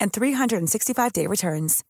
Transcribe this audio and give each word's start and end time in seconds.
and 0.00 0.12
365-day 0.12 1.26
returns. 1.26 1.82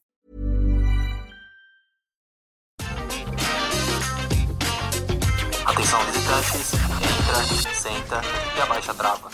Atenção 5.65 6.01
visitantes, 6.07 6.73
entra, 6.75 7.75
senta 7.75 8.21
e 8.57 8.61
abaixa 8.61 8.93
a 8.93 8.95
trava. 8.95 9.31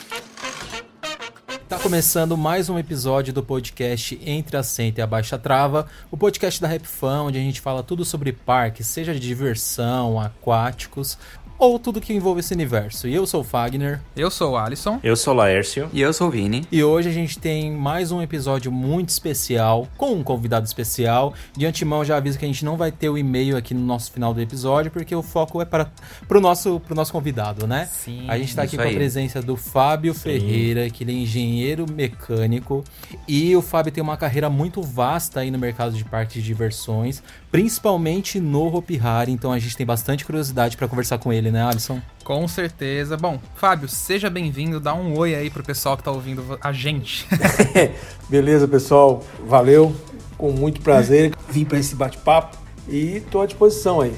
Tá 1.73 1.79
começando 1.79 2.37
mais 2.37 2.69
um 2.69 2.79
episódio 2.79 3.33
do 3.33 3.43
podcast 3.43 4.21
Entre 4.27 4.59
a 4.59 4.63
Senta 4.63 5.01
e 5.01 5.03
a 5.03 5.07
Baixa 5.07 5.39
Trava, 5.39 5.87
o 6.11 6.19
podcast 6.19 6.61
da 6.61 6.69
Rap 6.69 6.87
Fan, 6.87 7.23
onde 7.23 7.39
a 7.39 7.41
gente 7.41 7.63
fala 7.63 7.83
tudo 7.83 8.05
sobre 8.05 8.31
parques, 8.31 8.87
seja 8.87 9.15
de 9.15 9.21
diversão, 9.21 10.21
aquáticos, 10.21 11.17
ou 11.59 11.79
tudo 11.79 12.01
que 12.01 12.13
envolve 12.13 12.41
esse 12.41 12.53
universo. 12.53 13.07
E 13.07 13.15
eu 13.15 13.27
sou 13.27 13.43
o 13.43 13.45
Fagner. 13.45 14.01
Eu 14.17 14.31
sou 14.31 14.53
o 14.53 14.57
Alisson. 14.57 14.99
Eu 15.03 15.17
sou 15.17 15.33
o 15.35 15.37
Laércio. 15.37 15.89
E 15.93 16.01
eu 16.01 16.13
sou 16.13 16.29
o 16.29 16.31
Vini. 16.31 16.67
E 16.71 16.83
hoje 16.83 17.09
a 17.09 17.13
gente 17.13 17.39
tem 17.39 17.71
mais 17.71 18.11
um 18.11 18.21
episódio 18.21 18.73
muito 18.73 19.11
especial, 19.11 19.89
com 19.97 20.13
um 20.13 20.23
convidado 20.23 20.67
especial. 20.67 21.35
De 21.57 21.67
antemão 21.67 22.05
já 22.05 22.17
aviso 22.17 22.39
que 22.39 22.45
a 22.45 22.49
gente 22.49 22.65
não 22.65 22.77
vai 22.77 22.91
ter 22.91 23.09
o 23.09 23.17
e-mail 23.17 23.57
aqui 23.57 23.75
no 23.75 23.81
nosso 23.81 24.11
final 24.11 24.35
do 24.35 24.41
episódio, 24.41 24.91
porque 24.91 25.15
o 25.15 25.23
foco 25.23 25.63
é 25.63 25.65
para 25.65 25.91
pro 26.27 26.41
nosso, 26.41 26.81
pro 26.81 26.95
nosso 26.95 27.13
convidado, 27.13 27.67
né? 27.67 27.89
Sim. 27.93 28.25
A 28.29 28.39
gente 28.39 28.55
tá 28.55 28.63
aqui 28.63 28.77
com 28.77 28.83
aí. 28.83 28.91
a 28.91 28.95
presença 28.95 29.41
do 29.41 29.57
Fábio 29.57 30.15
Ferreira, 30.15 30.89
que 30.91 31.05
ele 31.05 31.13
é 31.13 31.15
engenheiro 31.17 31.87
mecânico. 31.91 32.85
E 33.29 33.55
o 33.57 33.63
Fábio 33.63 33.93
tem 33.93 34.03
uma 34.03 34.17
carreira 34.17 34.51
muito 34.51 34.83
vasta 34.83 35.41
aí 35.41 35.51
no 35.51 35.59
mercado 35.59 35.95
de 35.95 36.05
parques 36.05 36.35
de 36.35 36.43
diversões, 36.43 37.23
principalmente 37.53 38.41
no 38.41 38.75
Hopi 38.75 38.99
Hari. 38.99 39.31
Então 39.31 39.53
a 39.53 39.59
gente 39.59 39.77
tem 39.77 39.85
bastante 39.85 40.25
curiosidade 40.25 40.77
para 40.77 40.89
conversar 40.89 41.19
com 41.19 41.31
ele, 41.31 41.51
né, 41.51 41.63
Alisson? 41.63 42.01
Com 42.25 42.49
certeza. 42.49 43.17
Bom, 43.17 43.39
Fábio, 43.55 43.89
seja 43.89 44.31
bem-vindo. 44.31 44.81
Dá 44.81 44.95
um 44.95 45.17
oi 45.17 45.35
aí 45.35 45.51
pro 45.51 45.63
pessoal 45.63 45.97
que 45.97 46.03
tá 46.03 46.11
ouvindo 46.11 46.59
a 46.63 46.73
gente. 46.73 47.29
Beleza, 48.29 48.67
pessoal. 48.67 49.23
Valeu. 49.47 49.95
Com 50.39 50.51
muito 50.51 50.81
prazer. 50.81 51.33
Vim 51.51 51.65
para 51.65 51.79
esse 51.79 51.95
bate-papo 51.95 52.57
e 52.89 53.19
estou 53.19 53.43
à 53.43 53.47
disposição 53.47 54.01
aí. 54.01 54.15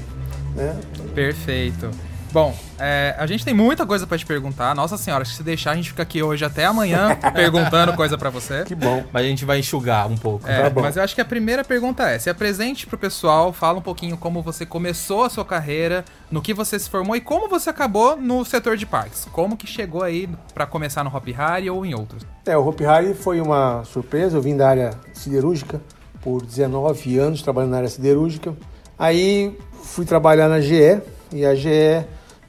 Né? 0.55 0.79
Perfeito. 1.13 1.91
Bom, 2.35 2.53
é, 2.77 3.15
a 3.17 3.25
gente 3.25 3.45
tem 3.45 3.53
muita 3.53 3.85
coisa 3.85 4.05
pra 4.05 4.17
te 4.17 4.25
perguntar. 4.25 4.75
Nossa 4.75 4.97
senhora, 4.97 5.23
se 5.23 5.41
deixar, 5.41 5.71
a 5.71 5.75
gente 5.77 5.91
fica 5.91 6.03
aqui 6.03 6.21
hoje 6.21 6.43
até 6.43 6.65
amanhã 6.65 7.17
perguntando 7.33 7.93
coisa 7.93 8.17
pra 8.17 8.29
você. 8.29 8.65
Que 8.65 8.75
bom. 8.75 9.05
Mas 9.13 9.23
a 9.23 9.27
gente 9.29 9.45
vai 9.45 9.59
enxugar 9.59 10.05
um 10.11 10.17
pouco. 10.17 10.45
É, 10.45 10.63
Tá 10.63 10.69
bom. 10.69 10.81
mas 10.81 10.97
eu 10.97 11.03
acho 11.03 11.15
que 11.15 11.21
a 11.21 11.25
primeira 11.25 11.63
pergunta 11.63 12.03
é: 12.09 12.19
se 12.19 12.29
apresente 12.29 12.85
pro 12.87 12.97
pessoal, 12.97 13.53
fala 13.53 13.79
um 13.79 13.81
pouquinho 13.81 14.17
como 14.17 14.41
você 14.41 14.65
começou 14.65 15.23
a 15.23 15.29
sua 15.29 15.45
carreira, 15.45 16.03
no 16.29 16.41
que 16.41 16.53
você 16.53 16.77
se 16.77 16.89
formou 16.89 17.15
e 17.15 17.21
como 17.21 17.47
você 17.47 17.69
acabou 17.69 18.17
no 18.17 18.43
setor 18.43 18.75
de 18.75 18.85
parques. 18.85 19.23
Como 19.31 19.55
que 19.55 19.65
chegou 19.65 20.03
aí 20.03 20.27
pra 20.53 20.65
começar 20.65 21.05
no 21.05 21.15
Hop 21.15 21.29
Hari 21.37 21.69
ou 21.69 21.85
em 21.85 21.95
outros? 21.95 22.23
É, 22.45 22.57
o 22.57 22.67
Hopi 22.67 22.85
Hari 22.85 23.13
foi 23.13 23.39
uma 23.39 23.85
surpresa. 23.85 24.35
Eu 24.35 24.41
vim 24.41 24.57
da 24.57 24.67
área 24.67 24.91
siderúrgica 25.13 25.79
por 26.21 26.45
19 26.45 27.17
anos 27.17 27.41
trabalhando 27.41 27.71
na 27.71 27.77
área 27.77 27.89
siderúrgica. 27.89 28.53
Aí 28.99 29.57
fui 29.83 30.03
trabalhar 30.05 30.49
na 30.49 30.59
GE 30.59 30.99
e 31.31 31.45
a 31.45 31.55
GE 31.55 32.03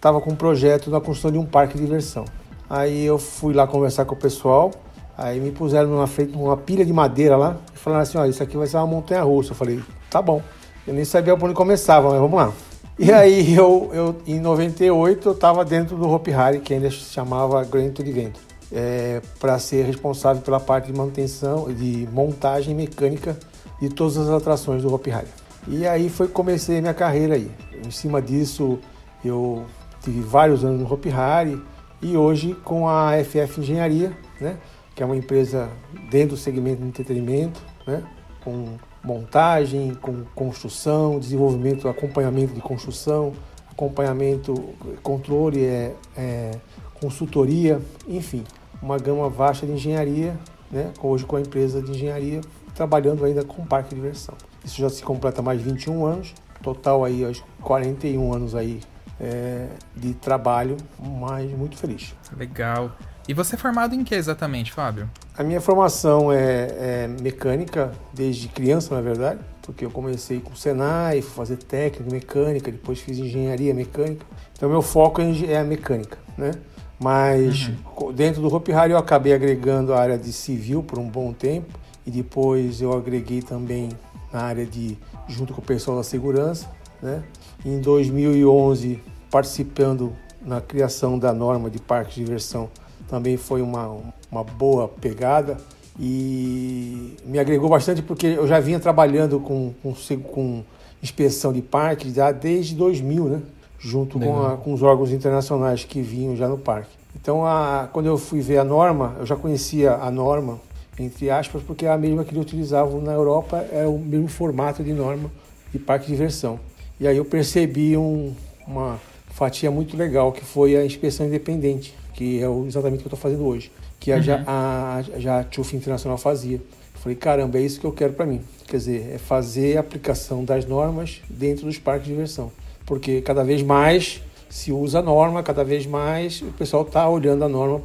estava 0.07 0.21
com 0.21 0.31
um 0.31 0.37
projeto 0.37 0.89
na 0.89 1.01
construção 1.01 1.33
de 1.33 1.39
um 1.39 1.45
parque 1.45 1.77
de 1.77 1.85
diversão. 1.85 2.25
Aí 2.71 3.05
eu 3.05 3.19
fui 3.19 3.53
lá 3.53 3.67
conversar 3.67 4.05
com 4.05 4.15
o 4.15 4.19
pessoal. 4.19 4.71
Aí 5.19 5.41
me 5.41 5.51
puseram 5.51 5.89
numa 5.89 6.07
frente 6.07 6.37
uma 6.37 6.57
pilha 6.57 6.85
de 6.85 6.93
madeira 6.93 7.37
lá 7.37 7.57
e 7.75 7.79
falaram 7.79 8.03
assim: 8.03 8.19
olha, 8.19 8.31
isso 8.31 8.43
aqui 8.43 8.57
vai 8.57 8.67
ser 8.67 8.77
uma 8.77 8.87
montanha 8.87 9.23
russa. 9.23 9.51
Eu 9.51 9.57
falei: 9.57 9.81
tá 10.09 10.23
bom. 10.23 10.41
Eu 10.87 10.95
nem 10.95 11.05
sabia 11.05 11.37
por 11.37 11.47
onde 11.47 11.57
começava, 11.57 12.11
mas 12.11 12.21
vamos 12.21 12.37
lá. 12.37 12.53
E 12.99 13.13
aí 13.13 13.55
eu, 13.55 13.91
eu 13.93 14.17
em 14.27 14.39
98 14.39 15.29
eu 15.29 15.33
estava 15.33 15.65
dentro 15.65 15.97
do 15.97 16.09
Hopi 16.09 16.33
Hari, 16.33 16.61
que 16.61 16.73
ainda 16.73 16.89
se 16.89 16.97
chamava 16.97 17.65
Grand 17.65 17.89
Adventure, 17.89 18.33
é, 18.73 19.21
para 19.41 19.59
ser 19.59 19.85
responsável 19.85 20.41
pela 20.41 20.61
parte 20.61 20.87
de 20.87 20.97
manutenção, 20.97 21.71
de 21.73 22.09
montagem 22.13 22.75
mecânica 22.75 23.37
de 23.81 23.89
todas 23.89 24.17
as 24.17 24.29
atrações 24.29 24.83
do 24.83 24.95
Hopi 24.95 25.11
Hari. 25.11 25.29
E 25.67 25.87
aí 25.87 26.09
foi 26.09 26.29
que 26.29 26.33
comecei 26.33 26.81
minha 26.81 26.95
carreira 26.95 27.35
aí. 27.35 27.51
Em 27.85 27.91
cima 27.91 28.23
disso 28.23 28.79
eu 29.25 29.67
tive 30.07 30.21
vários 30.21 30.65
anos 30.65 30.81
no 30.81 30.93
Hopi 30.93 31.11
Hari 31.11 31.61
e 32.01 32.17
hoje 32.17 32.55
com 32.65 32.89
a 32.89 33.13
FF 33.25 33.61
Engenharia, 33.61 34.17
né, 34.41 34.57
que 34.95 35.03
é 35.03 35.07
uma 35.07 35.17
empresa 35.17 35.69
dentro 36.09 36.31
do 36.31 36.37
segmento 36.37 36.81
de 36.81 36.87
entretenimento, 36.87 37.61
né, 37.85 38.05
com 38.45 38.77
montagem, 39.03 39.95
com 39.97 40.23
construção, 40.35 41.19
desenvolvimento, 41.19 41.89
acompanhamento 41.89 42.55
de 42.55 42.61
construção, 42.61 43.33
acompanhamento, 43.71 44.55
controle, 45.03 45.65
é, 45.65 45.95
é, 46.17 46.53
consultoria, 47.01 47.81
enfim, 48.07 48.45
uma 48.81 48.99
gama 48.99 49.29
vasta 49.29 49.67
de 49.67 49.73
engenharia, 49.73 50.39
né, 50.71 50.93
hoje 51.03 51.25
com 51.25 51.35
a 51.35 51.41
empresa 51.41 51.83
de 51.83 51.91
engenharia, 51.91 52.41
trabalhando 52.77 53.25
ainda 53.25 53.45
com 53.45 53.67
parque 53.67 53.91
de 53.91 53.97
diversão. 53.97 54.37
Isso 54.65 54.81
já 54.81 54.89
se 54.89 55.03
completa 55.03 55.43
mais 55.43 55.59
de 55.59 55.69
21 55.69 56.07
anos, 56.07 56.33
total 56.63 57.05
aí 57.05 57.25
acho, 57.25 57.45
41 57.61 58.33
anos 58.33 58.55
aí 58.55 58.81
é, 59.21 59.69
de 59.95 60.15
trabalho, 60.15 60.77
mas 60.99 61.51
muito 61.53 61.77
feliz. 61.77 62.15
Legal. 62.37 62.93
E 63.29 63.35
você 63.35 63.57
é 63.57 63.59
formado 63.59 63.95
em 63.95 64.05
que 64.05 64.15
exatamente, 64.15 64.73
Fábio? 64.73 65.11
A 65.37 65.43
minha 65.43 65.61
formação 65.61 66.31
é, 66.33 66.37
é 66.39 67.09
mecânica 67.21 67.93
desde 68.15 68.47
criança, 68.49 68.95
na 68.95 69.01
verdade, 69.01 69.41
porque 69.63 69.85
eu 69.85 69.91
comecei 69.91 70.39
com 70.41 70.53
o 70.53 70.57
Senai, 70.57 71.21
fui 71.23 71.33
fazer 71.35 71.57
técnica, 71.57 72.09
mecânica, 72.11 72.71
depois 72.71 73.01
fiz 73.01 73.19
engenharia 73.19 73.75
mecânica. 73.75 74.25
Então 74.57 74.69
meu 74.69 74.81
foco 74.81 75.21
é 75.21 75.59
a 75.59 75.65
mecânica, 75.65 76.19
né? 76.39 76.53
Mas 76.99 77.71
co- 77.95 78.13
dentro 78.13 78.41
do 78.41 78.55
Hopi 78.55 78.73
Hari 78.73 78.93
eu 78.93 78.99
acabei 78.99 79.35
agregando 79.35 79.93
a 79.93 80.01
área 80.01 80.17
de 80.17 80.33
civil 80.33 80.83
por 80.83 80.99
um 80.99 81.09
bom 81.09 81.33
tempo 81.33 81.79
e 82.07 82.11
depois 82.11 82.81
eu 82.81 82.97
agreguei 82.97 83.43
também 83.43 83.91
na 84.33 84.41
área 84.43 84.65
de 84.65 84.97
junto 85.29 85.53
com 85.53 85.61
o 85.61 85.65
pessoal 85.65 85.97
da 85.97 86.03
segurança, 86.05 86.71
né? 87.03 87.23
Em 87.67 87.81
2011 87.81 89.01
participando 89.29 90.13
na 90.41 90.61
criação 90.61 91.19
da 91.19 91.33
norma 91.35 91.69
de 91.69 91.81
parques 91.81 92.15
de 92.15 92.25
diversão 92.25 92.69
também 93.09 93.37
foi 93.37 93.61
uma, 93.61 93.97
uma 94.31 94.45
boa 94.45 94.87
pegada 94.87 95.57
e 95.99 97.17
me 97.25 97.41
agregou 97.41 97.69
bastante 97.69 98.03
porque 98.03 98.27
eu 98.29 98.47
já 98.47 98.61
vinha 98.61 98.79
trabalhando 98.79 99.41
com, 99.41 99.73
com, 99.83 99.93
com 100.23 100.63
inspeção 101.03 101.53
de 101.53 101.61
parques 101.61 102.15
já 102.15 102.31
desde 102.31 102.77
2000, 102.77 103.25
né? 103.25 103.43
junto 103.81 104.17
com, 104.21 104.39
a- 104.47 104.57
com 104.57 104.73
os 104.73 104.83
órgãos 104.83 105.11
internacionais 105.11 105.83
que 105.85 106.01
vinham 106.01 106.37
já 106.37 106.47
no 106.49 106.57
parque. 106.59 106.91
Então, 107.21 107.45
a- 107.45 107.89
quando 107.93 108.07
eu 108.07 108.17
fui 108.17 108.41
ver 108.41 108.59
a 108.59 108.65
norma, 108.65 109.17
eu 109.19 109.27
já 109.27 109.35
conhecia 109.35 109.95
a 109.95 110.09
norma 110.11 110.61
entre 110.99 111.29
aspas, 111.31 111.63
porque 111.63 111.85
é 111.85 111.91
a 111.91 111.99
mesma 111.99 112.25
que 112.25 112.31
eles 112.31 112.43
utilizavam 112.43 113.01
na 113.03 113.13
Europa, 113.13 113.67
é 113.73 113.87
o 113.87 113.99
mesmo 113.99 114.29
formato 114.29 114.83
de 114.85 114.93
norma 114.95 115.31
de 115.73 115.79
parque 115.79 116.07
de 116.07 116.13
diversão. 116.13 116.59
E 116.99 117.07
aí 117.07 117.17
eu 117.17 117.25
percebi 117.25 117.97
um, 117.97 118.35
uma 118.67 118.99
fatia 119.31 119.71
muito 119.71 119.97
legal, 119.97 120.33
que 120.33 120.45
foi 120.45 120.77
a 120.77 120.85
inspeção 120.85 121.27
independente, 121.27 121.95
que 122.15 122.43
é 122.43 122.47
exatamente 122.67 123.01
o 123.01 123.03
que 123.03 123.07
eu 123.07 123.15
estou 123.15 123.19
fazendo 123.19 123.45
hoje, 123.45 123.71
que 124.01 124.11
a, 124.11 124.17
uhum. 124.17 124.23
já, 124.23 124.45
a, 124.47 125.05
já 125.19 125.41
a 125.41 125.45
TUF 125.45 125.77
Internacional 125.77 126.17
fazia. 126.17 126.57
Eu 126.57 127.01
falei, 127.01 127.17
caramba, 127.17 127.59
é 127.59 127.63
isso 127.63 127.79
que 127.79 127.87
eu 127.87 127.93
quero 127.93 128.15
para 128.15 128.25
mim. 128.25 128.41
Quer 128.67 128.79
dizer, 128.79 129.13
é 129.15 129.19
fazer 129.19 129.77
a 129.77 129.81
aplicação 129.81 130.45
das 130.45 130.65
normas 130.65 131.21
dentro 131.29 131.67
dos 131.67 131.79
parques 131.79 132.07
de 132.07 132.13
diversão. 132.13 132.51
Porque 132.87 133.21
cada 133.21 133.45
vez 133.45 133.63
mais 133.63 134.23
se 134.49 134.73
usa 134.73 135.01
a 135.01 135.03
norma, 135.03 135.43
cada 135.43 135.65
vez 135.65 135.87
mais 135.87 136.41
o 136.41 136.53
pessoal 136.53 136.83
está 136.83 137.09
olhando 137.09 137.45
a 137.45 137.49
norma 137.49 137.81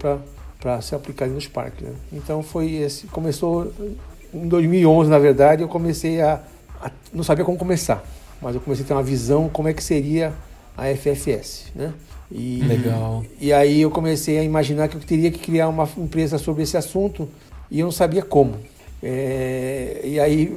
para 0.59 0.81
ser 0.81 0.95
aplicada 0.95 1.31
nos 1.31 1.47
parques. 1.47 1.81
Né? 1.81 1.93
Então 2.13 2.41
foi 2.41 2.75
esse, 2.75 3.07
começou 3.07 3.73
em 4.33 4.47
2011, 4.47 5.09
na 5.09 5.19
verdade, 5.19 5.63
eu 5.63 5.67
comecei 5.67 6.21
a, 6.21 6.41
a, 6.81 6.91
não 7.13 7.23
sabia 7.23 7.43
como 7.43 7.57
começar, 7.57 8.03
mas 8.41 8.55
eu 8.55 8.61
comecei 8.61 8.83
a 8.83 8.87
ter 8.87 8.93
uma 8.93 9.03
visão 9.03 9.49
como 9.49 9.67
é 9.67 9.73
que 9.73 9.83
seria 9.83 10.33
a 10.77 10.85
FFS, 10.95 11.65
né? 11.75 11.93
E, 12.31 12.61
Legal. 12.63 13.23
E 13.39 13.51
aí 13.51 13.81
eu 13.81 13.91
comecei 13.91 14.39
a 14.39 14.43
imaginar 14.43 14.87
que 14.87 14.95
eu 14.95 15.01
teria 15.01 15.29
que 15.29 15.39
criar 15.39 15.67
uma 15.67 15.87
empresa 15.97 16.37
sobre 16.37 16.63
esse 16.63 16.77
assunto 16.77 17.27
e 17.69 17.79
eu 17.79 17.85
não 17.85 17.91
sabia 17.91 18.21
como. 18.21 18.55
É, 19.03 20.01
e 20.03 20.19
aí, 20.19 20.55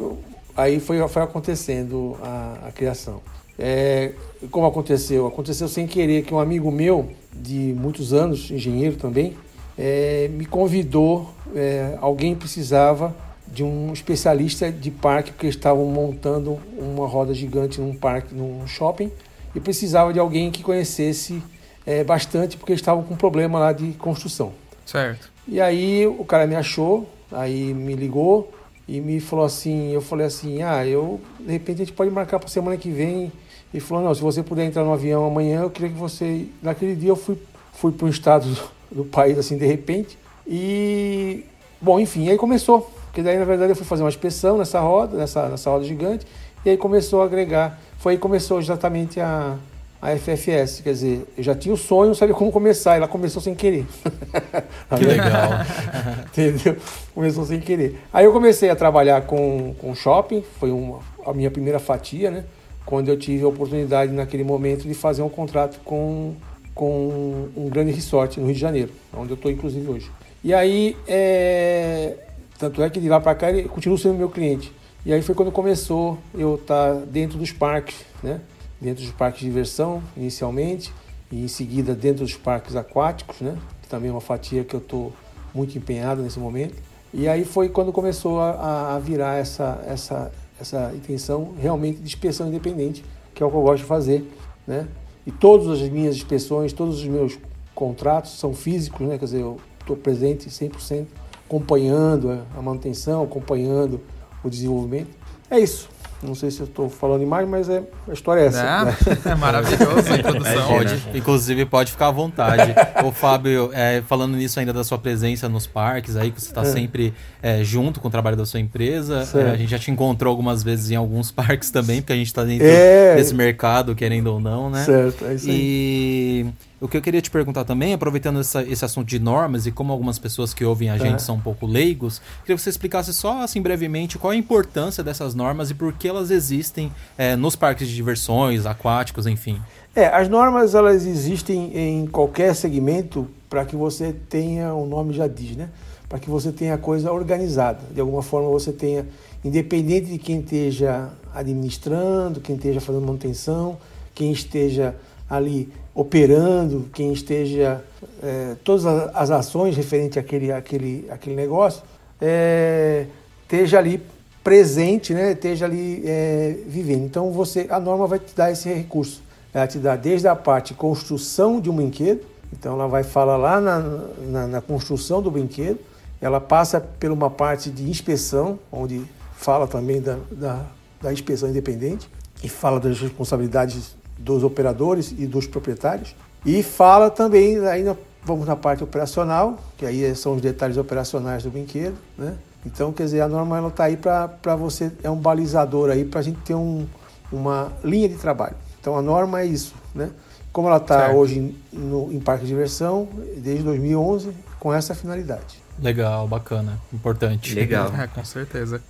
aí 0.57 0.79
foi, 0.79 1.07
foi 1.09 1.23
acontecendo 1.23 2.17
a, 2.23 2.69
a 2.69 2.73
criação. 2.73 3.21
É, 3.59 4.13
como 4.51 4.67
aconteceu? 4.67 5.27
Aconteceu 5.27 5.69
sem 5.69 5.87
querer 5.87 6.23
que 6.25 6.35
um 6.35 6.39
amigo 6.39 6.71
meu, 6.71 7.09
de 7.33 7.75
muitos 7.77 8.13
anos, 8.13 8.51
engenheiro 8.51 8.97
também, 8.97 9.35
é, 9.79 10.29
me 10.33 10.47
convidou. 10.47 11.29
É, 11.55 11.97
alguém 12.01 12.35
precisava 12.35 13.15
de 13.55 13.63
um 13.63 13.93
especialista 13.93 14.71
de 14.71 14.91
parque, 14.91 15.31
porque 15.31 15.47
estavam 15.47 15.87
montando 15.87 16.59
uma 16.77 17.07
roda 17.07 17.33
gigante 17.33 17.81
num 17.81 17.95
parque, 17.95 18.35
num 18.35 18.67
shopping, 18.67 19.11
e 19.55 19.61
precisava 19.61 20.13
de 20.13 20.19
alguém 20.19 20.51
que 20.51 20.63
conhecesse 20.63 21.41
é, 21.87 22.03
bastante, 22.03 22.57
porque 22.57 22.73
estavam 22.73 23.05
com 23.05 23.15
um 23.15 23.17
problema 23.17 23.59
lá 23.59 23.73
de 23.73 23.93
construção. 23.93 24.53
Certo. 24.85 25.31
E 25.47 25.61
aí 25.61 26.07
o 26.07 26.25
cara 26.25 26.47
me 26.47 26.57
achou, 26.57 27.09
aí 27.31 27.73
me 27.73 27.95
ligou 27.95 28.53
e 28.89 29.01
me 29.01 29.21
falou 29.21 29.45
assim, 29.45 29.93
eu 29.93 30.01
falei 30.01 30.27
assim, 30.27 30.63
ah, 30.63 30.85
eu 30.85 31.21
de 31.39 31.53
repente 31.53 31.83
a 31.83 31.85
gente 31.85 31.95
pode 31.95 32.11
marcar 32.11 32.39
para 32.39 32.49
semana 32.49 32.77
que 32.77 32.91
vem 32.91 33.33
e 33.73 33.81
falou, 33.81 34.05
não, 34.05 34.15
se 34.15 34.21
você 34.21 34.43
puder 34.43 34.65
entrar 34.65 34.85
no 34.85 34.93
avião 34.93 35.27
amanhã, 35.27 35.63
eu 35.63 35.71
queria 35.71 35.91
que 35.91 35.99
você. 35.99 36.47
Naquele 36.63 36.95
dia 36.95 37.09
eu 37.11 37.17
fui, 37.17 37.37
fui 37.73 37.93
para 37.93 38.07
um 38.07 38.09
estado 38.09 38.49
do, 38.49 39.03
do 39.03 39.05
país, 39.05 39.39
assim, 39.39 39.59
de 39.59 39.67
repente. 39.67 40.17
E. 40.47 41.45
Bom, 41.81 41.99
enfim, 41.99 42.29
aí 42.29 42.37
começou. 42.37 42.91
Porque 43.15 43.23
daí, 43.23 43.39
na 43.39 43.45
verdade, 43.45 43.71
eu 43.71 43.77
fui 43.77 43.87
fazer 43.87 44.03
uma 44.03 44.09
inspeção 44.09 44.59
nessa 44.59 44.81
roda, 44.81 45.17
nessa, 45.17 45.49
nessa 45.49 45.71
roda 45.71 45.85
gigante. 45.85 46.27
E 46.65 46.71
aí 46.71 46.77
começou 46.77 47.23
a 47.23 47.27
agregar. 47.27 47.79
Foi 47.97 48.15
aí 48.15 48.17
que 48.19 48.23
começou 48.23 48.59
exatamente 48.59 49.21
a, 49.21 49.57
a 50.03 50.17
FFS. 50.17 50.81
Quer 50.81 50.91
dizer, 50.91 51.25
eu 51.39 51.45
já 51.45 51.55
tinha 51.55 51.73
o 51.73 51.77
sonho, 51.77 52.09
não 52.09 52.15
sabia 52.17 52.35
como 52.35 52.51
começar. 52.51 52.95
E 52.95 52.97
ela 52.97 53.07
começou 53.07 53.41
sem 53.41 53.55
querer. 53.55 53.87
Que 54.99 55.05
legal. 55.05 55.51
Entendeu? 56.27 56.77
Começou 57.15 57.45
sem 57.45 57.61
querer. 57.61 58.01
Aí 58.13 58.25
eu 58.25 58.33
comecei 58.33 58.69
a 58.69 58.75
trabalhar 58.75 59.23
com, 59.23 59.77
com 59.79 59.95
shopping. 59.95 60.43
Foi 60.59 60.73
uma, 60.73 60.99
a 61.25 61.33
minha 61.33 61.53
primeira 61.53 61.79
fatia, 61.79 62.33
né? 62.33 62.45
quando 62.85 63.09
eu 63.09 63.17
tive 63.17 63.45
a 63.45 63.49
oportunidade 63.49 64.13
naquele 64.13 64.45
momento 64.45 64.87
de 64.87 64.95
fazer 64.95 65.23
um 65.23 65.29
contrato 65.29 65.81
com, 65.85 66.35
com 66.75 67.49
um 67.57 67.69
grande 67.69 67.93
resort 67.93 68.39
no 68.39 68.47
Rio 68.47 68.55
de 68.55 68.61
Janeiro, 68.61 68.91
onde 69.17 69.31
eu 69.31 69.37
estou 69.37 69.51
inclusive 69.51 69.89
hoje. 69.89 70.11
E 70.43 70.53
aí, 70.53 70.97
é... 71.09 72.17
tanto 72.59 72.83
é 72.83 72.91
que 72.91 73.01
de 73.01 73.09
lá 73.09 73.21
para 73.21 73.35
cá 73.35 73.51
ele 73.51 73.69
continua 73.69 73.99
sendo 73.99 74.15
meu 74.15 74.29
cliente. 74.29 74.73
E 75.05 75.13
aí 75.13 75.21
foi 75.21 75.35
quando 75.35 75.53
começou 75.53 76.19
eu 76.35 76.55
estar 76.55 76.95
tá 76.95 77.01
dentro 77.07 77.39
dos 77.39 77.53
parques, 77.53 77.97
né? 78.23 78.41
Dentro 78.81 79.05
dos 79.05 79.13
parques 79.13 79.41
de 79.41 79.47
diversão, 79.47 80.03
inicialmente, 80.17 80.93
e 81.31 81.45
em 81.45 81.49
seguida 81.49 81.95
dentro 81.95 82.25
dos 82.25 82.35
parques 82.35 82.75
aquáticos, 82.75 83.41
né? 83.41 83.57
Que 83.83 83.89
também 83.89 84.09
é 84.09 84.13
uma 84.13 84.21
fatia 84.21 84.65
que 84.65 84.75
eu 84.75 84.81
estou 84.81 85.13
muito 85.55 85.77
empenhado 85.77 86.23
nesse 86.23 86.39
momento. 86.39 86.75
E 87.13 87.29
aí 87.29 87.45
foi 87.45 87.69
quando 87.69 87.93
começou 87.93 88.41
a, 88.41 88.95
a 88.95 88.99
virar 88.99 89.37
essa, 89.37 89.83
essa, 89.87 90.33
essa 90.61 90.93
intenção 90.95 91.55
realmente 91.61 91.99
de 91.99 92.07
inspeção 92.07 92.49
independente, 92.49 93.05
que 93.35 93.43
é 93.43 93.47
o 93.47 93.51
que 93.51 93.57
eu 93.57 93.63
gosto 93.63 93.83
de 93.83 93.85
fazer, 93.85 94.25
né? 94.67 94.89
E 95.27 95.31
todas 95.31 95.69
as 95.69 95.89
minhas 95.89 96.17
inspeções, 96.17 96.73
todos 96.73 96.99
os 96.99 97.07
meus 97.07 97.39
contratos 97.75 98.39
são 98.39 98.55
físicos, 98.55 99.07
né? 99.07 99.19
Quer 99.19 99.25
dizer, 99.27 99.41
eu 99.41 99.61
estou 99.81 99.97
presente 99.97 100.49
100%, 100.49 101.07
acompanhando 101.55 102.43
a 102.57 102.61
manutenção, 102.61 103.23
acompanhando 103.23 104.01
o 104.43 104.51
desenvolvimento. 104.51 105.11
É 105.49 105.59
isso. 105.59 105.89
Não 106.21 106.35
sei 106.35 106.51
se 106.51 106.61
eu 106.61 106.65
estou 106.65 106.89
falando 106.89 107.21
demais, 107.21 107.47
mas 107.47 107.69
é, 107.69 107.83
a 108.09 108.13
história 108.13 108.41
é 108.41 108.47
essa. 108.47 108.61
É, 108.61 108.85
né? 108.87 108.97
é 109.33 109.35
maravilhoso 109.35 110.11
a 110.11 110.17
introdução. 110.17 110.69
Pode, 110.69 111.03
inclusive, 111.15 111.67
pode 111.67 111.93
ficar 111.93 112.09
à 112.09 112.11
vontade. 112.11 112.75
Ô, 113.05 113.13
Fábio, 113.13 113.71
é, 113.75 114.03
falando 114.09 114.35
nisso 114.35 114.59
ainda 114.59 114.73
da 114.73 114.83
sua 114.83 114.97
presença 114.97 115.51
nos 115.51 115.67
parques, 115.67 116.17
aí 116.17 116.31
que 116.31 116.41
você 116.41 116.49
está 116.49 116.63
é. 116.63 116.65
sempre 116.65 117.13
é, 117.43 117.63
junto 117.63 118.01
com 118.01 118.09
o 118.09 118.11
trabalho 118.11 118.39
da 118.39 118.47
sua 118.47 118.59
empresa. 118.59 119.29
É, 119.35 119.51
a 119.51 119.57
gente 119.57 119.71
já 119.71 119.79
te 119.79 119.91
encontrou 119.91 120.31
algumas 120.31 120.63
vezes 120.63 120.91
em 120.91 120.97
alguns 120.97 121.31
parques 121.33 121.71
também, 121.71 122.01
porque 122.01 122.15
a 122.15 122.17
gente 122.17 122.29
está 122.29 122.43
dentro 122.43 122.67
é. 122.67 123.17
desse 123.17 123.35
mercado, 123.35 123.95
querendo 123.95 124.29
ou 124.29 124.41
não, 124.41 124.71
né? 124.71 124.83
Certo, 124.83 125.27
é 125.27 125.35
isso 125.35 125.51
aí. 125.51 125.55
E 125.55 126.47
o 126.85 126.89
que 126.89 126.99
eu 126.99 127.01
queria 127.01 127.23
te 127.23 127.31
perguntar 127.31 127.65
também, 127.65 127.95
aproveitando 127.95 128.41
essa, 128.41 128.63
esse 128.63 128.85
assunto 128.85 129.07
de 129.07 129.19
normas 129.19 129.67
e 129.67 129.73
como 129.73 129.91
algumas 129.91 130.19
pessoas 130.19 130.53
que 130.53 130.63
ouvem 130.63 130.91
a 130.91 130.99
gente 130.99 131.15
é. 131.15 131.19
são 131.19 131.37
um 131.37 131.41
pouco 131.41 131.67
leigos, 131.67 132.21
queria 132.43 132.57
que 132.57 132.63
você 132.63 132.69
explicasse 132.69 133.15
só 133.15 133.43
assim 133.43 133.63
brevemente 133.63 134.19
qual 134.19 134.33
a 134.33 134.37
importância 134.37 135.03
dessas 135.03 135.35
normas 135.35 135.71
e 135.71 135.75
por 135.75 135.95
que 135.95 136.07
elas 136.07 136.31
existem 136.31 136.93
é, 137.17 137.37
nos 137.37 137.57
parques 137.57 137.89
de 137.89 137.95
diversões, 137.95 138.67
aquáticos, 138.67 139.27
enfim. 139.27 139.59
É, 139.97 140.09
as 140.09 140.29
normas 140.29 140.75
elas 140.75 141.07
existem 141.07 141.75
em 141.75 142.07
qualquer 142.07 142.55
segmento 142.55 143.27
para 143.49 143.65
que 143.65 143.75
você 143.75 144.15
tenha, 144.29 144.75
o 144.75 144.85
nome 144.85 145.15
já 145.15 145.27
diz, 145.27 145.57
né? 145.57 145.71
Para 146.07 146.19
que 146.19 146.29
você 146.29 146.53
tenha 146.53 146.75
a 146.75 146.79
coisa 146.79 147.11
organizada. 147.11 147.81
De 147.95 148.01
alguma 148.01 148.23
forma 148.23 148.51
você 148.51 148.73
tenha, 148.73 149.07
independente 149.43 150.11
de 150.11 150.19
quem 150.19 150.41
esteja 150.41 151.09
administrando, 151.35 152.41
quem 152.41 152.57
esteja 152.57 152.79
fazendo 152.79 153.07
manutenção, 153.07 153.79
quem 154.15 154.31
esteja 154.33 154.95
ali 155.29 155.73
operando, 155.95 156.89
quem 156.93 157.13
esteja, 157.13 157.83
é, 158.23 158.57
todas 158.65 158.85
as 158.87 159.31
ações 159.31 159.77
referentes 159.77 160.19
àquele, 160.19 160.53
àquele, 160.53 161.07
àquele 161.11 161.37
negócio, 161.37 161.83
é, 162.21 163.07
esteja 163.43 163.79
ali 163.79 164.03
presente, 164.43 165.15
né, 165.15 165.33
esteja 165.33 165.65
ali 165.65 166.03
é, 166.05 166.57
vivendo. 166.67 167.05
Então 167.05 167.31
você, 167.33 167.67
a 167.71 167.81
norma 167.81 168.07
vai 168.07 168.19
te 168.19 168.35
dar 168.35 168.51
esse 168.51 168.73
recurso. 168.73 169.23
Ela 169.53 169.67
te 169.67 169.79
dá 169.79 169.95
desde 169.95 170.27
a 170.27 170.35
parte 170.35 170.75
construção 170.75 171.61
de 171.61 171.71
um 171.71 171.77
brinquedo, 171.77 172.21
então 172.53 172.75
ela 172.75 172.89
vai 172.89 173.05
falar 173.05 173.37
lá 173.37 173.61
na, 173.61 173.81
na, 174.27 174.47
na 174.47 174.61
construção 174.61 175.23
do 175.23 175.31
brinquedo, 175.31 175.79
ela 176.21 176.41
passa 176.41 176.81
por 176.81 177.11
uma 177.11 177.31
parte 177.31 177.71
de 177.71 177.89
inspeção, 177.89 178.59
onde 178.73 179.03
fala 179.37 179.67
também 179.67 180.01
da, 180.01 180.19
da, 180.31 180.67
da 181.01 181.13
inspeção 181.13 181.49
independente 181.49 182.09
e 182.43 182.49
fala 182.49 182.81
das 182.81 183.01
responsabilidades 183.01 183.95
dos 184.19 184.43
operadores 184.43 185.15
e 185.17 185.27
dos 185.27 185.47
proprietários. 185.47 186.15
E 186.45 186.63
fala 186.63 187.11
também, 187.11 187.59
aí 187.67 187.85
vamos 188.23 188.47
na 188.47 188.57
parte 188.57 188.83
operacional, 188.83 189.59
que 189.77 189.87
aí 189.87 190.15
são 190.15 190.35
os 190.35 190.43
detalhes 190.43 190.77
operacionais 190.77 191.43
do 191.43 191.51
brinquedo, 191.51 191.97
né? 192.17 192.35
Então, 192.67 192.93
quer 192.93 193.05
dizer, 193.05 193.21
a 193.21 193.29
norma 193.29 193.59
ela 193.59 193.69
está 193.69 193.85
aí 193.85 193.97
para 193.97 194.57
você, 194.57 194.91
é 195.03 195.11
um 195.11 195.17
balizador 195.17 195.91
aí 195.91 196.05
para 196.05 196.21
a 196.21 196.23
gente 196.23 196.39
ter 196.41 196.55
um, 196.55 196.87
uma 197.31 197.71
linha 197.83 198.09
de 198.09 198.15
trabalho. 198.15 198.57
Então, 198.81 198.97
a 198.97 199.03
norma 199.03 199.41
é 199.41 199.47
isso, 199.47 199.75
né? 199.95 200.11
Como 200.51 200.69
ela 200.69 200.79
está 200.79 201.11
hoje 201.11 201.55
no, 201.73 202.13
em 202.13 202.21
parque 202.21 202.43
de 202.43 202.49
diversão, 202.49 203.09
desde 203.37 203.65
2011, 203.65 204.33
com 204.59 204.73
essa 204.73 204.95
finalidade. 204.95 205.63
Legal, 205.79 206.27
bacana, 206.29 206.81
importante. 206.93 207.55
Legal, 207.55 207.93
é, 207.99 208.07
com 208.07 208.25
certeza. 208.25 208.81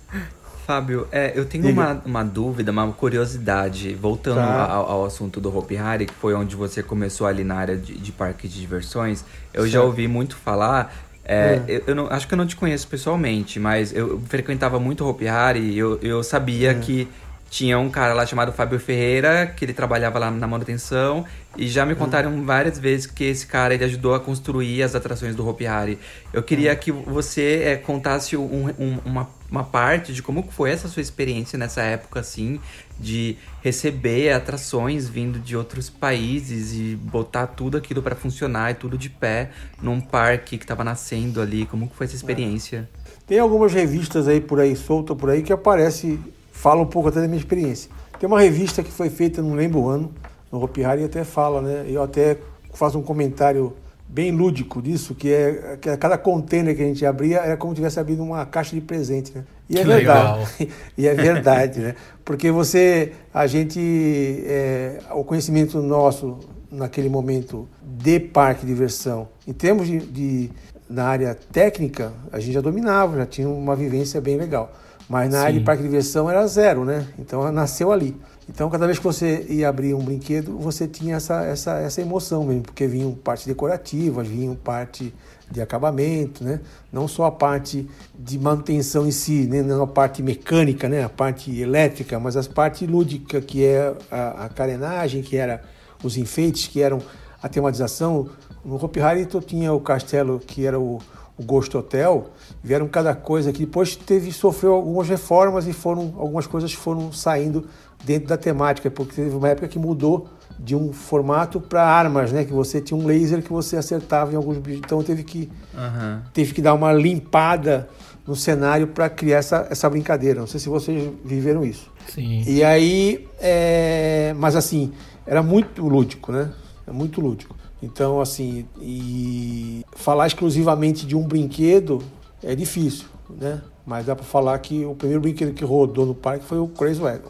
Fábio, 0.65 1.07
é, 1.11 1.31
eu 1.35 1.45
tenho 1.45 1.69
uma, 1.69 2.01
uma 2.03 2.23
dúvida, 2.23 2.71
uma 2.71 2.91
curiosidade, 2.91 3.93
voltando 3.93 4.37
tá. 4.37 4.65
ao, 4.65 4.89
ao, 4.89 5.05
assunto 5.05 5.39
do 5.39 5.55
Hopi 5.55 5.77
Hari, 5.77 6.07
que 6.07 6.13
foi 6.13 6.33
onde 6.33 6.55
você 6.55 6.81
começou 6.81 7.27
ali 7.27 7.43
na 7.43 7.55
área 7.55 7.77
de, 7.77 7.93
de 7.93 8.11
parques 8.11 8.51
de 8.51 8.59
diversões. 8.59 9.23
Eu 9.53 9.61
certo. 9.61 9.73
já 9.73 9.83
ouvi 9.83 10.07
muito 10.07 10.35
falar. 10.35 10.91
É, 11.23 11.61
é. 11.67 11.75
Eu, 11.75 11.83
eu 11.87 11.95
não, 11.95 12.07
acho 12.07 12.27
que 12.27 12.33
eu 12.33 12.37
não 12.37 12.47
te 12.47 12.55
conheço 12.55 12.87
pessoalmente, 12.87 13.59
mas 13.59 13.93
eu 13.93 14.19
frequentava 14.27 14.79
muito 14.79 15.03
o 15.03 15.09
Hopi 15.09 15.27
Hari 15.27 15.59
e 15.59 15.77
eu, 15.77 15.99
eu 16.01 16.23
sabia 16.23 16.71
é. 16.71 16.73
que 16.73 17.07
tinha 17.55 17.79
um 17.79 17.89
cara 17.89 18.13
lá 18.13 18.25
chamado 18.25 18.51
Fábio 18.51 18.77
Ferreira, 18.77 19.47
que 19.47 19.63
ele 19.63 19.71
trabalhava 19.71 20.19
lá 20.19 20.29
na 20.29 20.45
manutenção, 20.45 21.23
e 21.55 21.69
já 21.69 21.85
me 21.85 21.93
hum. 21.93 21.95
contaram 21.95 22.29
uhum. 22.29 22.43
várias 22.43 22.77
vezes 22.77 23.07
que 23.07 23.23
esse 23.23 23.47
cara 23.47 23.73
ele 23.73 23.85
ajudou 23.85 24.13
a 24.13 24.19
construir 24.19 24.83
as 24.83 24.93
atrações 24.93 25.33
do 25.37 25.47
Hopi 25.47 25.65
Hari. 25.65 25.97
Eu 26.33 26.43
queria 26.43 26.73
uhum. 26.73 26.77
que 26.77 26.91
você 26.91 27.61
é, 27.63 27.75
contasse 27.77 28.35
um, 28.35 28.65
um, 28.77 28.99
uma, 29.05 29.29
uma 29.49 29.63
parte 29.63 30.13
de 30.13 30.21
como 30.21 30.43
foi 30.51 30.69
essa 30.69 30.89
sua 30.89 31.01
experiência 31.01 31.57
nessa 31.57 31.81
época, 31.81 32.19
assim, 32.19 32.59
de 32.99 33.37
receber 33.63 34.33
atrações 34.33 35.07
vindo 35.07 35.39
de 35.39 35.55
outros 35.55 35.89
países 35.89 36.73
e 36.73 36.97
botar 36.97 37.47
tudo 37.47 37.77
aquilo 37.77 38.03
para 38.03 38.17
funcionar 38.17 38.71
e 38.71 38.73
tudo 38.73 38.97
de 38.97 39.09
pé 39.09 39.51
num 39.81 40.01
parque 40.01 40.57
que 40.57 40.65
estava 40.65 40.83
nascendo 40.83 41.39
ali. 41.39 41.65
Como 41.65 41.89
foi 41.95 42.05
essa 42.05 42.17
experiência? 42.17 42.89
Tem 43.25 43.39
algumas 43.39 43.71
revistas 43.71 44.27
aí 44.27 44.41
por 44.41 44.59
aí, 44.59 44.75
solta 44.75 45.15
por 45.15 45.29
aí, 45.29 45.41
que 45.41 45.53
aparece 45.53 46.19
fala 46.55 46.81
um 46.81 46.85
pouco 46.85 47.09
até 47.09 47.21
da 47.21 47.27
minha 47.27 47.37
experiência. 47.37 47.91
Tem 48.19 48.27
uma 48.27 48.39
revista 48.39 48.81
que 48.81 48.91
foi 48.91 49.09
feita, 49.09 49.41
não 49.41 49.53
lembro 49.53 49.81
o 49.81 49.89
ano, 49.89 50.11
no 50.51 50.63
Hopi 50.63 50.83
Hari 50.83 51.03
até 51.03 51.23
fala, 51.23 51.61
né? 51.61 51.85
Eu 51.87 52.01
até 52.01 52.37
faço 52.73 52.97
um 52.97 53.03
comentário 53.03 53.73
bem 54.07 54.31
lúdico 54.31 54.81
disso, 54.81 55.13
que 55.13 55.31
é 55.31 55.77
que 55.79 55.95
cada 55.97 56.17
container 56.17 56.75
que 56.75 56.81
a 56.81 56.85
gente 56.85 57.05
abria 57.05 57.39
era 57.39 57.57
como 57.57 57.73
se 57.73 57.75
tivesse 57.75 57.99
abrindo 57.99 58.23
uma 58.23 58.45
caixa 58.45 58.73
de 58.73 58.81
presente, 58.81 59.33
né? 59.35 59.43
E 59.69 59.77
é 59.77 59.81
que 59.81 59.87
verdade. 59.87 60.69
E 60.97 61.07
é 61.07 61.13
verdade, 61.13 61.79
né? 61.81 61.95
Porque 62.23 62.49
você, 62.49 63.11
a 63.33 63.45
gente, 63.47 64.43
é, 64.45 64.99
o 65.11 65.23
conhecimento 65.23 65.81
nosso 65.81 66.39
naquele 66.71 67.09
momento 67.09 67.67
de 67.83 68.19
parque 68.19 68.61
de 68.65 68.67
diversão, 68.67 69.27
em 69.47 69.53
termos 69.53 69.87
de, 69.87 69.99
de 69.99 70.49
na 70.89 71.05
área 71.05 71.35
técnica, 71.51 72.13
a 72.31 72.39
gente 72.39 72.53
já 72.53 72.61
dominava, 72.61 73.17
já 73.17 73.25
tinha 73.25 73.49
uma 73.49 73.75
vivência 73.75 74.21
bem 74.21 74.37
legal. 74.37 74.71
Mas 75.07 75.31
na 75.31 75.39
Sim. 75.39 75.45
área 75.45 75.59
de 75.59 75.65
parque 75.65 75.83
de 75.83 75.89
diversão 75.89 76.29
era 76.29 76.45
zero, 76.47 76.83
né? 76.83 77.05
Então 77.19 77.51
nasceu 77.51 77.91
ali. 77.91 78.15
Então 78.49 78.69
cada 78.69 78.85
vez 78.85 78.97
que 78.97 79.03
você 79.03 79.45
ia 79.49 79.69
abrir 79.69 79.93
um 79.93 80.03
brinquedo, 80.03 80.57
você 80.57 80.87
tinha 80.87 81.15
essa, 81.15 81.43
essa, 81.43 81.79
essa 81.79 82.01
emoção 82.01 82.43
mesmo, 82.43 82.63
porque 82.63 82.87
vinham 82.87 83.11
parte 83.11 83.47
decorativas, 83.47 84.27
vinham 84.27 84.55
parte 84.55 85.13
de 85.49 85.61
acabamento, 85.61 86.43
né? 86.43 86.59
Não 86.91 87.07
só 87.07 87.25
a 87.25 87.31
parte 87.31 87.87
de 88.17 88.39
manutenção 88.39 89.05
em 89.05 89.11
si, 89.11 89.45
né? 89.45 89.61
não 89.61 89.83
a 89.83 89.87
parte 89.87 90.23
mecânica, 90.23 90.89
né? 90.89 91.03
A 91.03 91.09
parte 91.09 91.55
elétrica, 91.59 92.19
mas 92.19 92.35
as 92.35 92.47
parte 92.47 92.85
lúdica, 92.85 93.39
que 93.41 93.63
é 93.63 93.95
a, 94.09 94.45
a 94.45 94.49
carenagem, 94.49 95.21
que 95.21 95.37
era 95.37 95.61
os 96.03 96.17
enfeites, 96.17 96.67
que 96.67 96.81
eram 96.81 97.01
a 97.41 97.47
tematização. 97.47 98.27
No 98.63 98.83
Hopi 98.83 98.99
Hari 98.99 99.27
tinha 99.45 99.71
o 99.71 99.79
castelo 99.79 100.39
que 100.39 100.65
era 100.65 100.79
o 100.79 100.99
o 101.37 101.43
Ghost 101.43 101.75
Hotel, 101.75 102.29
vieram 102.63 102.87
cada 102.87 103.13
coisa 103.13 103.51
que 103.51 103.59
depois 103.59 103.95
teve 103.95 104.31
sofreu 104.31 104.73
algumas 104.73 105.09
reformas 105.09 105.67
e 105.67 105.73
foram 105.73 106.13
algumas 106.17 106.47
coisas 106.47 106.71
foram 106.73 107.11
saindo 107.11 107.67
dentro 108.03 108.29
da 108.29 108.37
temática, 108.37 108.89
porque 108.89 109.15
teve 109.15 109.35
uma 109.35 109.49
época 109.49 109.67
que 109.67 109.79
mudou 109.79 110.29
de 110.57 110.75
um 110.75 110.93
formato 110.93 111.59
para 111.59 111.83
armas, 111.83 112.31
né? 112.31 112.45
Que 112.45 112.53
você 112.53 112.79
tinha 112.79 112.97
um 112.97 113.05
laser 113.05 113.41
que 113.41 113.51
você 113.51 113.75
acertava 113.75 114.31
em 114.31 114.35
alguns 114.35 114.57
bichos, 114.57 114.81
então 114.85 115.03
teve 115.03 115.23
que 115.23 115.49
uhum. 115.73 116.21
teve 116.33 116.53
que 116.53 116.61
dar 116.61 116.73
uma 116.73 116.93
limpada 116.93 117.89
no 118.25 118.35
cenário 118.35 118.87
para 118.87 119.09
criar 119.09 119.37
essa, 119.37 119.67
essa 119.69 119.89
brincadeira. 119.89 120.39
Não 120.39 120.47
sei 120.47 120.59
se 120.59 120.69
vocês 120.69 121.11
viveram 121.23 121.65
isso. 121.65 121.91
Sim. 122.07 122.43
E 122.47 122.63
aí, 122.63 123.27
é... 123.39 124.33
mas 124.37 124.55
assim, 124.55 124.93
era 125.27 125.43
muito 125.43 125.85
lúdico, 125.87 126.31
né? 126.31 126.51
É 126.87 126.91
muito 126.91 127.19
lúdico. 127.19 127.55
Então, 127.85 128.19
assim, 128.19 128.65
e 128.81 129.85
falar 129.95 130.25
exclusivamente 130.25 131.05
de 131.05 131.15
um 131.15 131.21
brinquedo 131.21 132.01
é 132.43 132.55
difícil, 132.55 133.05
né? 133.29 133.61
Mas 133.85 134.07
dá 134.07 134.15
para 134.15 134.25
falar 134.25 134.57
que 134.57 134.83
o 134.83 134.95
primeiro 134.95 135.21
brinquedo 135.21 135.53
que 135.53 135.63
rodou 135.63 136.07
no 136.07 136.15
parque 136.15 136.43
foi 136.43 136.57
o 136.57 136.67
Crazy 136.67 136.99
Wagon. 136.99 137.29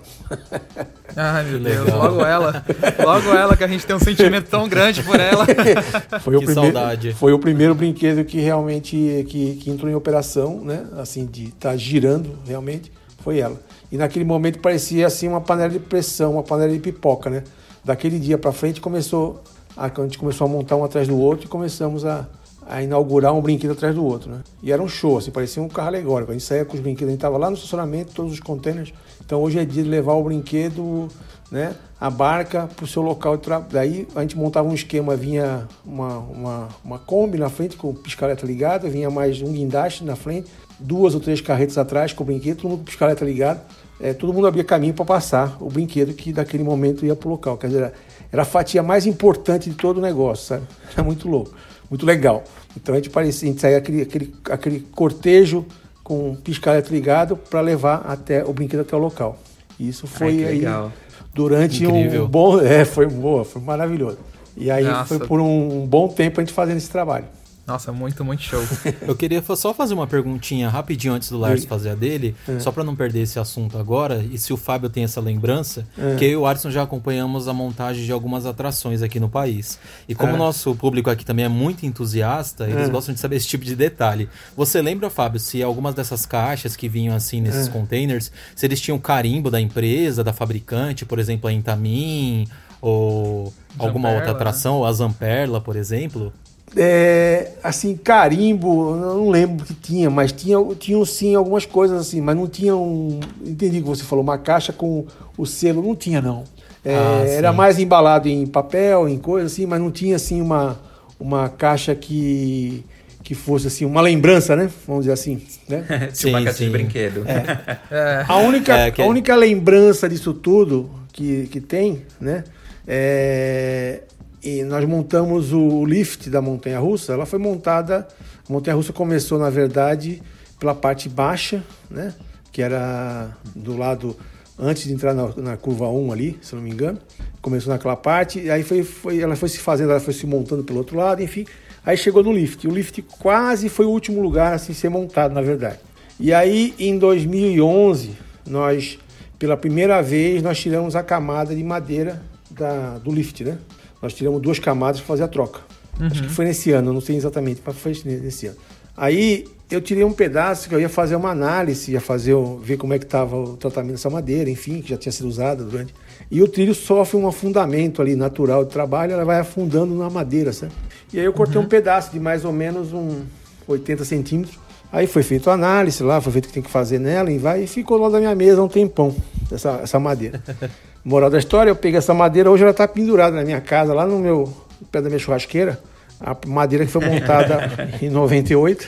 Ai, 1.14 1.44
meu 1.44 1.60
Deus, 1.60 1.90
logo 1.90 2.22
ela. 2.22 2.64
Logo 3.04 3.34
ela, 3.34 3.58
que 3.58 3.66
a 3.66 3.68
gente 3.68 3.86
tem 3.86 3.94
um 3.94 4.00
sentimento 4.00 4.50
tão 4.50 4.70
grande 4.70 5.04
por 5.04 5.20
ela. 5.20 5.46
Foi 6.24 6.38
o 6.38 6.40
que 6.40 6.46
primeiro, 6.46 6.74
saudade. 6.74 7.14
Foi 7.14 7.34
o 7.34 7.40
primeiro 7.40 7.76
brinquedo 7.76 8.24
que 8.24 8.40
realmente 8.40 9.26
que, 9.28 9.56
que 9.58 9.70
entrou 9.70 9.92
em 9.92 9.96
operação, 9.96 10.62
né? 10.62 10.86
Assim, 10.98 11.26
de 11.26 11.48
estar 11.48 11.72
tá 11.72 11.76
girando 11.76 12.40
realmente, 12.48 12.90
foi 13.20 13.40
ela. 13.40 13.60
E 13.92 13.98
naquele 13.98 14.24
momento 14.24 14.60
parecia 14.60 15.08
assim 15.08 15.28
uma 15.28 15.42
panela 15.42 15.70
de 15.70 15.80
pressão, 15.80 16.34
uma 16.34 16.44
panela 16.44 16.72
de 16.72 16.80
pipoca, 16.80 17.30
né? 17.30 17.44
Daquele 17.84 18.18
dia 18.18 18.38
para 18.38 18.54
frente 18.54 18.80
começou 18.80 19.44
a 19.78 19.90
gente 20.04 20.18
começou 20.18 20.46
a 20.46 20.50
montar 20.50 20.76
um 20.76 20.84
atrás 20.84 21.08
do 21.08 21.18
outro 21.18 21.46
e 21.46 21.50
começamos 21.50 22.06
a, 22.06 22.26
a 22.68 22.82
inaugurar 22.82 23.34
um 23.34 23.42
brinquedo 23.42 23.72
atrás 23.72 23.94
do 23.94 24.04
outro, 24.04 24.32
né? 24.32 24.40
E 24.64 24.72
era 24.72 24.82
um 24.82 24.88
show, 24.88 25.18
assim, 25.18 25.32
parecia 25.32 25.62
um 25.62 25.68
carro 25.68 25.90
alegórico. 25.90 26.32
A 26.32 26.34
gente 26.34 26.46
saía 26.46 26.66
com 26.66 26.76
os 26.76 26.80
brinquedos, 26.80 27.10
a 27.10 27.12
gente 27.12 27.20
estava 27.20 27.38
lá 27.38 27.50
no 27.50 27.56
estacionamento, 27.56 28.14
todos 28.14 28.32
os 28.32 28.40
containers. 28.40 28.94
Então 29.26 29.42
hoje 29.42 29.60
é 29.60 29.66
dia 29.66 29.84
de 29.84 29.90
levar 29.90 30.14
o 30.14 30.24
brinquedo, 30.24 31.10
né? 31.52 31.76
A 32.00 32.10
barca 32.10 32.70
para 32.76 32.84
o 32.84 32.88
seu 32.88 33.02
local 33.02 33.38
de 33.38 33.44
trabalho. 33.44 33.72
Daí 33.72 34.08
a 34.16 34.22
gente 34.22 34.38
montava 34.38 34.68
um 34.68 34.74
esquema, 34.74 35.16
vinha 35.16 35.68
uma, 35.86 36.18
uma, 36.20 36.68
uma 36.84 37.00
Kombi 37.00 37.38
na 37.38 37.50
frente 37.50 37.76
com 37.76 37.94
piscaleta 37.94 38.46
ligada, 38.46 38.90
vinha 38.90 39.10
mais 39.10 39.42
um 39.42 39.52
guindaste 39.52 40.04
na 40.04 40.16
frente, 40.16 40.50
duas 40.80 41.14
ou 41.16 41.20
três 41.22 41.42
carretas 41.42 41.78
atrás 41.78 42.14
com 42.14 42.24
o 42.24 42.26
brinquedo, 42.26 42.58
todo 42.58 42.70
mundo 42.70 42.80
com 42.80 42.86
piscaleta 42.86 43.24
ligada. 43.26 43.64
É, 44.00 44.14
todo 44.14 44.34
mundo 44.34 44.46
abria 44.46 44.64
caminho 44.64 44.94
para 44.94 45.06
passar 45.06 45.58
o 45.62 45.70
brinquedo 45.70 46.14
que 46.14 46.34
daquele 46.34 46.64
momento 46.64 47.06
ia 47.06 47.16
para 47.16 47.28
o 47.28 47.32
local. 47.32 47.58
Quer 47.58 47.68
dizer, 47.68 47.94
era 48.36 48.42
a 48.42 48.46
fatia 48.46 48.84
mais 48.84 49.06
importante 49.06 49.70
de 49.70 49.78
todo 49.78 49.98
o 49.98 50.02
negócio, 50.02 50.46
sabe? 50.46 50.64
Era 50.94 51.04
muito 51.04 51.30
louco, 51.30 51.54
muito 51.90 52.06
legal. 52.06 52.44
Então 52.76 52.94
a 52.94 52.98
gente 52.98 53.10
parecia, 53.10 53.48
a 53.48 53.52
gente 53.52 53.62
saía 53.62 53.78
aquele, 53.78 54.02
aquele, 54.02 54.36
aquele 54.52 54.80
cortejo 54.92 55.66
com 56.04 56.32
um 56.32 56.36
pisca-alerta 56.36 56.92
ligado 56.92 57.38
para 57.38 57.62
levar 57.62 58.06
até 58.06 58.44
o 58.44 58.52
brinquedo 58.52 58.82
até 58.82 58.94
o 58.94 59.00
local. 59.00 59.40
Isso 59.80 60.06
foi 60.06 60.44
Ai, 60.44 60.46
aí 60.46 60.60
legal. 60.60 60.92
durante 61.34 61.86
Incrível. 61.86 62.26
um 62.26 62.28
bom, 62.28 62.60
é, 62.62 62.84
foi 62.84 63.08
boa, 63.08 63.46
foi 63.46 63.62
maravilhoso. 63.62 64.18
E 64.58 64.70
aí 64.70 64.84
Nossa. 64.84 65.18
foi 65.18 65.26
por 65.26 65.40
um 65.40 65.86
bom 65.88 66.10
tempo 66.10 66.42
a 66.42 66.44
gente 66.44 66.54
fazendo 66.54 66.78
esse 66.78 66.90
trabalho. 66.90 67.26
Nossa, 67.66 67.92
muito, 67.92 68.24
muito 68.24 68.44
show. 68.44 68.62
eu 69.02 69.16
queria 69.16 69.44
só 69.56 69.74
fazer 69.74 69.96
uma 69.96 70.06
perguntinha 70.06 70.70
rapidinho 70.70 71.14
antes 71.14 71.32
do 71.32 71.38
Lars 71.38 71.66
fazer 71.66 71.90
a 71.90 71.96
dele, 71.96 72.36
é. 72.48 72.60
só 72.60 72.72
para 72.72 72.84
não 72.84 72.96
perder 72.96 73.22
esse 73.22 73.40
assunto 73.40 73.78
agora, 73.78 74.24
e 74.32 74.38
se 74.38 74.54
o 74.54 74.58
Fábio 74.58 74.88
tem 74.88 75.04
essa 75.04 75.20
lembrança, 75.20 75.88
é. 75.98 76.16
que 76.16 76.26
eu 76.26 76.30
e 76.30 76.36
o 76.36 76.46
Arson 76.46 76.70
já 76.70 76.84
acompanhamos 76.84 77.48
a 77.48 77.54
montagem 77.54 78.06
de 78.06 78.12
algumas 78.12 78.46
atrações 78.46 79.02
aqui 79.02 79.20
no 79.20 79.28
país. 79.28 79.80
E 80.08 80.14
como 80.14 80.34
é. 80.34 80.36
o 80.36 80.38
nosso 80.38 80.76
público 80.76 81.10
aqui 81.10 81.26
também 81.26 81.46
é 81.46 81.50
muito 81.50 81.88
entusiasta, 81.88 82.66
eles 82.66 82.88
é. 82.88 82.92
gostam 82.92 83.16
de 83.16 83.20
saber 83.20 83.38
esse 83.38 83.48
tipo 83.48 83.66
de 83.66 83.76
detalhe. 83.76 84.30
Você 84.56 84.80
lembra, 84.80 85.10
Fábio, 85.10 85.40
se 85.40 85.64
algumas 85.64 85.96
dessas 85.96 86.24
caixas 86.26 86.76
que 86.76 86.88
vinham 86.88 87.16
assim 87.16 87.42
nesses 87.42 87.68
é. 87.68 87.72
containers, 87.72 88.32
se 88.56 88.66
eles 88.66 88.80
tinham 88.80 89.00
carimbo 89.00 89.50
da 89.50 89.60
empresa, 89.60 90.24
da 90.24 90.34
fabricante, 90.34 91.04
por 91.04 91.18
exemplo, 91.18 91.50
a 91.50 91.54
Intamin, 91.54 92.48
ou 92.80 93.46
Zamperla, 93.46 93.88
alguma 93.88 94.12
outra 94.12 94.32
atração, 94.32 94.76
ou 94.76 94.86
a 94.86 94.94
Zamperla, 94.94 95.60
por 95.60 95.76
exemplo? 95.76 96.32
É, 96.76 97.52
assim, 97.64 97.96
carimbo, 97.96 98.96
não 98.96 99.30
lembro 99.30 99.66
que 99.66 99.74
tinha, 99.74 100.10
mas 100.10 100.32
tinha, 100.32 100.58
tinham 100.80 101.06
sim 101.06 101.36
algumas 101.36 101.66
coisas 101.66 102.00
assim, 102.00 102.22
mas 102.22 102.36
não 102.36 102.48
tinha 102.48 102.76
um. 102.76 103.20
Entendi 103.46 103.82
que 103.82 103.88
você 103.88 104.04
falou, 104.04 104.24
uma 104.24 104.38
caixa 104.38 104.74
com 104.74 105.06
o 105.38 105.46
selo, 105.46 105.82
não 105.82 105.96
tinha 105.96 106.22
não. 106.22 106.44
É, 106.84 106.96
ah, 106.96 107.26
era 107.28 107.54
mais 107.54 107.80
embalado 107.80 108.28
em 108.28 108.46
papel, 108.46 109.10
em 109.10 109.18
coisa 109.18 109.48
assim, 109.48 109.66
mas 109.66 109.80
não 109.80 109.90
tinha 109.90 110.16
assim 110.16 110.42
uma, 110.42 110.80
uma 111.20 111.50
caixa 111.50 111.96
que 111.96 112.84
que 113.24 113.34
fosse 113.34 113.66
assim 113.66 113.86
uma 113.86 114.02
lembrança, 114.02 114.56
né? 114.56 114.70
Vamos 114.86 115.06
dizer 115.06 115.14
assim, 115.14 115.42
né? 115.68 116.10
sim, 116.14 116.30
uma 116.30 116.44
caixa 116.44 116.64
de 116.64 116.70
brinquedo. 116.70 117.26
É. 117.28 117.80
É. 117.90 118.26
A 118.30 118.38
única 118.38 118.78
é, 118.78 118.92
que... 118.92 119.02
a 119.02 119.06
única 119.06 119.36
lembrança 119.36 120.08
disso 120.08 120.32
tudo 120.32 120.92
que, 121.12 121.48
que 121.48 121.60
tem, 121.60 122.04
né? 122.22 122.44
É, 122.88 124.02
e 124.46 124.64
nós 124.64 124.86
montamos 124.86 125.52
o 125.52 125.84
lift 125.84 126.30
da 126.30 126.40
montanha 126.40 126.78
russa. 126.78 127.14
Ela 127.14 127.26
foi 127.26 127.40
montada, 127.40 128.08
a 128.48 128.54
montanha 128.54 128.76
russa 128.76 128.94
começou 128.94 129.40
na 129.40 129.50
verdade 129.50 130.22
pela 130.60 130.76
parte 130.76 131.10
baixa, 131.10 131.64
né? 131.90 132.14
Que 132.52 132.62
era 132.62 133.36
do 133.56 133.76
lado 133.76 134.16
antes 134.58 134.84
de 134.84 134.94
entrar 134.94 135.16
na, 135.16 135.30
na, 135.36 135.58
curva 135.58 135.90
1 135.90 136.12
ali, 136.12 136.38
se 136.44 136.54
não 136.54 136.62
me 136.62 136.70
engano. 136.70 137.00
Começou 137.42 137.74
naquela 137.74 137.96
parte, 137.96 138.40
e 138.40 138.52
aí 138.52 138.62
foi, 138.62 138.84
foi, 138.84 139.20
ela 139.20 139.36
foi 139.36 139.50
se 139.50 139.58
fazendo, 139.58 139.90
ela 139.90 140.00
foi 140.00 140.14
se 140.14 140.28
montando 140.28 140.64
pelo 140.64 140.78
outro 140.78 140.96
lado, 140.96 141.24
enfim. 141.24 141.46
Aí 141.84 141.98
chegou 141.98 142.24
no 142.24 142.32
lift. 142.32 142.68
O 142.68 142.72
lift 142.72 143.02
quase 143.20 143.68
foi 143.68 143.88
o 143.88 143.90
último 143.90 144.22
lugar 144.22 144.54
a 144.54 144.56
assim, 144.56 144.74
ser 144.74 144.90
montado, 144.90 145.34
na 145.34 145.42
verdade. 145.42 145.80
E 146.20 146.32
aí, 146.32 146.74
em 146.78 147.00
2011, 147.00 148.12
nós, 148.46 149.00
pela 149.40 149.58
primeira 149.58 150.02
vez, 150.04 150.44
nós 150.44 150.60
tiramos 150.60 150.96
a 150.96 151.02
camada 151.02 151.56
de 151.56 151.64
madeira 151.64 152.22
da, 152.50 153.00
do 153.00 153.12
lift, 153.12 153.44
né? 153.44 153.58
Nós 154.02 154.14
tiramos 154.14 154.42
duas 154.42 154.60
camadas 154.60 155.00
para 155.00 155.08
fazer 155.08 155.24
a 155.24 155.28
troca. 155.28 155.62
Uhum. 156.00 156.08
Acho 156.08 156.24
que 156.24 156.30
foi 156.30 156.46
nesse 156.46 156.72
ano, 156.72 156.94
não 156.94 157.02
sei 157.02 157.16
exatamente, 157.16 157.62
mas 157.66 157.78
foi 157.78 157.94
nesse 158.06 158.48
ano. 158.48 158.58
Aí 158.98 159.46
eu 159.70 159.82
tirei 159.82 160.04
um 160.04 160.12
pedaço 160.12 160.70
que 160.70 160.76
eu 160.76 160.80
ia 160.80 160.90
fazer 160.90 161.16
uma 161.16 161.32
análise, 161.32 161.92
ia 161.92 162.02
fazer 162.02 162.36
ver 162.62 162.78
como 162.78 162.94
é 162.94 163.00
que 163.00 163.06
estava 163.06 163.36
o 163.36 163.58
tratamento 163.58 163.94
dessa 163.94 164.10
madeira, 164.10 164.50
enfim, 164.50 164.82
que 164.82 164.90
já 164.90 164.98
tinha 164.98 165.12
sido 165.12 165.28
usada 165.28 165.64
durante. 165.64 165.94
E 166.30 166.42
o 166.42 166.48
trilho 166.48 166.74
sofre 166.74 167.18
um 167.18 167.28
afundamento 167.28 168.02
ali 168.02 168.16
natural 168.16 168.64
de 168.64 168.72
trabalho, 168.72 169.14
ela 169.14 169.26
vai 169.26 169.40
afundando 169.40 169.94
na 169.96 170.10
madeira, 170.10 170.54
sabe? 170.54 170.72
E 171.12 171.20
aí 171.20 171.26
eu 171.26 171.34
cortei 171.34 171.58
uhum. 171.58 171.66
um 171.66 171.68
pedaço 171.68 172.12
de 172.12 172.20
mais 172.20 172.46
ou 172.46 172.52
menos 172.52 172.94
um 172.94 173.22
80 173.68 174.06
centímetros. 174.06 174.58
Aí 174.92 175.08
foi 175.08 175.24
feita 175.24 175.52
a 175.52 175.56
análise 175.56 176.02
lá, 176.04 176.22
foi 176.22 176.32
feito 176.32 176.46
o 176.46 176.48
que 176.48 176.54
tem 176.54 176.64
que 176.64 176.70
fazer 176.70 177.00
nela 177.00 177.32
e 177.32 177.38
vai 177.38 177.64
e 177.64 177.68
ficou 177.68 177.98
lá 177.98 178.08
da 178.10 178.20
minha 178.20 178.36
mesa 178.36 178.62
um 178.62 178.68
tempão. 178.68 179.16
essa, 179.52 179.80
essa 179.84 180.00
madeira. 180.00 180.42
Moral 181.06 181.30
da 181.30 181.38
história, 181.38 181.70
eu 181.70 181.76
peguei 181.76 182.00
essa 182.00 182.16
madeira, 182.16 182.50
hoje 182.50 182.64
ela 182.64 182.72
está 182.72 182.88
pendurada 182.88 183.36
na 183.36 183.44
minha 183.44 183.62
casa, 183.62 183.94
lá 183.94 184.08
no 184.08 184.18
meu 184.18 184.52
pé 184.92 185.00
da 185.04 185.08
minha 185.08 185.20
churrasqueira. 185.20 185.80
A 186.20 186.36
madeira 186.48 186.84
que 186.84 186.92
foi 186.92 187.06
montada 187.06 187.70
em 188.02 188.10
98 188.10 188.88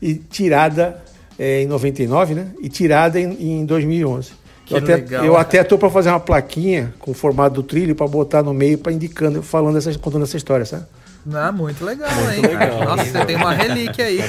e 0.00 0.14
tirada 0.14 1.02
é, 1.36 1.62
em 1.62 1.66
99, 1.66 2.34
né? 2.34 2.46
E 2.60 2.68
tirada 2.68 3.18
em, 3.18 3.60
em 3.60 3.66
2011. 3.66 4.30
Que 4.64 4.74
eu, 4.74 4.78
até, 4.78 4.94
legal. 4.94 5.24
eu 5.24 5.36
até 5.36 5.64
tô 5.64 5.76
para 5.76 5.90
fazer 5.90 6.10
uma 6.10 6.20
plaquinha 6.20 6.94
com 7.00 7.10
o 7.10 7.14
formato 7.14 7.56
do 7.56 7.62
trilho 7.64 7.96
para 7.96 8.06
botar 8.06 8.44
no 8.44 8.54
meio, 8.54 8.78
para 8.78 8.92
indicando, 8.92 9.42
falando 9.42 9.76
essa, 9.76 9.92
contando 9.98 10.22
essa 10.22 10.36
história, 10.36 10.64
sabe? 10.64 10.84
Ah, 11.34 11.50
muito 11.50 11.84
legal, 11.84 12.08
hein? 12.32 12.42
Nossa, 12.84 13.04
você 13.04 13.24
tem 13.24 13.34
uma 13.34 13.52
relíquia 13.52 14.04
aí. 14.04 14.20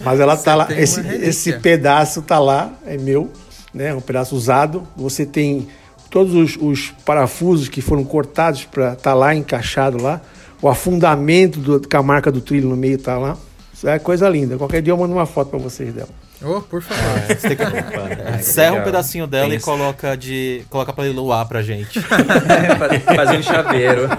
Mas 0.00 0.20
ela 0.20 0.36
tá 0.36 0.54
lá, 0.54 0.66
tem 0.66 0.78
esse, 0.78 1.00
uma 1.00 1.08
relíquia. 1.08 1.28
esse 1.28 1.52
pedaço 1.54 2.22
tá 2.22 2.38
lá, 2.38 2.72
é 2.86 2.96
meu, 2.96 3.32
né? 3.72 3.92
Um 3.92 4.00
pedaço 4.00 4.36
usado. 4.36 4.86
Você 4.96 5.26
tem 5.26 5.66
todos 6.14 6.32
os, 6.32 6.56
os 6.56 6.94
parafusos 7.04 7.68
que 7.68 7.82
foram 7.82 8.04
cortados 8.04 8.64
para 8.64 8.94
tá 8.94 9.12
lá 9.12 9.34
encaixado 9.34 10.00
lá. 10.00 10.20
O 10.62 10.68
afundamento 10.68 11.58
do, 11.58 11.88
com 11.88 11.96
a 11.96 12.02
marca 12.04 12.30
do 12.30 12.40
trilho 12.40 12.68
no 12.68 12.76
meio 12.76 12.96
tá 12.98 13.18
lá. 13.18 13.36
Isso 13.72 13.88
é 13.88 13.98
coisa 13.98 14.28
linda. 14.28 14.56
Qualquer 14.56 14.80
dia 14.80 14.92
eu 14.92 14.96
mando 14.96 15.12
uma 15.12 15.26
foto 15.26 15.48
para 15.48 15.58
vocês 15.58 15.92
dela. 15.92 16.08
Ô, 16.44 16.60
por 16.60 16.82
favor. 16.82 17.20
Você 17.28 17.54
tem 17.54 17.56
que... 17.56 18.42
Serra 18.44 18.76
um 18.76 18.82
pedacinho 18.82 19.26
dela 19.26 19.54
e 19.54 19.60
coloca 19.60 20.16
de. 20.16 20.62
coloca 20.68 20.92
pra 20.92 21.06
iluar 21.06 21.46
pra 21.46 21.62
gente. 21.62 22.00
Fazer 23.16 23.38
um 23.38 23.42
chaveiro. 23.42 24.02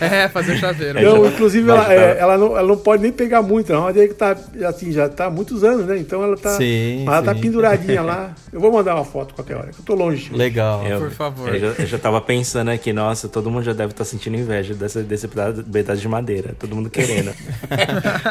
É, 0.00 0.28
fazer 0.28 0.52
o 0.52 0.58
chaveiro. 0.58 1.02
Não, 1.02 1.26
inclusive 1.26 1.68
ela, 1.68 1.92
é, 1.92 2.18
ela, 2.18 2.38
não, 2.38 2.56
ela 2.56 2.68
não 2.68 2.76
pode 2.76 3.02
nem 3.02 3.10
pegar 3.10 3.42
muito, 3.42 3.72
não. 3.72 3.86
A 3.86 3.92
que 3.92 4.14
tá, 4.14 4.36
assim, 4.68 4.92
já 4.92 5.08
tá 5.08 5.26
há 5.26 5.30
muitos 5.30 5.64
anos, 5.64 5.86
né? 5.86 5.98
Então 5.98 6.22
ela 6.22 6.36
tá, 6.36 6.56
Sim, 6.56 7.04
ela 7.04 7.22
tá 7.22 7.34
sim. 7.34 7.40
penduradinha 7.40 8.02
lá. 8.02 8.32
Eu 8.52 8.60
vou 8.60 8.72
mandar 8.72 8.94
uma 8.94 9.04
foto 9.04 9.34
qualquer 9.34 9.56
hora, 9.56 9.70
que 9.72 9.80
eu 9.80 9.84
tô 9.84 9.94
longe. 9.94 10.32
Legal. 10.32 10.86
Eu, 10.86 11.00
Por 11.00 11.10
favor. 11.10 11.54
Eu 11.54 11.60
já, 11.60 11.82
eu 11.82 11.86
já 11.86 11.98
tava 11.98 12.20
pensando 12.20 12.70
aqui, 12.70 12.92
nossa, 12.92 13.28
todo 13.28 13.50
mundo 13.50 13.64
já 13.64 13.72
deve 13.72 13.92
estar 13.92 14.04
sentindo 14.04 14.36
inveja 14.36 14.74
dessa, 14.74 15.02
desse 15.02 15.26
pedaço, 15.26 16.00
de 16.00 16.08
madeira. 16.08 16.54
Todo 16.58 16.74
mundo 16.76 16.90
querendo. 16.90 17.32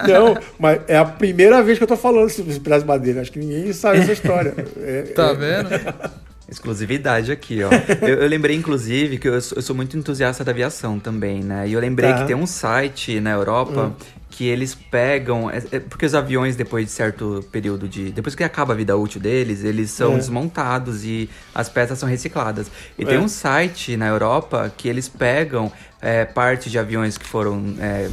Não, 0.07 0.37
mas 0.57 0.81
é 0.87 0.97
a 0.97 1.05
primeira 1.05 1.61
vez 1.61 1.77
que 1.77 1.83
eu 1.83 1.87
tô 1.87 1.97
falando 1.97 2.27
esse 2.27 2.40
de 2.43 2.85
madeira. 2.85 3.21
Acho 3.21 3.31
que 3.31 3.39
ninguém 3.39 3.71
sabe 3.73 3.99
essa 3.99 4.11
história. 4.13 4.53
É- 4.81 5.01
Tá 5.13 5.29
é- 5.29 5.35
vendo? 5.35 5.69
Exclusividade 6.49 7.31
aqui, 7.31 7.59
ó. 7.63 7.69
Eu, 8.05 8.21
eu 8.23 8.27
lembrei, 8.27 8.55
inclusive, 8.57 9.17
que 9.17 9.27
eu 9.27 9.39
sou, 9.39 9.57
eu 9.57 9.61
sou 9.61 9.73
muito 9.75 9.95
entusiasta 9.97 10.43
da 10.43 10.51
aviação 10.51 10.99
também, 10.99 11.41
né? 11.41 11.65
E 11.67 11.73
eu 11.73 11.79
lembrei 11.79 12.11
Tá. 12.11 12.19
que 12.21 12.27
tem 12.27 12.35
um 12.35 12.45
site 12.45 13.21
na 13.21 13.31
Europa 13.31 13.95
que 14.29 14.47
eles 14.47 14.75
pegam. 14.75 15.49
é- 15.49 15.63
é 15.71 15.79
porque 15.79 16.05
os 16.05 16.13
aviões, 16.13 16.57
depois 16.57 16.85
de 16.85 16.91
certo 16.91 17.45
período 17.53 17.87
de. 17.87 18.11
Depois 18.11 18.35
que 18.35 18.43
acaba 18.43 18.73
a 18.73 18.75
vida 18.75 18.97
útil 18.97 19.21
deles, 19.21 19.63
eles 19.63 19.91
são 19.91 20.13
É. 20.13 20.17
desmontados 20.17 21.05
e 21.05 21.29
as 21.55 21.69
peças 21.69 21.97
são 21.97 22.09
recicladas. 22.09 22.69
E 22.99 23.03
É. 23.03 23.05
tem 23.05 23.17
um 23.17 23.29
site 23.29 23.95
na 23.95 24.07
Europa 24.07 24.69
que 24.75 24.89
eles 24.89 25.07
pegam 25.07 25.71
é, 26.01 26.25
parte 26.25 26.69
de 26.69 26.77
aviões 26.79 27.17
que 27.17 27.25
foram 27.27 27.75
é, 27.79 28.09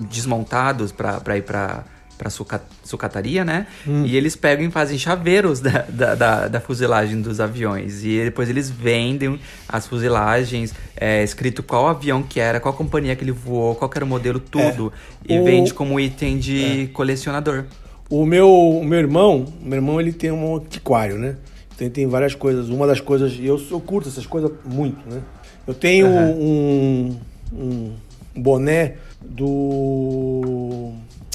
desmontados 0.00 0.92
para 0.92 1.36
ir 1.38 1.42
para 1.42 1.84
para 2.16 2.30
suca, 2.30 2.62
sucataria, 2.82 3.44
né? 3.44 3.66
E 3.86 4.16
eles 4.16 4.34
pegam 4.34 4.66
e 4.66 4.70
fazem 4.70 4.98
chaveiros 4.98 5.60
da, 5.60 5.82
da, 5.88 6.14
da, 6.14 6.48
da 6.48 6.60
fuselagem 6.60 7.20
dos 7.20 7.40
aviões. 7.40 8.04
E 8.04 8.22
depois 8.24 8.48
eles 8.48 8.70
vendem 8.70 9.38
as 9.68 9.86
fuzilagens, 9.86 10.74
é, 10.96 11.22
escrito 11.22 11.62
qual 11.62 11.86
avião 11.88 12.22
que 12.22 12.40
era, 12.40 12.58
qual 12.60 12.72
companhia 12.74 13.14
que 13.14 13.22
ele 13.24 13.32
voou, 13.32 13.74
qual 13.74 13.88
que 13.88 13.98
era 13.98 14.04
o 14.04 14.08
modelo, 14.08 14.40
tudo. 14.40 14.92
E 15.28 15.38
O- 15.38 15.44
vende 15.44 15.74
como 15.74 16.00
item 16.00 16.38
de 16.38 16.88
colecionador. 16.92 17.64
O 18.08 18.24
meu, 18.24 18.48
o 18.48 18.84
meu 18.84 18.98
irmão, 19.00 19.46
meu 19.60 19.76
irmão, 19.76 20.00
ele 20.00 20.12
tem 20.12 20.30
um 20.30 20.56
antiquário, 20.56 21.18
né? 21.18 21.36
Então 21.74 21.86
ele 21.86 21.90
tem 21.94 22.06
várias 22.06 22.34
coisas. 22.34 22.68
Uma 22.70 22.86
das 22.86 23.00
coisas, 23.00 23.32
e 23.32 23.44
eu, 23.44 23.60
eu 23.70 23.80
curto 23.80 24.08
essas 24.08 24.24
coisas 24.24 24.50
muito, 24.64 24.98
né? 25.08 25.20
Eu 25.66 25.74
tenho 25.74 26.06
um, 26.06 27.16
um 27.52 27.92
boné 28.36 28.94
do. 29.20 30.92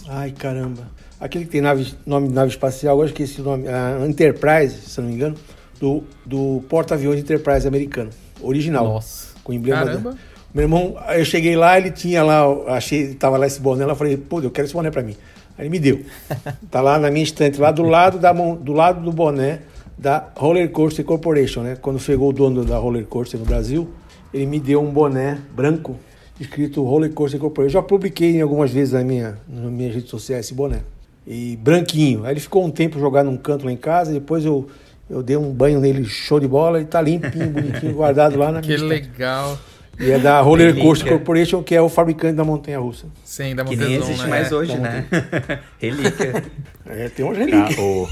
Ai, 0.08 0.32
caramba. 0.32 0.84
Aquele 1.20 1.46
que 1.46 1.52
tem 1.52 1.62
nave, 1.62 1.94
nome 2.06 2.28
de 2.30 2.34
nave 2.34 2.50
espacial, 2.52 2.94
agora 2.94 3.08
eu 3.08 3.12
esqueci 3.12 3.42
o 3.42 3.44
nome. 3.44 3.68
A 3.68 4.06
Enterprise, 4.08 4.76
se 4.82 5.00
não 5.00 5.08
me 5.08 5.14
engano. 5.16 5.36
Do, 5.80 6.04
do 6.26 6.64
porta-aviões 6.70 7.20
Enterprise 7.20 7.68
americano. 7.68 8.10
Original. 8.42 8.86
Nossa. 8.86 9.30
Com 9.44 9.54
emblema. 9.54 9.86
Caramba. 9.86 10.12
da- 10.12 10.18
Meu 10.54 10.64
irmão, 10.64 10.96
eu 11.16 11.26
cheguei 11.26 11.56
lá, 11.56 11.78
ele 11.78 11.92
tinha 11.92 12.24
lá, 12.24 12.44
achei, 12.76 13.14
tava 13.16 13.38
lá 13.38 13.48
esse 13.48 13.60
boné, 13.60 13.84
eu 13.86 13.96
falei, 13.96 14.18
pô, 14.18 14.40
eu 14.42 14.52
quero 14.52 14.66
esse 14.68 14.74
boné 14.74 14.92
pra 14.92 15.02
mim. 15.02 15.16
Aí 15.58 15.64
ele 15.66 15.70
me 15.70 15.80
deu. 15.80 16.02
Tá 16.70 16.82
lá 16.82 16.98
na 17.00 17.10
minha 17.12 17.24
estante, 17.24 17.60
lá 17.60 17.72
do 17.72 17.84
lado 17.84 18.18
da 18.20 18.34
mão, 18.34 18.56
do 18.56 18.74
lado 18.74 19.02
do 19.02 19.12
boné 19.12 19.60
da 19.98 20.28
Roller 20.36 20.70
Coaster 20.72 21.06
Corporation, 21.06 21.62
né? 21.62 21.78
Quando 21.80 22.00
chegou 22.00 22.30
o 22.30 22.34
dono 22.34 22.64
da 22.66 22.78
Roller 22.78 23.06
Coaster 23.06 23.40
no 23.40 23.46
Brasil, 23.46 23.90
ele 24.34 24.46
me 24.46 24.60
deu 24.60 24.82
um 24.82 24.90
boné 24.92 25.40
branco 25.56 25.98
escrito 26.40 26.84
Roller 26.84 27.12
Coaster 27.12 27.40
Corporation. 27.40 27.68
Eu 27.78 27.82
já 27.82 27.88
publiquei 27.88 28.42
algumas 28.42 28.72
vezes 28.72 28.94
na 28.94 29.04
minha, 29.04 29.38
nas 29.48 29.72
minhas 29.72 29.94
redes 29.96 30.10
sociais 30.10 30.46
esse 30.46 30.54
boné. 30.54 30.80
E 31.28 31.56
branquinho. 31.58 32.26
Aí 32.26 32.34
ele 32.34 32.40
ficou 32.40 32.66
um 32.66 32.72
tempo 32.72 33.00
jogado 33.00 33.26
num 33.30 33.38
canto 33.38 33.66
lá 33.66 33.72
em 33.72 33.78
casa, 33.78 34.12
depois 34.12 34.44
eu 34.46 34.68
eu 35.10 35.22
dei 35.22 35.36
um 35.36 35.52
banho 35.52 35.80
nele 35.82 36.06
show 36.06 36.40
de 36.40 36.48
bola 36.48 36.80
e 36.80 36.86
tá 36.86 37.02
limpinho, 37.02 37.50
bonitinho, 37.50 37.94
guardado 37.94 38.38
lá 38.40 38.50
na 38.50 38.62
Que 38.62 38.70
minha 38.76 38.84
legal. 38.86 39.60
E 40.00 40.10
é 40.10 40.18
da 40.18 40.40
Roller. 40.40 40.74
Coaster 40.82 41.10
Corporation, 41.12 41.62
que 41.62 41.76
é 41.76 41.82
o 41.82 41.90
fabricante 41.90 42.36
da 42.38 42.46
montanha 42.46 42.80
russa. 42.80 43.08
Sim, 43.26 43.54
da 43.54 43.66
Que 43.66 43.76
nem 43.76 43.96
existe 43.96 44.24
né? 44.24 44.30
mais 44.30 44.52
É. 44.52 44.56
hoje, 44.56 44.78
né? 44.80 45.06
Relíquia. 45.78 46.44
É, 46.86 47.10
tem 47.10 47.26
uma 47.26 47.34
Ah, 47.34 47.38
relíquia. 47.38 47.84
ô. 47.84 48.08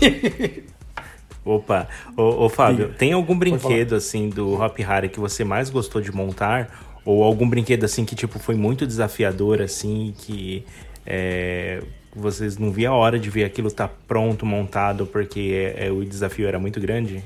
Opa, 1.45 1.87
ô, 2.17 2.45
ô 2.45 2.49
Fábio, 2.49 2.93
tem 2.97 3.13
algum 3.13 3.35
brinquedo 3.37 3.95
assim 3.95 4.29
do 4.29 4.53
Hop 4.61 4.77
Harry 4.79 5.07
que 5.09 5.19
você 5.19 5.43
mais 5.43 5.69
gostou 5.69 6.01
de 6.01 6.11
montar? 6.11 6.88
Ou 7.05 7.23
algum 7.23 7.47
brinquedo 7.49 7.85
assim 7.85 8.05
que 8.05 8.15
tipo 8.15 8.39
foi 8.39 8.55
muito 8.55 8.85
desafiador 8.85 9.61
assim 9.61 10.13
que 10.17 10.65
é, 11.05 11.81
vocês 12.15 12.57
não 12.57 12.71
viam 12.71 12.93
a 12.93 12.97
hora 12.97 13.19
de 13.19 13.29
ver 13.29 13.43
aquilo 13.43 13.71
tá 13.71 13.89
pronto, 14.07 14.45
montado 14.45 15.05
porque 15.05 15.73
é, 15.75 15.87
é, 15.87 15.91
o 15.91 16.03
desafio 16.03 16.47
era 16.47 16.59
muito 16.59 16.79
grande? 16.79 17.23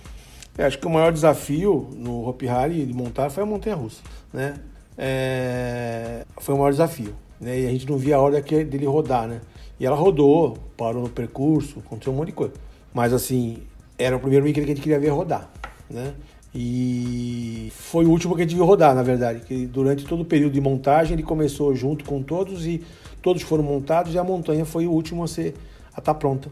É, 0.57 0.65
acho 0.65 0.77
que 0.77 0.85
o 0.85 0.89
maior 0.89 1.11
desafio 1.11 1.89
no 1.95 2.27
Hopi 2.27 2.47
Hari 2.47 2.85
de 2.85 2.93
montar 2.93 3.29
foi 3.29 3.43
a 3.43 3.45
montanha 3.45 3.75
russa, 3.75 4.01
né? 4.31 4.55
É, 4.97 6.25
foi 6.37 6.53
o 6.53 6.57
maior 6.57 6.71
desafio, 6.71 7.15
né? 7.41 7.61
E 7.61 7.67
a 7.67 7.71
gente 7.71 7.89
não 7.89 7.97
via 7.97 8.17
a 8.17 8.21
hora 8.21 8.39
dele 8.41 8.85
rodar, 8.85 9.27
né? 9.27 9.41
E 9.79 9.85
ela 9.85 9.95
rodou, 9.95 10.57
parou 10.77 11.01
no 11.01 11.09
percurso, 11.09 11.79
aconteceu 11.79 12.13
um 12.13 12.15
monte 12.15 12.27
de 12.27 12.33
coisa. 12.33 12.53
Mas 12.93 13.11
assim, 13.11 13.63
era 13.97 14.15
o 14.15 14.19
primeiro 14.19 14.43
brinquedo 14.43 14.65
que 14.65 14.71
a 14.71 14.75
gente 14.75 14.83
queria 14.83 14.99
ver 14.99 15.09
rodar, 15.09 15.49
né? 15.89 16.13
E 16.55 17.71
foi 17.75 18.05
o 18.05 18.09
último 18.09 18.35
que 18.35 18.41
a 18.41 18.45
gente 18.45 18.55
viu 18.55 18.65
rodar, 18.65 18.93
na 18.93 19.01
verdade. 19.01 19.41
Que 19.41 19.65
durante 19.65 20.05
todo 20.05 20.21
o 20.21 20.25
período 20.25 20.53
de 20.53 20.61
montagem 20.61 21.13
ele 21.13 21.23
começou 21.23 21.73
junto 21.75 22.05
com 22.05 22.21
todos 22.21 22.65
e 22.65 22.83
todos 23.21 23.41
foram 23.41 23.63
montados 23.63 24.13
e 24.13 24.19
a 24.19 24.23
montanha 24.23 24.65
foi 24.65 24.85
o 24.85 24.91
último 24.91 25.23
a 25.23 25.27
ser 25.27 25.55
a 25.95 25.99
estar 25.99 26.13
pronta 26.15 26.49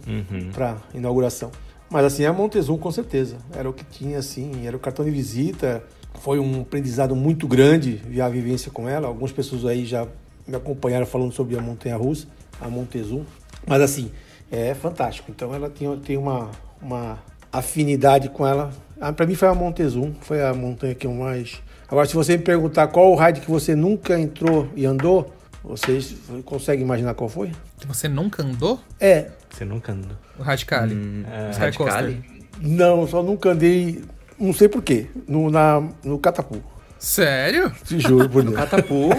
para 0.54 0.78
inauguração. 0.94 1.52
Mas 1.90 2.06
assim, 2.06 2.24
a 2.26 2.32
Montezum 2.32 2.78
com 2.78 2.90
certeza 2.90 3.38
era 3.54 3.70
o 3.70 3.74
que 3.74 3.84
tinha 3.84 4.20
assim, 4.20 4.66
era 4.66 4.76
o 4.76 4.80
cartão 4.80 5.04
de 5.04 5.12
visita. 5.12 5.84
Foi 6.22 6.40
um 6.40 6.62
aprendizado 6.62 7.16
muito 7.16 7.48
grande 7.48 8.02
a 8.22 8.30
vivência 8.30 8.72
com 8.72 8.88
ela. 8.88 9.08
Algumas 9.08 9.32
pessoas 9.32 9.66
aí 9.66 9.86
já 9.86 10.08
me 10.48 10.56
acompanharam 10.56 11.06
falando 11.06 11.34
sobre 11.34 11.58
a 11.58 11.62
montanha 11.62 11.98
russa, 11.98 12.28
a 12.62 12.70
Montezum. 12.70 13.24
Mas 13.68 13.82
assim, 13.82 14.10
é 14.50 14.74
fantástico. 14.74 15.32
Então 15.32 15.54
ela 15.54 15.70
tem, 15.70 15.98
tem 16.00 16.18
uma, 16.18 16.50
uma 16.82 17.20
afinidade 17.52 18.30
com 18.30 18.48
ela. 18.48 18.72
Ah, 19.02 19.12
para 19.12 19.26
mim 19.26 19.34
foi 19.36 19.48
a 19.48 19.56
Montezum, 19.56 20.14
foi 20.22 20.42
a 20.44 20.54
montanha 20.54 20.94
que 20.94 21.08
eu 21.08 21.14
mais. 21.14 21.60
Agora, 21.90 22.08
se 22.08 22.14
você 22.14 22.38
me 22.38 22.44
perguntar 22.44 22.88
qual 22.88 23.12
o 23.12 23.16
ride 23.16 23.42
que 23.42 23.50
você 23.50 23.76
nunca 23.76 24.18
entrou 24.20 24.70
e 24.76 24.86
andou, 24.86 25.34
vocês 25.64 26.16
conseguem 26.46 26.86
imaginar 26.86 27.16
qual 27.16 27.28
foi? 27.28 27.52
Você 27.88 28.08
nunca 28.08 28.44
andou? 28.44 28.80
É, 29.00 29.30
Você 29.50 29.66
nunca 29.66 29.92
andou. 29.92 30.16
O 30.40 30.44
Radicali. 30.44 31.26
é, 31.30 31.50
Sky 31.52 31.78
Coaster. 31.78 32.04
Radicali? 32.04 32.24
não, 32.62 33.08
só 33.08 33.24
nunca 33.24 33.50
andei, 33.50 34.04
não 34.40 34.54
sei 34.54 34.70
porquê, 34.70 35.08
no, 35.28 35.50
na, 35.50 35.82
no 36.04 36.20
Catapu. 36.20 36.62
Sério? 37.00 37.72
Te 37.84 38.00
juro 38.00 38.30
por 38.30 38.44
Deus. 38.44 38.56
Catapu. 38.56 39.10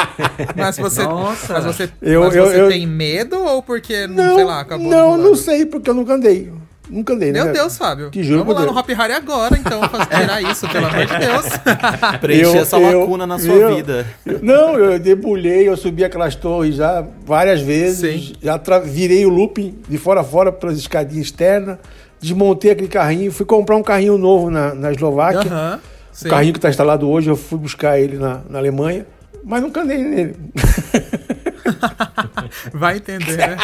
Mas 0.54 0.76
você, 0.76 1.02
Nossa. 1.04 1.54
mas 1.54 1.64
você, 1.64 1.90
Eu- 2.02 2.20
mas 2.24 2.34
eu- 2.36 2.44
você 2.46 2.60
eu- 2.60 2.68
tem 2.68 2.86
medo 2.86 3.36
ou 3.42 3.62
porque, 3.62 4.06
não, 4.06 4.34
sei 4.34 4.44
lá, 4.44 4.60
acabou 4.60 4.86
não, 4.90 5.16
não 5.16 5.34
sei, 5.34 5.64
porque 5.64 5.88
eu 5.88 5.94
nunca 5.94 6.12
andei. 6.14 6.52
Nunca 6.90 7.14
andei, 7.14 7.32
Meu 7.32 7.44
né? 7.46 7.52
Deus, 7.52 7.78
Fábio. 7.78 8.10
Te 8.10 8.22
juro 8.24 8.40
Vamos 8.40 8.54
lá 8.54 8.60
Deus. 8.62 8.72
no 8.74 8.78
Hop 8.80 8.88
Harry 8.90 9.12
agora, 9.14 9.56
então, 9.56 9.80
pra 9.88 10.04
tirar 10.04 10.42
isso, 10.42 10.68
pelo 10.68 10.86
amor 10.86 11.06
de 11.06 11.16
Deus. 11.18 11.46
Preencher 12.20 12.56
Eu- 12.56 12.62
essa 12.62 12.76
eu- 12.78 13.00
lacuna 13.00 13.26
na 13.26 13.38
sua 13.38 13.54
eu- 13.54 13.76
vida. 13.76 14.06
Não, 14.42 14.76
eu 14.78 14.98
debulhei, 14.98 15.66
eu 15.68 15.76
subi 15.76 16.04
aquelas 16.04 16.34
torres 16.34 16.74
já 16.76 17.02
várias 17.24 17.60
vezes. 17.60 18.26
Sim. 18.28 18.34
Já 18.42 18.58
tra- 18.58 18.80
virei 18.80 19.24
o 19.24 19.30
looping 19.30 19.78
de 19.88 19.96
fora 19.96 20.20
a 20.20 20.24
fora 20.24 20.52
pelas 20.52 20.76
escadinhas 20.76 21.26
externas. 21.26 21.78
Desmontei 22.20 22.72
aquele 22.72 22.88
carrinho, 22.88 23.32
fui 23.32 23.46
comprar 23.46 23.76
um 23.76 23.82
carrinho 23.82 24.18
novo 24.18 24.50
na, 24.50 24.74
na 24.74 24.92
Eslováquia. 24.92 25.50
Aham. 25.50 25.80
O 26.24 26.28
carrinho 26.28 26.52
que 26.52 26.58
está 26.58 26.68
instalado 26.68 27.08
hoje, 27.08 27.30
eu 27.30 27.36
fui 27.36 27.58
buscar 27.58 27.98
ele 27.98 28.18
na, 28.18 28.42
na 28.50 28.58
Alemanha, 28.58 29.06
mas 29.42 29.62
nunca 29.62 29.80
andei 29.80 29.98
nele. 30.04 30.36
Vai 32.74 32.96
entender, 32.98 33.36
né? 33.36 33.56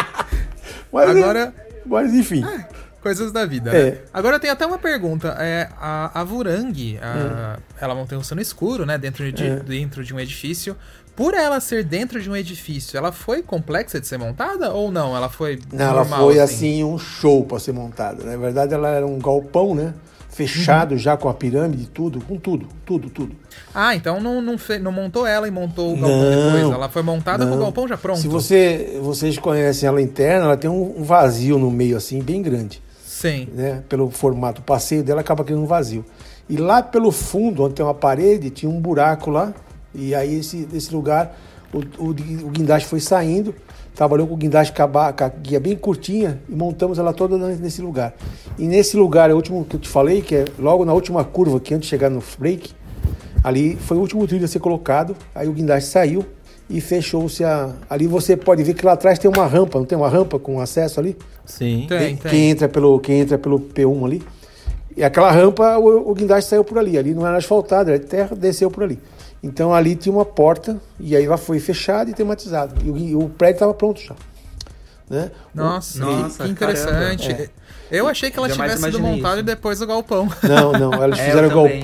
Mas, 0.93 1.11
Agora- 1.11 1.53
Mas 1.85 2.15
enfim. 2.15 2.45
Coisas 3.01 3.31
da 3.31 3.47
vida, 3.47 3.71
né? 3.73 3.79
É. 3.81 4.03
Agora 4.13 4.37
eu 4.37 4.41
tenho 4.41 4.53
até 4.53 4.67
uma 4.67 4.79
pergunta. 4.79 5.37
É, 5.39 5.69
a, 5.81 6.21
a 6.21 6.25
Vurang, 6.25 6.99
a- 7.01 7.59
ela 7.81 7.95
mantém 7.95 8.19
o 8.19 8.23
no 8.35 8.41
escuro, 8.41 8.85
né? 8.85 8.99
Dentro 8.99 9.31
de, 9.33 9.45
É. 9.47 9.57
dentro 9.57 10.05
de 10.05 10.13
um 10.13 10.19
edifício. 10.21 10.77
Por 11.15 11.35
ela 11.35 11.59
ser 11.61 11.83
dentro 11.85 12.21
de 12.23 12.31
um 12.31 12.37
edifício, 12.37 12.97
ela 12.97 13.11
foi 13.11 13.43
complexa 13.43 14.01
de 14.01 14.07
ser 14.07 14.19
montada 14.19 14.73
ou 14.73 14.91
não? 14.93 15.17
Ela 15.17 15.29
foi 15.29 15.59
Não, 15.73 15.85
ela 15.87 16.05
foi 16.05 16.39
assim 16.39 16.85
um 16.85 16.97
show 16.99 17.45
para 17.45 17.59
ser 17.59 17.73
montada. 17.73 18.23
Na 18.25 18.37
verdade, 18.37 18.73
ela 18.75 18.89
era 18.91 19.07
um 19.07 19.19
galpão, 19.19 19.75
né? 19.75 19.95
Fechado 20.29 20.93
Uhum. 20.93 20.99
já 20.99 21.17
com 21.17 21.29
a 21.29 21.35
pirâmide, 21.35 21.87
tudo, 21.87 22.21
com 22.21 22.37
tudo, 22.37 22.69
tudo, 22.87 23.11
tudo. 23.11 23.35
Ah, 23.75 23.97
então 23.97 24.21
não, 24.21 24.41
não, 24.41 24.57
fe- 24.57 24.79
não 24.79 24.93
montou 24.93 25.27
ela 25.27 25.49
e 25.49 25.51
montou 25.51 25.93
o 25.93 25.97
galpão 25.97 26.21
Não, 26.31 26.53
depois. 26.53 26.73
Ela 26.73 26.89
foi 26.89 27.03
montada 27.03 27.45
com 27.45 27.53
o 27.53 27.55
não. 27.57 27.63
galpão 27.65 27.89
já 27.89 27.97
pronto. 27.97 28.21
Se 28.21 28.29
você, 28.29 29.01
vocês 29.03 29.37
conhecem 29.39 29.89
ela 29.89 30.01
interna, 30.01 30.45
ela 30.45 30.57
tem 30.57 30.71
um 30.71 31.03
vazio 31.03 31.59
no 31.59 31.71
meio 31.71 31.97
assim, 31.97 32.21
bem 32.23 32.41
grande. 32.43 32.81
Sim. 33.19 33.49
né? 33.53 33.83
Pelo 33.89 34.09
formato, 34.11 34.63
passeio 34.63 35.03
dela 35.03 35.23
acaba 35.23 35.43
criando 35.43 35.65
um 35.65 35.67
vazio. 35.67 36.05
E 36.49 36.57
lá 36.57 36.81
pelo 36.81 37.11
fundo, 37.11 37.65
onde 37.65 37.75
tem 37.75 37.85
uma 37.85 37.95
parede, 37.95 38.49
tinha 38.49 38.71
um 38.71 38.81
buraco 38.81 39.29
lá. 39.29 39.53
E 39.93 40.15
aí 40.15 40.39
esse, 40.39 40.69
esse 40.73 40.95
lugar, 40.95 41.37
o, 41.73 41.79
o, 42.01 42.11
o 42.11 42.51
guindaste 42.51 42.89
foi 42.89 43.01
saindo, 43.01 43.53
trabalhou 43.93 44.25
com 44.29 44.35
o 44.35 44.37
guindaste 44.37 44.73
com 44.73 44.83
a, 44.83 45.13
com 45.13 45.25
a 45.25 45.29
guia 45.29 45.59
bem 45.59 45.75
curtinha 45.75 46.41
e 46.49 46.55
montamos 46.55 46.97
ela 46.97 47.13
toda 47.13 47.37
nesse 47.37 47.83
lugar. 47.83 48.15
E 48.57 48.67
nesse 48.67 48.97
lugar, 48.97 49.31
é 49.31 49.33
o 49.33 49.37
último 49.37 49.65
que 49.65 49.75
eu 49.75 49.81
te 49.81 49.89
falei, 49.89 50.23
que 50.23 50.37
é 50.37 50.45
logo 50.57 50.85
na 50.85 50.93
última 50.93 51.25
curva, 51.25 51.59
que 51.59 51.75
antes 51.75 51.87
de 51.87 51.91
chegar 51.91 52.09
no 52.09 52.23
break, 52.39 52.71
ali 53.43 53.75
foi 53.75 53.97
o 53.97 54.01
último 54.01 54.25
trilho 54.29 54.45
a 54.45 54.49
ser 54.49 54.61
colocado. 54.61 55.17
Aí 55.35 55.49
o 55.49 55.53
guindaste 55.53 55.91
saiu 55.91 56.25
e 56.69 56.81
fechou-se 56.81 57.43
a. 57.45 57.71
Ali 57.89 58.07
você 58.07 58.37
pode 58.37 58.63
ver 58.63 58.75
que 58.75 58.85
lá 58.85 58.93
atrás 58.93 59.19
tem 59.19 59.31
uma 59.31 59.47
rampa, 59.47 59.79
não 59.79 59.87
tem 59.87 59.97
uma 59.97 60.09
rampa 60.09 60.39
com 60.39 60.61
acesso 60.61 61.01
ali? 61.01 61.17
Sim. 61.45 61.87
Tem, 61.89 62.17
quem, 62.17 62.31
tem. 62.31 62.51
entra 62.51 62.69
pelo 62.69 62.99
quem 63.01 63.21
entra 63.21 63.39
pelo 63.39 63.59
P1 63.59 64.05
ali. 64.05 64.23
E 64.97 65.03
aquela 65.05 65.31
rampa, 65.31 65.79
o, 65.79 66.11
o 66.11 66.15
guindaste 66.15 66.51
saiu 66.51 66.65
por 66.65 66.79
ali. 66.79 66.99
Ali 66.99 67.15
não 67.15 67.27
era 67.27 67.37
asfaltado, 67.37 67.91
era 67.91 67.99
de 67.99 68.07
terra, 68.07 68.35
desceu 68.37 68.71
por 68.71 68.83
ali. 68.83 68.99
Então 69.43 69.73
ali 69.73 69.95
tinha 69.95 70.13
uma 70.13 70.25
porta 70.25 70.81
e 70.99 71.17
aí 71.17 71.25
ela 71.25 71.37
foi 71.39 71.61
fechada 71.61 72.11
e 72.11 72.15
tematizada. 72.15 72.75
E 72.85 73.15
o, 73.15 73.21
o 73.21 73.29
prédio 73.29 73.55
estava 73.57 73.75
pronto 73.75 74.01
já. 74.01 74.15
Né? 75.09 75.31
Nossa, 75.55 75.99
Nossa, 76.01 76.45
que 76.45 76.51
interessante. 76.51 77.29
caramba. 77.29 77.51
Eu 77.91 78.07
achei 78.07 78.31
que 78.31 78.39
ela 78.39 78.49
Jamais 78.49 78.75
tivesse 78.75 78.93
sido 78.93 79.03
montada 79.03 79.41
e 79.41 79.43
depois 79.43 79.81
o 79.81 79.87
galpão. 79.87 80.29
Não, 80.43 80.73
não, 80.73 81.03
elas 81.03 81.19
É, 81.21 81.25
fizeram 81.25 81.49
eu 81.51 81.59
o 81.59 81.63
também. 81.63 81.81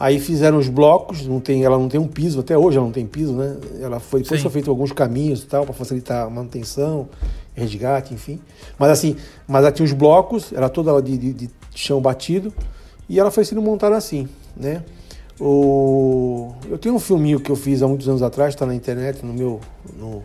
Aí 0.00 0.18
fizeram 0.18 0.56
os 0.56 0.66
blocos, 0.70 1.26
não 1.26 1.38
tem, 1.40 1.62
ela 1.62 1.76
não 1.78 1.86
tem 1.86 2.00
um 2.00 2.08
piso, 2.08 2.40
até 2.40 2.56
hoje 2.56 2.78
ela 2.78 2.86
não 2.86 2.92
tem 2.92 3.06
piso, 3.06 3.34
né? 3.34 3.58
Ela 3.82 4.00
foi, 4.00 4.22
depois 4.22 4.40
Sim. 4.40 4.44
foi 4.44 4.50
feito 4.52 4.70
alguns 4.70 4.92
caminhos 4.92 5.42
e 5.42 5.46
tal, 5.46 5.66
para 5.66 5.74
facilitar 5.74 6.26
a 6.26 6.30
manutenção, 6.30 7.06
resgate, 7.54 8.14
enfim. 8.14 8.40
Mas 8.78 8.90
assim, 8.90 9.14
mas 9.46 9.62
ela 9.62 9.70
tinha 9.70 9.84
os 9.84 9.92
blocos, 9.92 10.54
era 10.54 10.70
toda 10.70 11.02
de, 11.02 11.18
de- 11.18 11.32
de 11.34 11.50
chão 11.74 12.00
batido, 12.00 12.50
e 13.10 13.20
ela 13.20 13.30
foi 13.30 13.44
sendo 13.44 13.60
montada 13.60 13.94
assim, 13.94 14.26
né? 14.56 14.82
O... 15.38 16.52
Eu 16.70 16.78
tenho 16.78 16.94
um 16.94 16.98
filminho 16.98 17.38
que 17.38 17.50
eu 17.50 17.56
fiz 17.56 17.82
há 17.82 17.88
muitos 17.88 18.08
anos 18.08 18.22
atrás, 18.22 18.54
está 18.54 18.64
na 18.64 18.74
internet, 18.74 19.24
no 19.24 19.34
meu 19.34 19.60
no, 19.98 20.22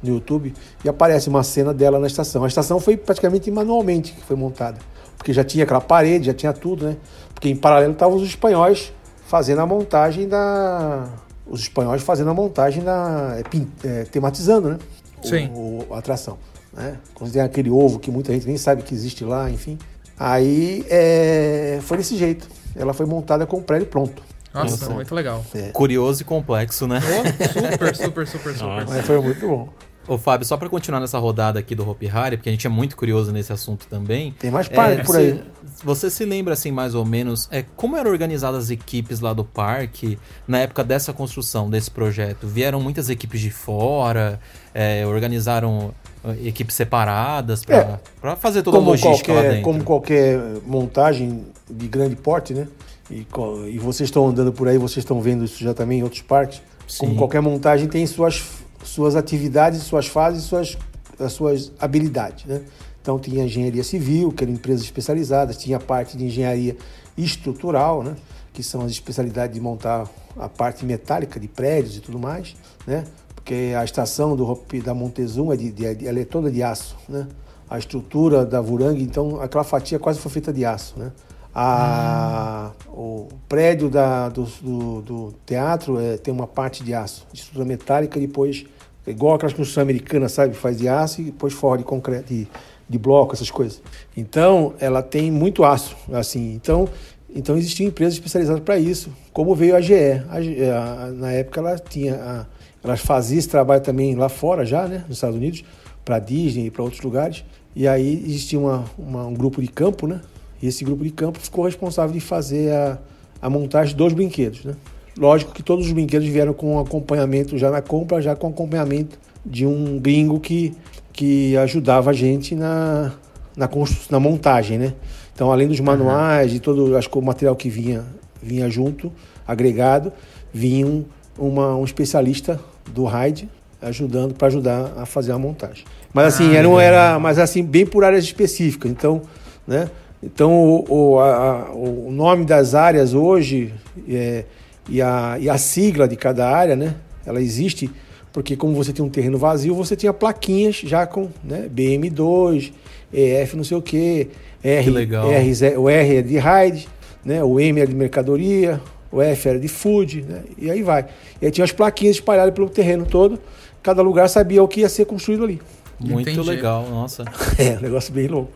no 0.00 0.08
YouTube, 0.14 0.54
e 0.84 0.88
aparece 0.88 1.28
uma 1.28 1.42
cena 1.42 1.74
dela 1.74 1.98
na 1.98 2.06
estação. 2.06 2.44
A 2.44 2.48
estação 2.48 2.78
foi 2.78 2.96
praticamente 2.96 3.50
manualmente 3.50 4.12
que 4.12 4.22
foi 4.24 4.36
montada, 4.36 4.78
porque 5.16 5.32
já 5.32 5.42
tinha 5.42 5.64
aquela 5.64 5.80
parede, 5.80 6.26
já 6.26 6.34
tinha 6.34 6.52
tudo, 6.52 6.86
né? 6.86 6.96
Porque 7.34 7.48
em 7.48 7.56
paralelo 7.56 7.92
estavam 7.94 8.16
os 8.16 8.22
espanhóis 8.22 8.92
fazendo 9.28 9.60
a 9.60 9.66
montagem 9.66 10.26
da. 10.28 11.06
Os 11.46 11.60
espanhóis 11.60 12.02
fazendo 12.02 12.30
a 12.30 12.34
montagem 12.34 12.82
da. 12.82 13.36
é, 13.38 13.86
é, 13.86 14.04
tematizando, 14.04 14.70
né? 14.70 14.78
O- 15.22 15.26
Sim. 15.26 15.50
o- 15.54 15.86
a 15.94 15.98
atração. 15.98 16.36
Né? 16.72 16.96
Quando 17.14 17.32
tem 17.32 17.40
aquele 17.42 17.70
ovo 17.70 17.98
que 17.98 18.10
muita 18.10 18.32
gente 18.32 18.46
nem 18.46 18.56
sabe 18.56 18.82
que 18.82 18.94
existe 18.94 19.24
lá, 19.24 19.50
enfim. 19.50 19.78
Aí 20.18 20.84
é, 20.88 21.78
foi 21.82 21.96
desse 21.98 22.16
jeito. 22.16 22.48
Ela 22.76 22.92
foi 22.92 23.06
montada 23.06 23.46
com 23.46 23.58
o 23.58 23.62
prédio 23.62 23.86
pronto. 23.86 24.22
Nossa, 24.52 24.78
Pronto. 24.78 24.94
muito 24.94 25.14
legal. 25.14 25.44
É. 25.54 25.68
Curioso 25.68 26.22
e 26.22 26.24
complexo, 26.24 26.86
né? 26.86 27.00
Oh, 27.00 27.70
super, 27.70 27.94
super, 27.96 28.26
super, 28.26 28.52
super. 28.54 28.56
Nossa. 28.66 28.86
Mas 28.94 29.06
foi 29.06 29.20
muito 29.20 29.46
bom. 29.46 29.68
Ô, 30.08 30.16
Fábio, 30.16 30.46
só 30.46 30.56
pra 30.56 30.68
continuar 30.70 31.00
nessa 31.00 31.18
rodada 31.18 31.58
aqui 31.60 31.74
do 31.74 31.88
Hopi 31.88 32.08
Hari, 32.08 32.38
porque 32.38 32.48
a 32.48 32.52
gente 32.52 32.66
é 32.66 32.70
muito 32.70 32.96
curioso 32.96 33.30
nesse 33.30 33.52
assunto 33.52 33.86
também. 33.88 34.34
Tem 34.38 34.50
mais 34.50 34.66
parque 34.66 35.04
por 35.04 35.14
você, 35.14 35.18
aí. 35.18 35.42
Você 35.84 36.10
se 36.10 36.24
lembra, 36.24 36.54
assim, 36.54 36.72
mais 36.72 36.94
ou 36.94 37.04
menos, 37.04 37.46
é, 37.52 37.62
como 37.76 37.94
eram 37.96 38.10
organizadas 38.10 38.64
as 38.64 38.70
equipes 38.70 39.20
lá 39.20 39.34
do 39.34 39.44
parque 39.44 40.18
na 40.46 40.60
época 40.60 40.82
dessa 40.82 41.12
construção, 41.12 41.68
desse 41.68 41.90
projeto? 41.90 42.46
Vieram 42.46 42.80
muitas 42.80 43.10
equipes 43.10 43.38
de 43.40 43.50
fora, 43.50 44.40
é, 44.74 45.06
organizaram 45.06 45.92
eh, 46.24 46.48
equipes 46.48 46.74
separadas 46.74 47.64
pra, 47.64 48.00
É. 48.24 48.36
fazer 48.36 48.62
toda 48.62 48.78
a 48.78 48.80
como 48.80 48.90
logística 48.92 49.30
lá 49.32 49.38
qualquer, 49.40 49.48
dentro. 49.50 49.64
como 49.64 49.84
qualquer 49.84 50.38
montagem 50.66 51.44
de 51.70 51.86
grande 51.86 52.16
porte, 52.16 52.54
né? 52.54 52.66
E, 53.10 53.26
e 53.70 53.78
vocês 53.78 54.08
estão 54.08 54.26
andando 54.26 54.52
por 54.52 54.66
aí, 54.68 54.78
vocês 54.78 55.04
estão 55.04 55.20
vendo 55.20 55.44
isso 55.44 55.62
já 55.62 55.74
também 55.74 56.00
em 56.00 56.02
outros 56.02 56.22
parques. 56.22 56.60
Como 56.98 57.12
Sim. 57.12 57.18
qualquer 57.18 57.40
montagem 57.42 57.86
tem 57.86 58.06
suas, 58.06 58.42
suas 58.84 59.16
atividades, 59.16 59.82
suas 59.82 60.06
fases, 60.06 60.44
suas, 60.44 60.76
as 61.18 61.32
suas 61.32 61.72
habilidades, 61.80 62.44
né? 62.44 62.62
Então 63.02 63.18
tinha 63.18 63.44
engenharia 63.44 63.82
civil, 63.84 64.30
que 64.32 64.44
eram 64.44 64.52
empresas 64.52 64.82
especializadas, 64.84 65.56
tinha 65.56 65.76
a 65.78 65.80
parte 65.80 66.16
de 66.16 66.24
engenharia 66.26 66.76
estrutural, 67.16 68.02
né? 68.02 68.16
Que 68.52 68.62
são 68.62 68.82
as 68.82 68.90
especialidades 68.90 69.54
de 69.54 69.60
montar 69.60 70.06
a 70.38 70.48
parte 70.48 70.84
metálica 70.84 71.38
de 71.40 71.48
prédios 71.48 71.96
e 71.96 72.00
tudo 72.00 72.18
mais, 72.18 72.54
né? 72.86 73.04
Porque 73.34 73.72
a 73.78 73.84
estação 73.84 74.36
do, 74.36 74.60
da 74.84 74.92
Montezuma 74.94 75.54
é, 75.54 75.56
de, 75.56 75.72
de- 75.72 76.06
ela 76.06 76.20
é 76.20 76.24
toda 76.24 76.50
de 76.50 76.62
aço, 76.62 76.96
né? 77.08 77.26
A 77.70 77.78
estrutura 77.78 78.46
da 78.46 78.60
Vurang, 78.60 79.02
então 79.02 79.40
aquela 79.40 79.64
fatia 79.64 79.98
quase 79.98 80.18
foi 80.18 80.30
feita 80.32 80.52
de 80.52 80.64
aço, 80.64 80.94
né? 80.98 81.12
A, 81.60 82.70
O 82.88 83.26
prédio 83.48 83.88
da, 83.90 84.28
do, 84.28 84.44
do, 84.62 85.02
do 85.02 85.34
teatro 85.44 85.98
é, 86.00 86.16
tem 86.16 86.32
uma 86.32 86.46
parte 86.46 86.84
de 86.84 86.94
aço, 86.94 87.26
de 87.32 87.40
estrutura 87.40 87.64
metálica, 87.64 88.18
depois, 88.20 88.64
igual 89.06 89.34
aquelas 89.34 89.52
construções 89.52 89.82
americanas, 89.82 90.30
sabe? 90.32 90.54
Faz 90.54 90.78
de 90.78 90.88
aço 90.88 91.20
e 91.20 91.24
depois 91.24 91.52
forra 91.52 91.78
de 91.78 91.84
concreto, 91.84 92.32
de, 92.32 92.46
de 92.88 92.98
bloco, 92.98 93.34
essas 93.34 93.50
coisas. 93.50 93.82
Então, 94.16 94.74
ela 94.78 95.02
tem 95.02 95.32
muito 95.32 95.64
aço, 95.64 95.96
assim. 96.12 96.54
Então, 96.54 96.88
então 97.34 97.56
existiam 97.56 97.88
empresas 97.88 98.14
especializadas 98.14 98.62
para 98.62 98.78
isso, 98.78 99.10
como 99.32 99.52
veio 99.54 99.74
a 99.74 99.80
GE. 99.80 99.94
A 100.28 100.36
a- 100.36 101.10
na 101.12 101.32
época 101.32 101.58
ela 101.60 101.76
tinha, 101.76 102.14
a, 102.14 102.46
elas 102.84 103.00
faziam 103.00 103.38
esse 103.38 103.48
trabalho 103.48 103.82
também 103.82 104.14
lá 104.14 104.28
fora 104.28 104.64
já, 104.64 104.86
né, 104.86 105.04
nos 105.08 105.16
Estados 105.16 105.36
Unidos, 105.36 105.64
para 106.04 106.20
Disney 106.20 106.66
e 106.66 106.70
para 106.70 106.84
outros 106.84 107.02
lugares. 107.02 107.44
E 107.74 107.86
aí 107.88 108.22
existia 108.26 108.58
uma, 108.60 108.84
uma- 108.96 109.26
um 109.26 109.34
grupo 109.34 109.60
de 109.60 109.66
campo, 109.68 110.06
né? 110.06 110.20
E 110.62 110.66
esse 110.66 110.84
grupo 110.84 111.04
de 111.04 111.10
campo 111.10 111.38
ficou 111.38 111.64
responsável 111.64 112.12
de 112.12 112.20
fazer 112.20 112.72
a, 112.72 112.98
a 113.42 113.48
montagem 113.50 113.94
dos 113.96 114.12
brinquedos, 114.12 114.64
né? 114.64 114.74
Lógico 115.16 115.52
que 115.52 115.62
todos 115.62 115.86
os 115.86 115.92
brinquedos 115.92 116.28
vieram 116.28 116.52
com 116.52 116.78
acompanhamento 116.78 117.58
já 117.58 117.70
na 117.70 117.82
compra, 117.82 118.20
já 118.22 118.36
com 118.36 118.48
acompanhamento 118.48 119.18
de 119.44 119.66
um 119.66 119.98
gringo 119.98 120.38
que, 120.38 120.74
que 121.12 121.56
ajudava 121.56 122.10
a 122.10 122.12
gente 122.12 122.54
na, 122.54 123.12
na, 123.56 123.66
constru- 123.66 124.06
na 124.10 124.20
montagem, 124.20 124.78
né? 124.78 124.94
Então, 125.34 125.50
além 125.52 125.66
dos 125.68 125.80
manuais 125.80 126.52
e 126.54 126.60
todo 126.60 126.96
acho 126.96 127.08
que 127.10 127.18
o 127.18 127.22
material 127.22 127.54
que 127.56 127.68
vinha, 127.68 128.04
vinha 128.42 128.68
junto, 128.70 129.12
agregado, 129.46 130.12
vinha 130.52 130.86
um, 130.86 131.04
uma, 131.36 131.76
um 131.76 131.84
especialista 131.84 132.60
do 132.92 133.04
RAID 133.04 133.48
ajudando 133.80 134.34
para 134.34 134.48
ajudar 134.48 134.92
a 134.96 135.06
fazer 135.06 135.30
a 135.32 135.38
montagem. 135.38 135.84
Mas 136.12 136.26
assim, 136.34 136.54
era, 136.56 136.68
um- 136.68 136.78
era 136.80 137.18
mas 137.18 137.38
assim 137.38 137.62
bem 137.64 137.86
por 137.86 138.02
áreas 138.04 138.24
específicas. 138.24 138.90
Então, 138.90 139.22
né? 139.66 139.88
Então 140.22 140.52
o, 140.52 140.84
o, 141.14 141.18
a- 141.20 141.70
o 141.72 142.10
nome 142.10 142.44
das 142.44 142.74
áreas 142.74 143.14
hoje 143.14 143.72
é, 144.08 144.44
e, 144.88 145.00
a, 145.00 145.36
e 145.40 145.48
a 145.48 145.56
sigla 145.58 146.08
de 146.08 146.16
cada 146.16 146.48
área, 146.48 146.74
né? 146.74 146.94
Ela 147.26 147.40
existe 147.40 147.90
porque 148.32 148.56
como 148.56 148.74
você 148.74 148.92
tem 148.92 149.04
um 149.04 149.08
terreno 149.08 149.38
vazio, 149.38 149.74
você 149.74 149.96
tinha 149.96 150.12
plaquinhas 150.12 150.76
já 150.76 151.06
com 151.06 151.28
né, 151.42 151.68
BM2, 151.74 152.72
EF 153.12 153.56
não 153.56 153.64
sei 153.64 153.76
o 153.76 153.82
quê, 153.82 154.28
R, 154.62 154.84
Que 154.84 154.90
legal. 154.90 155.30
R, 155.30 155.76
o 155.76 155.88
R 155.88 156.16
é 156.16 156.22
de 156.22 156.36
RAID, 156.36 156.88
né? 157.24 157.42
o 157.42 157.58
M 157.58 157.80
é 157.80 157.86
de 157.86 157.94
mercadoria, 157.94 158.80
o 159.10 159.20
F 159.22 159.48
era 159.48 159.58
de 159.58 159.66
food, 159.68 160.22
né? 160.22 160.42
e 160.58 160.70
aí 160.70 160.82
vai. 160.82 161.06
E 161.40 161.46
aí 161.46 161.50
tinha 161.50 161.64
as 161.64 161.72
plaquinhas 161.72 162.16
espalhadas 162.16 162.54
pelo 162.54 162.68
terreno 162.68 163.06
todo, 163.06 163.38
cada 163.82 164.02
lugar 164.02 164.28
sabia 164.28 164.62
o 164.62 164.68
que 164.68 164.80
ia 164.80 164.88
ser 164.88 165.06
construído 165.06 165.44
ali. 165.44 165.60
Muito 165.98 166.30
Entendi. 166.30 166.48
legal, 166.48 166.86
nossa. 166.88 167.24
É, 167.58 167.76
um 167.78 167.80
negócio 167.80 168.12
bem 168.12 168.28
louco. 168.28 168.52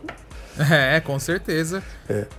É, 0.59 0.99
com 0.99 1.17
certeza. 1.19 1.81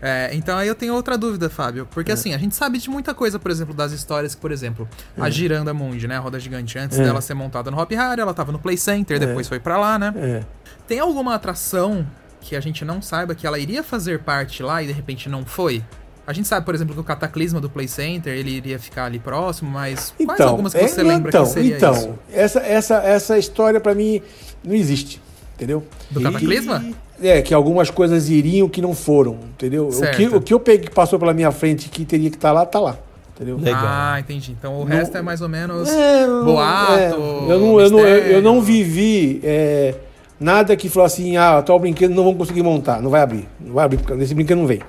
É, 0.01 0.31
então 0.33 0.57
aí 0.57 0.69
eu 0.69 0.75
tenho 0.75 0.95
outra 0.95 1.19
dúvida, 1.19 1.51
Fábio. 1.51 1.87
Porque 1.91 2.13
assim, 2.13 2.33
a 2.35 2.39
gente 2.39 2.55
sabe 2.55 2.79
de 2.79 2.89
muita 2.89 3.15
coisa, 3.15 3.39
por 3.39 3.51
exemplo, 3.51 3.75
das 3.75 3.93
histórias 3.93 4.35
que, 4.35 4.41
por 4.41 4.53
exemplo, 4.53 4.89
a 5.19 5.29
Giranda 5.29 5.75
Mundi, 5.75 6.07
né? 6.07 6.17
A 6.17 6.21
roda 6.21 6.39
gigante, 6.39 6.79
antes 6.79 6.99
É. 6.99 7.05
dela 7.05 7.21
ser 7.21 7.35
montada 7.35 7.71
no 7.71 7.81
Hop 7.81 7.91
Harry, 7.93 8.21
ela 8.21 8.33
tava 8.35 8.53
no 8.53 8.59
Play 8.59 8.77
Center, 8.77 9.19
depois 9.19 9.49
foi 9.49 9.59
pra 9.59 9.77
lá, 9.77 9.99
né? 9.99 10.13
É. 10.17 10.43
Tem 10.87 11.01
alguma 11.01 11.35
atração 11.35 12.07
que 12.41 12.55
a 12.55 12.61
gente 12.61 12.85
não 12.85 13.01
saiba 13.01 13.35
que 13.35 13.47
ela 13.47 13.59
iria 13.59 13.83
fazer 13.83 14.21
parte 14.21 14.63
lá 14.63 14.83
e 14.83 14.87
de 14.87 14.93
repente 14.93 15.29
não 15.29 15.45
foi? 15.45 15.83
A 16.27 16.33
gente 16.33 16.49
sabe, 16.49 16.65
por 16.65 16.75
exemplo, 16.75 16.95
que 16.95 17.01
o 17.01 17.05
Cataclisma 17.05 17.61
do 17.61 17.69
Play 17.69 17.87
Center, 17.89 18.35
ele 18.35 18.51
iria 18.51 18.79
ficar 18.79 19.07
ali 19.07 19.19
próximo, 19.19 19.71
mas 19.71 20.15
quais 20.25 20.41
algumas 20.41 20.73
que 20.73 20.81
é, 20.81 20.89
você 20.89 21.03
lembra 21.03 21.29
então, 21.29 21.45
que 21.45 21.51
seria 21.51 21.77
então, 21.77 21.95
isso? 21.95 22.19
Essa, 22.33 22.61
essa, 22.61 22.95
essa 22.97 23.39
história 23.39 23.79
pra 23.81 23.95
mim 23.95 24.23
não 24.63 24.75
existe, 24.75 25.21
entendeu? 25.55 25.87
Do 26.11 26.21
Cataclisma? 26.23 26.83
É, 27.23 27.41
que 27.43 27.55
algumas 27.55 27.91
coisas 27.91 28.29
iriam 28.29 28.69
que 28.69 28.83
não 28.83 28.95
foram, 28.95 29.39
entendeu? 29.55 29.89
O 29.89 30.17
que, 30.17 30.27
o 30.27 30.41
que 30.41 30.53
eu 30.53 30.59
peguei 30.59 30.89
que 30.89 30.95
passou 30.95 31.19
pela 31.19 31.33
minha 31.33 31.53
frente 31.53 31.89
que 31.89 32.05
teria 32.05 32.29
que 32.29 32.37
estar 32.37 32.49
tá 32.49 32.53
lá, 32.53 32.67
tá 32.67 32.81
lá. 32.81 32.99
Entendeu? 33.35 33.57
Legal. 33.57 33.83
Ah, 33.85 34.21
entendi. 34.21 34.55
Então 34.57 34.81
o 34.81 34.85
resto 34.85 35.17
é 35.17 35.23
mais 35.23 35.41
ou 35.41 35.49
menos 35.49 35.89
é, 35.89 36.27
boato. 36.27 36.93
É, 36.93 37.11
eu, 37.11 37.61
não, 37.61 37.81
eu, 37.81 37.91
não, 37.91 38.01
eu, 38.01 38.19
eu, 38.27 38.43
não 38.43 38.63
vivi 38.63 39.41
é, 39.43 39.95
nada 40.39 40.77
que 40.77 40.89
falou 40.89 41.07
assim: 41.07 41.37
ah, 41.37 41.61
tal 41.61 41.79
brinquedo 41.81 42.15
não 42.15 42.23
vão 42.23 42.35
conseguir 42.35 42.63
montar, 42.63 43.03
não 43.03 43.11
vai 43.11 43.23
abrir. 43.23 43.49
Não 43.61 43.75
vai 43.75 43.85
abrir, 43.85 43.99
porque 43.99 44.23
esse 44.23 44.35
brinquedo 44.35 44.59
não 44.59 44.67
vem. 44.67 44.81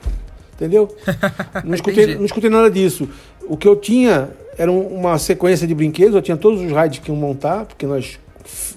Entendeu? 0.53 0.95
Não 1.65 1.75
escutei, 1.75 2.15
não 2.15 2.23
escutei 2.23 2.49
nada 2.49 2.71
disso. 2.71 3.09
O 3.45 3.57
que 3.57 3.67
eu 3.67 3.75
tinha 3.75 4.29
era 4.57 4.71
uma 4.71 5.19
sequência 5.19 5.67
de 5.67 5.75
brinquedos, 5.75 6.15
eu 6.15 6.21
tinha 6.21 6.37
todos 6.37 6.61
os 6.61 6.71
raids 6.71 6.99
que 6.99 7.11
iam 7.11 7.17
montar, 7.17 7.65
porque 7.65 7.85
nós 7.85 8.17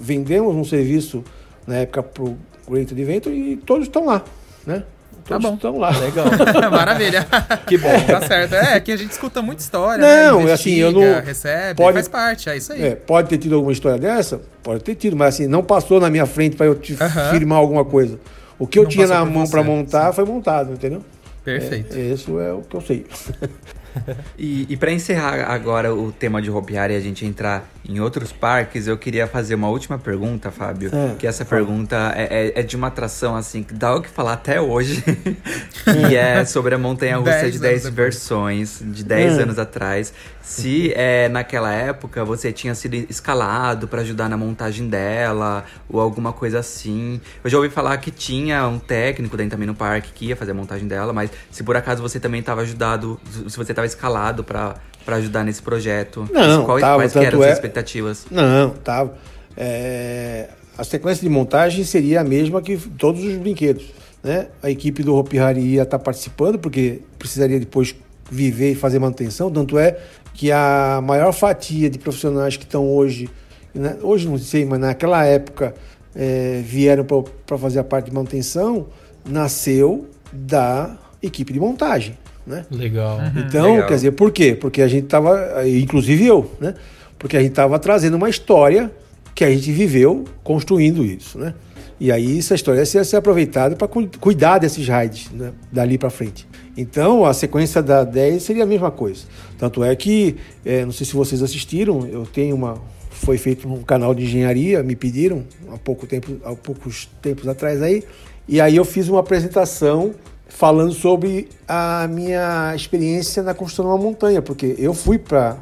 vendemos 0.00 0.56
um 0.56 0.64
serviço 0.64 1.22
na 1.64 1.76
época 1.76 2.02
para 2.02 2.24
o 2.24 2.36
Great 2.68 2.92
Adventure 2.92 3.34
e 3.34 3.56
todos 3.56 3.86
estão 3.86 4.04
lá, 4.06 4.24
né? 4.66 4.82
Tá 5.28 5.38
Todos 5.38 5.42
tá 5.42 5.50
bom. 5.50 5.54
estão 5.54 5.78
lá. 5.78 5.90
Legal. 5.90 6.26
Maravilha. 6.72 7.26
Que 7.66 7.76
bom. 7.76 8.00
Tá 8.06 8.26
certo. 8.26 8.54
É, 8.54 8.80
que 8.80 8.90
a 8.90 8.96
gente 8.96 9.10
escuta 9.10 9.42
muita 9.42 9.60
história. 9.60 10.02
Não, 10.02 10.44
né? 10.44 10.52
assim, 10.52 10.74
eu 10.76 10.90
não. 10.90 11.20
Recebe, 11.20 11.76
pode, 11.76 11.94
faz 11.94 12.08
parte, 12.08 12.48
é 12.48 12.56
isso 12.56 12.72
aí. 12.72 12.82
É, 12.82 12.94
pode 12.94 13.28
ter 13.28 13.36
tido 13.36 13.54
alguma 13.54 13.72
história 13.72 13.98
dessa? 13.98 14.40
Pode 14.62 14.82
ter 14.82 14.94
tido, 14.94 15.16
mas 15.16 15.34
assim, 15.34 15.46
não 15.46 15.62
passou 15.62 16.00
na 16.00 16.08
minha 16.08 16.24
frente 16.24 16.56
para 16.56 16.66
eu 16.66 16.74
te 16.74 16.94
uh 16.94 16.96
-huh. 16.96 17.30
firmar 17.30 17.58
alguma 17.58 17.84
coisa. 17.84 18.18
O 18.58 18.66
que 18.66 18.78
eu 18.78 18.84
não 18.84 18.90
tinha 18.90 19.06
na 19.06 19.24
mão 19.24 19.46
para 19.46 19.62
montar 19.62 20.08
sim. 20.08 20.16
foi 20.16 20.24
montado, 20.24 20.72
entendeu? 20.72 21.04
Perfeito. 21.44 21.96
É, 21.96 22.00
isso 22.00 22.40
é 22.40 22.52
o 22.52 22.62
que 22.62 22.74
eu 22.74 22.80
sei. 22.80 23.06
e, 24.38 24.66
e 24.68 24.76
para 24.76 24.92
encerrar 24.92 25.50
agora 25.50 25.94
o 25.94 26.12
tema 26.12 26.40
de 26.42 26.50
roupiar 26.50 26.90
e 26.90 26.96
a 26.96 27.00
gente 27.00 27.24
entrar 27.24 27.68
em 27.88 28.00
outros 28.00 28.32
parques, 28.32 28.86
eu 28.86 28.98
queria 28.98 29.26
fazer 29.26 29.54
uma 29.54 29.68
última 29.68 29.98
pergunta, 29.98 30.50
Fábio. 30.50 30.90
É, 30.92 31.14
que 31.14 31.26
essa 31.26 31.44
pergunta 31.44 32.12
é, 32.14 32.48
é, 32.48 32.60
é, 32.60 32.62
de 32.62 32.76
uma 32.76 32.88
atração 32.88 33.34
assim 33.34 33.62
que 33.62 33.72
dá 33.72 33.94
o 33.94 34.02
que 34.02 34.10
falar 34.10 34.34
até 34.34 34.60
hoje. 34.60 35.02
e 36.10 36.14
é 36.14 36.44
sobre 36.44 36.74
a 36.74 36.78
montanha 36.78 37.16
russa 37.18 37.50
de 37.50 37.58
10 37.58 37.88
versões, 37.88 38.82
de 38.84 39.02
10 39.02 39.38
é. 39.38 39.42
anos 39.42 39.58
atrás. 39.58 40.12
Se 40.42 40.92
é, 40.94 41.28
naquela 41.28 41.72
época 41.72 42.24
você 42.24 42.52
tinha 42.52 42.74
sido 42.74 42.94
escalado 42.94 43.88
para 43.88 44.02
ajudar 44.02 44.28
na 44.28 44.36
montagem 44.36 44.88
dela, 44.88 45.64
ou 45.88 46.00
alguma 46.00 46.32
coisa 46.32 46.58
assim. 46.58 47.20
Eu 47.42 47.50
já 47.50 47.56
ouvi 47.56 47.70
falar 47.70 47.96
que 47.98 48.10
tinha 48.10 48.66
um 48.66 48.78
técnico 48.78 49.36
dentro 49.36 49.52
também 49.52 49.66
no 49.66 49.74
parque 49.74 50.12
que 50.12 50.26
ia 50.26 50.36
fazer 50.36 50.52
a 50.52 50.54
montagem 50.54 50.86
dela, 50.86 51.12
mas 51.12 51.30
se 51.50 51.62
por 51.62 51.76
acaso 51.76 52.02
você 52.02 52.20
também 52.20 52.40
estava 52.40 52.62
ajudado, 52.62 53.18
se 53.46 53.56
você 53.56 53.72
estava 53.72 53.86
escalado 53.88 54.44
para 54.44 54.76
ajudar 55.06 55.44
nesse 55.44 55.62
projeto? 55.62 56.28
Não, 56.32 56.64
quais, 56.64 56.80
tava, 56.80 56.96
quais 56.96 57.16
eram 57.16 57.42
é... 57.42 57.48
as 57.48 57.54
expectativas? 57.54 58.26
Não, 58.30 58.70
tava. 58.70 59.14
É... 59.56 60.48
A 60.76 60.84
sequência 60.84 61.22
de 61.22 61.28
montagem 61.28 61.82
seria 61.82 62.20
a 62.20 62.24
mesma 62.24 62.62
que 62.62 62.76
todos 62.76 63.24
os 63.24 63.36
brinquedos. 63.36 63.92
Né? 64.22 64.46
A 64.62 64.70
equipe 64.70 65.02
do 65.02 65.16
Hopi 65.16 65.38
Hari 65.38 65.60
ia 65.60 65.82
estar 65.82 65.98
tá 65.98 66.04
participando, 66.04 66.58
porque 66.58 67.02
precisaria 67.18 67.58
depois 67.58 67.96
viver 68.30 68.72
e 68.72 68.74
fazer 68.76 68.98
manutenção. 68.98 69.50
Tanto 69.50 69.76
é 69.76 69.98
que 70.34 70.52
a 70.52 71.00
maior 71.02 71.32
fatia 71.32 71.90
de 71.90 71.98
profissionais 71.98 72.56
que 72.56 72.64
estão 72.64 72.88
hoje, 72.88 73.28
né? 73.74 73.96
hoje 74.02 74.28
não 74.28 74.38
sei, 74.38 74.64
mas 74.64 74.78
naquela 74.78 75.24
época 75.24 75.74
é, 76.14 76.62
vieram 76.64 77.04
para 77.46 77.58
fazer 77.58 77.80
a 77.80 77.84
parte 77.84 78.06
de 78.06 78.14
manutenção, 78.14 78.86
nasceu 79.24 80.08
da 80.32 80.96
equipe 81.22 81.52
de 81.52 81.58
montagem. 81.58 82.16
Né? 82.48 82.64
Legal. 82.70 83.18
Uhum. 83.18 83.44
Então, 83.46 83.72
Legal. 83.72 83.88
quer 83.88 83.94
dizer, 83.94 84.12
por 84.12 84.32
quê? 84.32 84.56
Porque 84.58 84.80
a 84.80 84.88
gente 84.88 85.04
estava, 85.04 85.68
inclusive 85.68 86.24
eu, 86.24 86.50
né? 86.58 86.74
Porque 87.18 87.36
a 87.36 87.40
gente 87.40 87.50
estava 87.50 87.78
trazendo 87.78 88.16
uma 88.16 88.30
história 88.30 88.90
que 89.34 89.44
a 89.44 89.50
gente 89.50 89.70
viveu 89.70 90.24
construindo 90.42 91.04
isso, 91.04 91.38
né? 91.38 91.54
E 92.00 92.12
aí 92.12 92.38
essa 92.38 92.54
história 92.54 92.78
ia 92.78 93.04
ser 93.04 93.16
aproveitada 93.16 93.74
para 93.74 93.88
cuidar 93.88 94.58
desses 94.58 94.86
raids 94.86 95.30
né? 95.32 95.52
dali 95.70 95.98
para 95.98 96.10
frente. 96.10 96.46
Então 96.76 97.24
a 97.24 97.34
sequência 97.34 97.82
da 97.82 98.04
10 98.04 98.42
seria 98.42 98.62
a 98.62 98.66
mesma 98.66 98.90
coisa. 98.90 99.24
Tanto 99.58 99.82
é 99.82 99.94
que, 99.96 100.36
é, 100.64 100.84
não 100.84 100.92
sei 100.92 101.04
se 101.04 101.14
vocês 101.14 101.42
assistiram, 101.42 102.06
eu 102.06 102.24
tenho 102.24 102.54
uma. 102.54 102.80
Foi 103.10 103.36
feito 103.36 103.66
um 103.68 103.82
canal 103.82 104.14
de 104.14 104.22
engenharia, 104.22 104.80
me 104.80 104.94
pediram 104.94 105.42
há 105.72 105.76
pouco 105.76 106.06
tempo, 106.06 106.36
há 106.44 106.54
poucos 106.54 107.08
tempos 107.20 107.48
atrás 107.48 107.82
aí. 107.82 108.04
E 108.46 108.60
aí 108.60 108.76
eu 108.76 108.84
fiz 108.84 109.08
uma 109.08 109.18
apresentação 109.18 110.14
falando 110.48 110.92
sobre 110.92 111.48
a 111.68 112.08
minha 112.08 112.74
experiência 112.74 113.42
na 113.42 113.54
construção 113.54 113.84
de 113.84 113.90
uma 113.92 113.98
montanha, 113.98 114.40
porque 114.40 114.74
eu 114.78 114.94
fui 114.94 115.18
para 115.18 115.56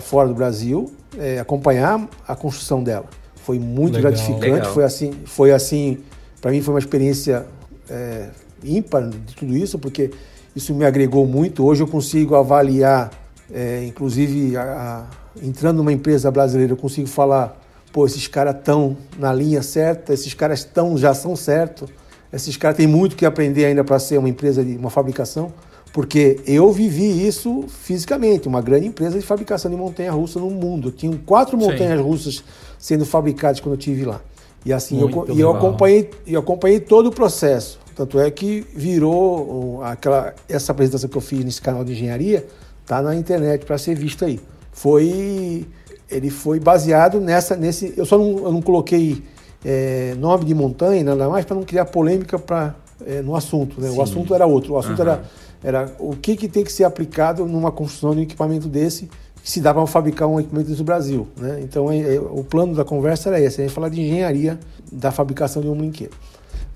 fora 0.00 0.28
do 0.28 0.34
Brasil 0.34 0.92
é, 1.16 1.38
acompanhar 1.38 2.06
a 2.26 2.34
construção 2.34 2.82
dela. 2.82 3.06
Foi 3.36 3.58
muito 3.58 3.94
legal, 3.94 4.10
gratificante, 4.10 4.50
legal. 4.50 4.74
foi 4.74 4.84
assim, 4.84 5.12
foi 5.24 5.52
assim, 5.52 5.98
para 6.40 6.50
mim 6.50 6.60
foi 6.60 6.74
uma 6.74 6.80
experiência 6.80 7.46
é, 7.88 8.28
ímpar 8.62 9.08
de 9.08 9.34
tudo 9.34 9.56
isso, 9.56 9.78
porque 9.78 10.10
isso 10.54 10.74
me 10.74 10.84
agregou 10.84 11.26
muito. 11.26 11.64
Hoje 11.64 11.82
eu 11.82 11.86
consigo 11.86 12.34
avaliar, 12.34 13.10
é, 13.52 13.84
inclusive 13.86 14.56
a, 14.56 14.62
a, 14.62 15.04
entrando 15.42 15.78
numa 15.78 15.92
empresa 15.92 16.30
brasileira, 16.30 16.72
eu 16.72 16.76
consigo 16.76 17.06
falar, 17.06 17.60
pô, 17.92 18.04
esses 18.04 18.26
caras 18.26 18.56
estão 18.56 18.96
na 19.18 19.32
linha 19.32 19.62
certa, 19.62 20.12
esses 20.12 20.34
caras 20.34 20.60
estão 20.60 20.98
já 20.98 21.14
são 21.14 21.36
certos 21.36 21.88
esses 22.34 22.56
caras 22.56 22.76
têm 22.76 22.86
muito 22.86 23.16
que 23.16 23.24
aprender 23.24 23.64
ainda 23.64 23.84
para 23.84 23.98
ser 23.98 24.18
uma 24.18 24.28
empresa 24.28 24.64
de 24.64 24.76
uma 24.76 24.90
fabricação, 24.90 25.52
porque 25.92 26.40
eu 26.44 26.72
vivi 26.72 27.26
isso 27.26 27.66
fisicamente, 27.68 28.48
uma 28.48 28.60
grande 28.60 28.86
empresa 28.86 29.18
de 29.18 29.24
fabricação 29.24 29.70
de 29.70 29.76
montanha-russa 29.76 30.40
no 30.40 30.50
mundo. 30.50 30.90
Tinham 30.90 31.16
quatro 31.16 31.56
montanhas-russas 31.56 32.42
sendo 32.78 33.06
fabricadas 33.06 33.60
quando 33.60 33.74
eu 33.74 33.78
tive 33.78 34.04
lá. 34.04 34.20
E 34.66 34.72
assim, 34.72 35.00
eu, 35.00 35.26
e 35.32 35.40
eu 35.40 35.50
acompanhei, 35.50 36.10
eu 36.26 36.40
acompanhei 36.40 36.80
todo 36.80 37.06
o 37.06 37.12
processo. 37.12 37.78
Tanto 37.94 38.18
é 38.18 38.28
que 38.30 38.66
virou 38.74 39.82
aquela 39.84 40.34
essa 40.48 40.72
apresentação 40.72 41.08
que 41.08 41.16
eu 41.16 41.20
fiz 41.20 41.44
nesse 41.44 41.62
canal 41.62 41.84
de 41.84 41.92
engenharia, 41.92 42.44
tá 42.84 43.00
na 43.00 43.14
internet 43.14 43.64
para 43.64 43.78
ser 43.78 43.94
visto 43.94 44.24
aí. 44.24 44.40
Foi 44.72 45.64
ele 46.10 46.30
foi 46.30 46.58
baseado 46.58 47.20
nessa 47.20 47.54
nesse, 47.54 47.94
eu 47.96 48.04
só 48.04 48.18
não, 48.18 48.38
eu 48.38 48.52
não 48.52 48.62
coloquei 48.62 49.22
é, 49.64 50.14
nome 50.18 50.44
de 50.44 50.54
montanha, 50.54 51.02
nada 51.02 51.28
mais, 51.28 51.44
para 51.44 51.56
não 51.56 51.62
criar 51.62 51.86
polêmica 51.86 52.38
pra, 52.38 52.74
é, 53.06 53.22
no 53.22 53.34
assunto. 53.34 53.80
Né? 53.80 53.90
O 53.90 54.02
assunto 54.02 54.34
era 54.34 54.46
outro. 54.46 54.74
O 54.74 54.78
assunto 54.78 55.00
uhum. 55.00 55.08
era, 55.08 55.22
era 55.62 55.92
o 55.98 56.14
que, 56.14 56.36
que 56.36 56.48
tem 56.48 56.62
que 56.62 56.72
ser 56.72 56.84
aplicado 56.84 57.46
numa 57.46 57.72
construção 57.72 58.12
de 58.12 58.20
um 58.20 58.22
equipamento 58.22 58.68
desse 58.68 59.08
que 59.42 59.50
se 59.50 59.60
dá 59.60 59.74
para 59.74 59.86
fabricar 59.86 60.26
um 60.26 60.40
equipamento 60.40 60.68
desse 60.68 60.80
no 60.80 60.86
Brasil. 60.86 61.28
Né? 61.36 61.60
Então, 61.62 61.90
é, 61.90 62.16
é, 62.16 62.18
o 62.18 62.42
plano 62.42 62.74
da 62.74 62.84
conversa 62.84 63.28
era 63.28 63.40
esse, 63.40 63.60
a 63.60 63.64
gente 63.64 63.74
falar 63.74 63.90
de 63.90 64.00
engenharia 64.00 64.58
da 64.90 65.10
fabricação 65.10 65.60
de 65.60 65.68
um 65.68 65.76
brinquedo. 65.76 66.14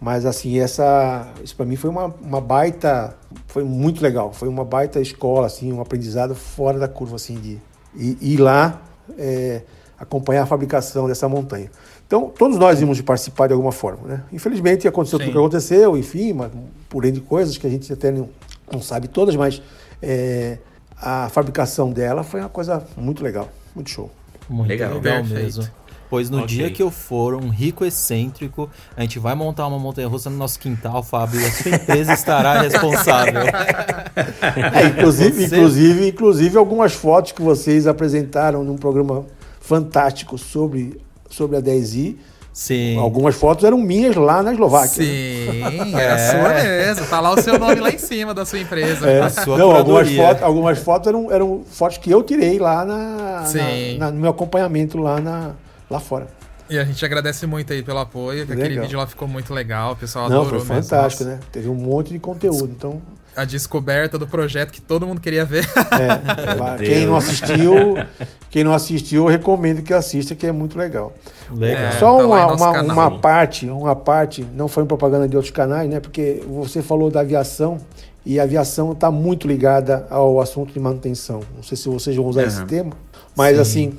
Mas, 0.01 0.25
assim, 0.25 0.59
essa, 0.59 1.27
isso 1.43 1.57
para 1.57 1.67
mim 1.67 1.77
foi 1.77 1.91
uma, 1.91 2.15
uma 2.23 2.41
baita, 2.41 3.17
foi 3.47 3.65
muito 3.65 4.01
legal, 4.03 4.33
foi 4.33 4.49
uma 4.49 4.65
baita 4.65 5.01
escola, 5.01 5.47
assim, 5.47 5.73
um 5.73 5.81
aprendizado 5.81 6.35
fora 6.35 6.79
da 6.79 6.87
curva, 6.87 7.17
assim, 7.17 7.35
de 7.35 7.59
ir, 7.97 8.17
ir 8.21 8.37
lá 8.37 8.81
é, 9.19 9.63
acompanhar 9.99 10.43
a 10.43 10.47
fabricação 10.47 11.09
dessa 11.09 11.29
montanha. 11.29 11.71
Então, 12.09 12.33
todos 12.37 12.57
nós 12.57 12.81
íamos 12.81 12.99
participar 13.03 13.49
de 13.49 13.53
alguma 13.53 13.71
forma. 13.71 14.09
Né? 14.09 14.23
Infelizmente, 14.33 14.89
aconteceu 14.89 15.19
Sim. 15.19 15.27
tudo 15.27 15.31
o 15.31 15.33
que 15.35 15.39
aconteceu, 15.39 15.95
enfim, 15.95 16.33
mas, 16.33 16.51
por 16.89 17.05
de 17.05 17.21
coisas 17.21 17.59
que 17.59 17.67
a 17.67 17.71
gente 17.71 17.93
até 17.93 18.11
não, 18.11 18.31
não 18.73 18.81
sabe 18.81 19.09
todas, 19.09 19.37
mas 19.37 19.61
é, 20.01 20.57
a 20.97 21.29
fabricação 21.29 21.93
dela 21.93 22.25
foi 22.25 22.41
uma 22.41 22.49
coisa 22.49 22.83
muito 22.97 23.23
legal, 23.23 23.51
muito 23.75 23.91
show. 23.91 24.11
Muito 24.49 24.71
legal, 24.71 24.95
legal 24.95 25.23
mesmo. 25.23 25.69
Pois 26.09 26.31
no 26.31 26.39
okay. 26.39 26.57
dia 26.57 26.71
que 26.71 26.83
eu 26.83 26.91
for 26.91 27.35
um 27.35 27.51
rico 27.51 27.85
excêntrico, 27.85 28.71
a 28.97 29.03
gente 29.03 29.19
vai 29.19 29.35
montar 29.35 29.67
uma 29.67 29.79
montanha 29.79 30.09
russa 30.09 30.31
no 30.31 30.39
nosso 30.39 30.59
quintal, 30.59 31.03
Fábio, 31.03 31.39
e 31.39 31.45
a 31.45 31.53
sua 31.53 31.73
empresa 31.73 32.15
estará 32.15 32.63
responsável. 32.63 33.43
É, 33.43 34.87
inclusive, 34.87 35.47
Você... 35.47 35.57
inclusive, 35.57 36.09
inclusive 36.09 36.57
algumas 36.57 36.95
fotos 36.95 37.33
que 37.33 37.43
vocês 37.43 37.87
apresentaram 37.87 38.65
num 38.65 38.79
programa 38.79 39.27
fantástico 39.61 40.39
sobre 40.39 40.99
sobre 41.29 41.57
a 41.57 41.63
10i. 41.63 42.17
Sim. 42.53 42.99
Algumas 42.99 43.37
fotos 43.37 43.65
eram 43.65 43.79
minhas 43.79 44.17
lá 44.17 44.43
na 44.43 44.53
Eslováquia. 44.53 45.05
Sim, 45.05 45.95
é, 45.97 46.05
é 46.05 46.19
sua 46.19 46.49
mesmo. 46.55 47.07
Tá 47.07 47.21
lá 47.21 47.31
o 47.31 47.41
seu 47.41 47.57
nome 47.57 47.77
lá 47.77 47.91
em 47.91 47.99
cima 47.99 48.35
da 48.35 48.45
sua 48.45 48.59
empresa. 48.59 49.09
É. 49.09 49.29
Sua 49.29 49.57
Não, 49.57 49.71
algumas 49.71 50.11
fotos, 50.11 50.43
algumas 50.43 50.79
fotos 50.79 51.07
eram, 51.07 51.31
eram 51.31 51.63
fotos 51.71 51.99
que 51.99 52.11
eu 52.11 52.21
tirei 52.23 52.59
lá 52.59 52.85
na, 52.85 53.45
na, 53.45 53.99
na, 53.99 54.11
no 54.11 54.21
meu 54.21 54.31
acompanhamento 54.31 54.99
lá, 54.99 55.21
na, 55.21 55.53
lá 55.89 56.01
fora. 56.01 56.27
E 56.69 56.79
a 56.79 56.85
gente 56.85 57.03
agradece 57.05 57.47
muito 57.47 57.73
aí 57.73 57.83
pelo 57.83 57.99
apoio, 57.99 58.45
que 58.45 58.53
aquele 58.53 58.81
vídeo 58.81 58.99
lá 58.99 59.07
ficou 59.07 59.27
muito 59.29 59.55
legal, 59.55 59.93
o 59.93 59.97
pessoal 59.97 60.27
adorou 60.27 60.45
Não, 60.45 60.51
foi 60.51 60.83
fantástico, 60.83 61.25
mesmo. 61.25 61.39
né? 61.39 61.47
Teve 61.53 61.69
um 61.69 61.75
monte 61.75 62.13
de 62.13 62.19
conteúdo, 62.19 62.71
então 62.77 63.01
a 63.39 63.45
descoberta 63.45 64.19
do 64.19 64.27
projeto 64.27 64.73
que 64.73 64.81
todo 64.81 65.07
mundo 65.07 65.21
queria 65.21 65.45
ver. 65.45 65.65
É, 65.93 66.77
quem 66.85 67.07
não 67.07 67.17
assistiu, 67.17 67.97
quem 68.51 68.65
não 68.65 68.75
assistiu, 68.75 69.25
eu 69.25 69.29
recomendo 69.29 69.81
que 69.81 69.95
assista, 69.95 70.35
que 70.35 70.45
é 70.45 70.51
muito 70.51 70.77
legal. 70.77 71.13
legal. 71.53 71.85
É, 71.85 71.93
Só 71.93 72.19
tá 72.19 72.27
uma, 72.27 72.53
uma, 72.53 72.83
uma, 72.83 73.19
parte, 73.21 73.67
uma 73.67 73.95
parte, 73.95 74.45
não 74.55 74.67
foi 74.67 74.85
propaganda 74.85 75.29
de 75.29 75.37
outros 75.37 75.53
canais, 75.53 75.89
né? 75.89 76.01
Porque 76.01 76.43
você 76.49 76.83
falou 76.83 77.11
da 77.11 77.21
aviação 77.21 77.79
e 78.27 78.41
a 78.41 78.43
aviação 78.43 78.91
está 78.91 79.09
muito 79.09 79.47
ligada 79.47 80.05
ao 80.11 80.41
assunto 80.41 80.73
de 80.73 80.81
manutenção. 80.81 81.41
Não 81.55 81.63
sei 81.63 81.77
se 81.77 81.89
vocês 81.89 82.17
vão 82.17 82.27
usar 82.27 82.43
uhum. 82.43 82.49
esse 82.49 82.65
termo, 82.65 82.93
mas 83.37 83.55
Sim. 83.55 83.63
assim, 83.63 83.99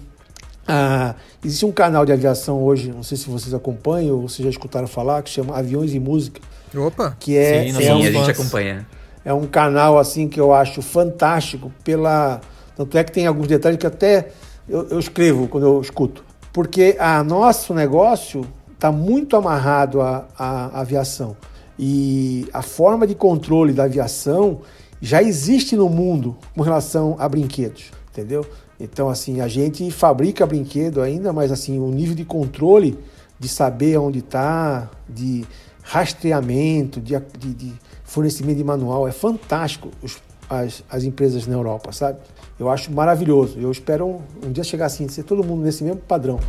Ah, 0.68 1.16
existe 1.44 1.66
um 1.66 1.72
canal 1.72 2.06
de 2.06 2.12
aviação 2.12 2.62
hoje, 2.62 2.92
não 2.92 3.02
sei 3.02 3.18
se 3.18 3.28
vocês 3.28 3.56
acompanham 3.56 4.18
ou 4.18 4.28
vocês 4.28 4.44
já 4.44 4.50
escutaram 4.52 4.88
falar, 4.88 5.24
que 5.24 5.30
chama 5.30 5.58
Aviões 5.58 5.96
e 5.96 6.00
Música. 6.00 6.42
Opa! 6.76 7.16
Que 7.20 7.36
é, 7.36 7.72
sim, 7.72 7.84
é 7.84 7.94
um, 7.96 7.98
um, 7.98 8.04
a 8.04 8.12
gente 8.12 8.32
acompanha. 8.32 8.86
É 9.30 9.34
um 9.34 9.46
canal 9.46 10.00
assim 10.00 10.28
que 10.28 10.40
eu 10.40 10.52
acho 10.52 10.82
fantástico 10.82 11.72
pela. 11.84 12.42
Tanto 12.76 12.98
é 12.98 13.04
que 13.04 13.12
tem 13.12 13.28
alguns 13.28 13.48
detalhes 13.48 13.78
que 13.78 13.86
até 13.86 14.30
eu, 14.68 14.88
eu 14.88 14.98
escrevo 14.98 15.48
quando 15.48 15.68
eu 15.68 15.80
escuto. 15.80 16.24
Porque 16.52 16.96
a 16.98 17.24
nosso 17.24 17.72
negócio 17.72 18.44
está 18.74 18.92
muito 18.92 19.36
amarrado 19.36 20.02
à, 20.02 20.26
à 20.36 20.82
aviação. 20.82 21.38
E 21.78 22.48
a 22.52 22.64
forma 22.64 23.06
de 23.06 23.14
controle 23.14 23.72
da 23.72 23.84
aviação 23.84 24.62
já 25.00 25.22
existe 25.22 25.76
no 25.76 25.90
mundo 25.90 26.36
com 26.56 26.64
relação 26.64 27.16
a 27.20 27.30
brinquedos, 27.30 27.92
entendeu? 28.10 28.44
Então, 28.80 29.10
assim, 29.10 29.42
a 29.42 29.48
gente 29.48 29.92
fabrica 29.92 30.44
brinquedo 30.48 31.04
ainda, 31.04 31.32
mas 31.32 31.52
assim, 31.52 31.78
o 31.78 31.92
nível 31.92 32.16
de 32.16 32.26
controle, 32.26 32.98
de 33.40 33.48
saber 33.48 33.96
onde 34.00 34.20
está, 34.20 34.90
de 35.08 35.46
rastreamento, 35.84 37.00
de, 37.00 37.16
de, 37.38 37.54
de, 37.54 37.74
fornecimento 38.10 38.58
de 38.58 38.64
manual, 38.64 39.08
é 39.08 39.12
fantástico 39.12 39.90
os, 40.02 40.18
as, 40.50 40.84
as 40.90 41.04
empresas 41.04 41.46
na 41.46 41.54
Europa, 41.54 41.92
sabe? 41.92 42.18
Eu 42.60 42.68
acho 42.68 42.92
maravilhoso. 42.92 43.58
Eu 43.60 43.72
espero 43.72 44.06
um, 44.06 44.48
um 44.48 44.52
dia 44.52 44.64
chegar 44.64 44.88
assim, 44.88 45.08
ser 45.08 45.24
todo 45.24 45.44
mundo 45.44 45.64
nesse 45.64 45.84
mesmo 45.84 46.02
padrão. 46.02 46.40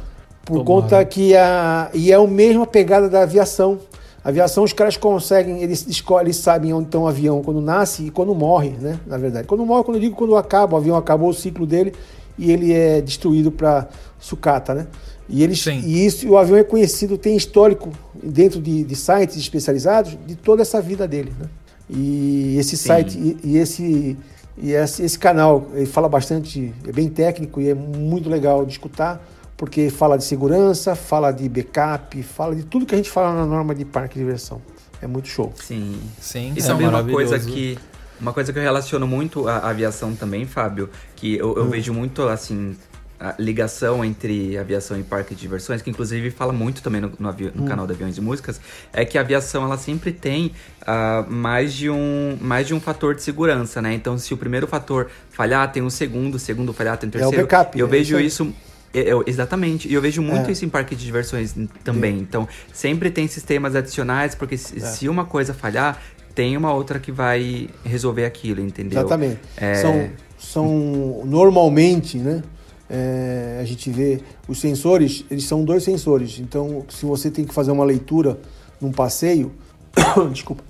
Por 0.45 0.65
Tomara. 0.65 0.65
conta 0.65 1.05
que 1.05 1.37
a. 1.37 1.91
E 1.93 2.11
é 2.11 2.15
a 2.15 2.27
mesma 2.27 2.67
pegada 2.67 3.09
da 3.09 3.23
aviação. 3.23 3.79
A 4.25 4.31
aviação, 4.31 4.65
os 4.65 4.73
caras 4.73 4.97
conseguem, 4.97 5.63
eles 5.63 5.87
escolhem, 5.87 6.27
eles 6.27 6.37
sabem 6.37 6.73
onde 6.73 6.89
está 6.89 6.99
o 6.99 7.03
um 7.03 7.07
avião 7.07 7.43
quando 7.43 7.61
nasce 7.61 8.07
e 8.07 8.11
quando 8.11 8.35
morre, 8.35 8.71
né? 8.71 8.99
Na 9.07 9.19
verdade. 9.19 9.47
Quando 9.47 9.65
morre, 9.65 9.85
quando 9.85 9.97
eu 9.99 10.01
digo 10.01 10.17
quando 10.17 10.37
acaba, 10.37 10.75
o 10.75 10.77
avião 10.79 10.97
acabou 10.97 11.29
o 11.29 11.35
ciclo 11.35 11.67
dele 11.67 11.93
e 12.39 12.51
ele 12.51 12.73
é 12.73 13.03
destruído 13.03 13.51
para 13.51 13.87
sucata, 14.19 14.75
né? 14.75 14.87
E, 15.31 15.43
eles, 15.45 15.65
e 15.67 16.07
isso, 16.07 16.29
o 16.29 16.37
avião 16.37 16.59
é 16.59 16.65
conhecido, 16.65 17.17
tem 17.17 17.37
histórico 17.37 17.93
dentro 18.23 18.61
de, 18.61 18.83
de 18.83 18.97
sites 18.97 19.37
especializados 19.37 20.19
de 20.27 20.35
toda 20.35 20.63
essa 20.63 20.83
vida 20.83 21.07
dele, 21.07 21.33
né? 21.39 21.47
E 21.89 22.57
esse 22.59 22.77
Sim. 22.77 22.89
site 22.89 23.19
e, 23.19 23.39
e, 23.45 23.57
esse 23.57 24.17
e 24.59 24.73
esse, 24.73 25.03
esse 25.03 25.19
canal 25.19 25.69
ele 25.75 25.87
fala 25.87 26.09
bastante, 26.09 26.73
é 26.87 26.93
bem 26.93 27.09
técnico 27.09 27.61
e 27.61 27.69
é 27.69 27.75
muito 27.75 28.29
legal 28.29 28.65
de 28.65 28.73
escutar 28.73 29.25
porque 29.57 29.91
fala 29.91 30.17
de 30.17 30.25
segurança, 30.25 30.95
fala 30.95 31.31
de 31.31 31.49
backup, 31.49 32.23
fala 32.23 32.55
de 32.55 32.63
tudo 32.65 32.87
que 32.87 32.95
a 32.95 32.97
gente 32.97 33.11
fala 33.11 33.35
na 33.35 33.45
norma 33.45 33.75
de 33.75 33.85
parque 33.85 34.15
de 34.15 34.21
diversão. 34.21 34.61
É 35.03 35.07
muito 35.07 35.29
show. 35.29 35.53
Sim. 35.55 36.01
Sim. 36.19 36.55
Isso 36.57 36.71
é, 36.71 36.83
é 36.83 36.89
uma 36.89 37.05
coisa 37.05 37.39
que 37.39 37.79
uma 38.21 38.33
coisa 38.33 38.53
que 38.53 38.59
eu 38.59 38.63
relaciono 38.63 39.07
muito 39.07 39.49
à 39.49 39.71
aviação 39.71 40.15
também, 40.15 40.47
Fábio, 40.47 40.91
que 41.17 41.37
eu, 41.37 41.57
eu 41.57 41.65
hum. 41.65 41.69
vejo 41.71 41.93
muito 41.93 42.23
assim 42.29 42.77
a 43.21 43.35
ligação 43.39 44.03
entre 44.03 44.57
aviação 44.57 44.99
e 44.99 45.03
parque 45.03 45.35
de 45.35 45.43
diversões, 45.43 45.83
que 45.83 45.91
inclusive 45.91 46.31
fala 46.31 46.55
muito 46.55 46.83
também 46.83 47.03
no, 47.03 47.13
no, 47.19 47.29
avi- 47.29 47.53
no 47.55 47.65
hum. 47.65 47.67
canal 47.67 47.87
de 47.87 47.93
Aviões 47.93 48.17
e 48.17 48.21
Músicas, 48.21 48.59
é 48.95 49.05
que 49.05 49.19
a 49.19 49.21
aviação 49.21 49.63
ela 49.63 49.77
sempre 49.77 50.11
tem 50.11 50.53
uh, 50.83 51.31
mais, 51.31 51.75
de 51.75 51.91
um, 51.91 52.39
mais 52.41 52.67
de 52.67 52.73
um 52.73 52.81
fator 52.81 53.15
de 53.15 53.23
segurança, 53.23 53.83
né? 53.83 53.93
Então, 53.93 54.17
se 54.17 54.33
o 54.33 54.39
primeiro 54.39 54.67
fator 54.67 55.11
falhar, 55.29 55.71
tem 55.71 55.83
um 55.83 55.91
segundo, 55.91 56.37
o 56.37 56.39
segundo 56.39 56.73
falhar, 56.73 56.97
tem 56.97 57.09
um 57.09 57.11
terceiro. 57.11 57.37
É 57.37 57.45
o 57.45 57.47
backup. 57.47 57.79
Eu 57.79 57.87
vejo 57.87 58.19
isso 58.19 58.51
eu, 58.93 59.23
exatamente. 59.27 59.87
E 59.87 59.95
eu 59.95 60.01
vejo 60.01 60.21
muito 60.23 60.49
é. 60.49 60.53
isso 60.53 60.65
em 60.65 60.69
parque 60.69 60.97
de 60.97 61.05
diversões 61.05 61.55
também. 61.85 62.17
Sim. 62.17 62.23
Então, 62.23 62.49
sempre 62.73 63.11
tem 63.11 63.29
sistemas 63.29 63.77
adicionais, 63.77 64.35
porque 64.35 64.57
se, 64.57 64.79
é. 64.79 64.81
se, 64.81 65.09
uma 65.09 65.25
coisa 65.25 65.55
falhar, 65.55 66.01
tem 66.35 66.57
uma 66.57 66.73
outra 66.73 66.99
que 66.99 67.13
vai 67.13 67.69
resolver 67.85 68.25
aquilo, 68.25 68.61
entendeu? 68.61 68.99
Exatamente. 68.99 69.41
É... 69.57 69.75
São, 69.75 70.11
são 70.39 71.23
normalmente, 71.25 72.19
né? 72.19 72.43
É, 72.91 73.59
a 73.61 73.65
gente 73.65 73.89
vê 73.89 74.21
os 74.49 74.61
sensores, 74.61 75.25
eles 75.31 75.45
são 75.45 75.65
dois 75.65 75.85
sensores. 75.85 76.41
Então, 76.41 76.85
se 76.89 77.07
você 77.07 77.31
tem 77.31 77.45
que 77.45 77.55
fazer 77.55 77.71
uma 77.71 77.85
leitura 77.85 78.39
num 78.81 78.91
passeio, 78.91 79.53
desculpa, 80.33 80.65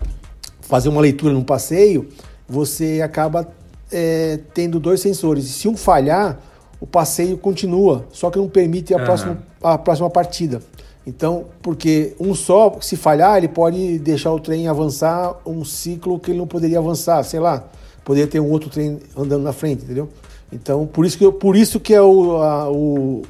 fazer 0.61 0.91
uma 0.91 1.01
leitura 1.01 1.33
num 1.33 1.43
passeio, 1.43 2.09
você 2.47 3.01
acaba 3.03 3.49
é, 3.91 4.39
tendo 4.53 4.79
dois 4.79 5.01
sensores. 5.01 5.47
E 5.47 5.49
se 5.49 5.67
um 5.67 5.77
falhar, 5.77 6.39
o 6.81 6.87
passeio 6.87 7.39
continua, 7.39 8.07
só 8.13 8.31
que 8.31 8.39
não 8.39 8.49
permite 8.49 8.93
a, 8.93 8.99
uhum. 8.99 9.05
próxima, 9.05 9.39
a 9.63 9.79
próxima 9.79 10.11
partida. 10.11 10.63
Então, 11.07 11.47
porque 11.63 12.15
um 12.21 12.35
só, 12.35 12.79
se 12.81 12.97
falhar, 12.97 13.39
ele 13.39 13.49
pode 13.49 13.99
deixar 13.99 14.33
o 14.33 14.39
trem 14.39 14.69
avançar 14.69 15.37
um 15.47 15.65
ciclo 15.65 16.19
que 16.21 16.31
ele 16.31 16.39
não 16.39 16.47
poderia 16.47 16.79
avançar, 16.79 17.23
sei 17.25 17.41
lá, 17.41 17.65
poderia 18.05 18.29
ter 18.29 18.41
um 18.41 18.51
outro 18.51 18.69
trem 18.69 18.99
andando 19.17 19.43
na 19.43 19.53
frente, 19.53 19.85
entendeu? 19.85 20.09
Então, 20.53 20.87
por 20.87 21.05
isso 21.05 21.17
que, 21.17 21.31
por 21.33 21.57
isso 21.57 21.79
que 21.79 21.95
é 21.95 22.03
o, 22.03 22.37
a, 22.43 22.71
o, 22.71 23.23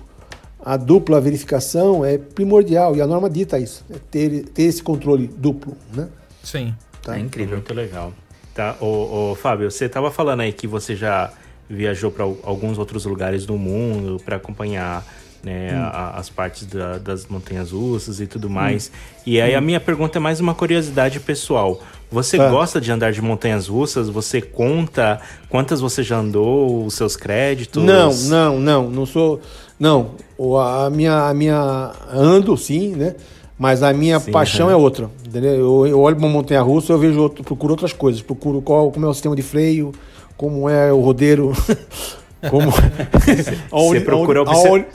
a 0.65 0.77
dupla 0.77 1.21
verificação 1.21 2.05
é 2.05 2.17
primordial, 2.19 2.97
e 2.97 3.03
a 3.03 3.07
norma 3.07 3.29
dita 3.29 3.59
isso, 3.59 3.85
é 3.91 3.97
ter, 4.11 4.45
ter 4.49 4.63
esse 4.65 4.83
controle 4.83 5.27
duplo, 5.27 5.77
né? 5.93 6.09
Sim. 6.43 6.75
Tá? 7.03 7.17
É 7.17 7.21
incrível. 7.21 7.57
Muito 7.57 7.75
legal. 7.75 8.13
Tá, 8.55 8.77
ô, 8.81 9.31
ô 9.31 9.35
Fábio, 9.35 9.71
você 9.71 9.87
estava 9.87 10.11
falando 10.11 10.41
aí 10.41 10.53
que 10.53 10.67
você 10.67 10.97
já 10.97 11.33
viajou 11.69 12.11
para 12.11 12.25
alguns 12.25 12.79
outros 12.79 13.05
lugares 13.05 13.47
do 13.47 13.57
mundo 13.57 14.21
para 14.25 14.37
acompanhar 14.37 15.07
né, 15.43 15.71
hum. 15.73 15.91
a, 15.93 16.19
as 16.19 16.29
partes 16.29 16.67
da, 16.67 16.99
das 16.99 17.27
montanhas 17.27 17.73
russas 17.73 18.21
e 18.21 18.27
tudo 18.27 18.49
mais. 18.49 18.91
Hum. 18.93 19.21
E 19.27 19.41
aí 19.41 19.55
hum. 19.55 19.59
a 19.59 19.61
minha 19.61 19.81
pergunta 19.81 20.19
é 20.19 20.21
mais 20.21 20.41
uma 20.41 20.55
curiosidade 20.55 21.21
pessoal. 21.21 21.81
Você 22.11 22.37
tá. 22.37 22.49
gosta 22.49 22.81
de 22.81 22.91
andar 22.91 23.13
de 23.13 23.23
montanhas 23.23 23.69
russas? 23.69 24.09
Você 24.09 24.41
conta 24.41 25.21
quantas 25.49 25.81
você 25.81 26.03
já 26.03 26.19
andou, 26.19 26.85
os 26.85 26.95
seus 26.95 27.17
créditos? 27.17 27.83
Não, 27.83 28.13
não, 28.13 28.59
não, 28.59 28.91
não 28.91 29.07
sou. 29.07 29.41
Não, 29.79 30.13
a 30.59 30.91
minha, 30.91 31.29
a 31.29 31.35
minha 31.35 31.93
ando 32.13 32.57
sim, 32.57 32.91
né? 32.97 33.15
Mas 33.57 33.83
a 33.83 33.93
minha 33.93 34.19
sim, 34.19 34.33
paixão 34.33 34.71
é. 34.71 34.73
é 34.73 34.77
outra, 34.77 35.11
entendeu? 35.25 35.53
Eu, 35.53 35.87
eu 35.87 36.01
olho 36.01 36.17
para 36.17 36.25
uma 36.25 36.33
montanha 36.33 36.63
russa, 36.63 36.95
eu 36.95 36.99
vejo 36.99 37.21
outro, 37.21 37.45
procuro 37.45 37.75
outras 37.75 37.93
coisas, 37.93 38.23
procuro 38.23 38.61
qual, 38.63 38.91
como 38.91 39.05
é 39.05 39.09
o 39.09 39.13
sistema 39.13 39.37
de 39.37 39.43
freio, 39.43 39.93
como 40.35 40.69
é 40.69 40.91
o 40.91 41.01
rodeiro, 41.01 41.53
como 42.49 42.71
você 43.71 44.01
procura 44.01 44.41
aonde, 44.47 44.87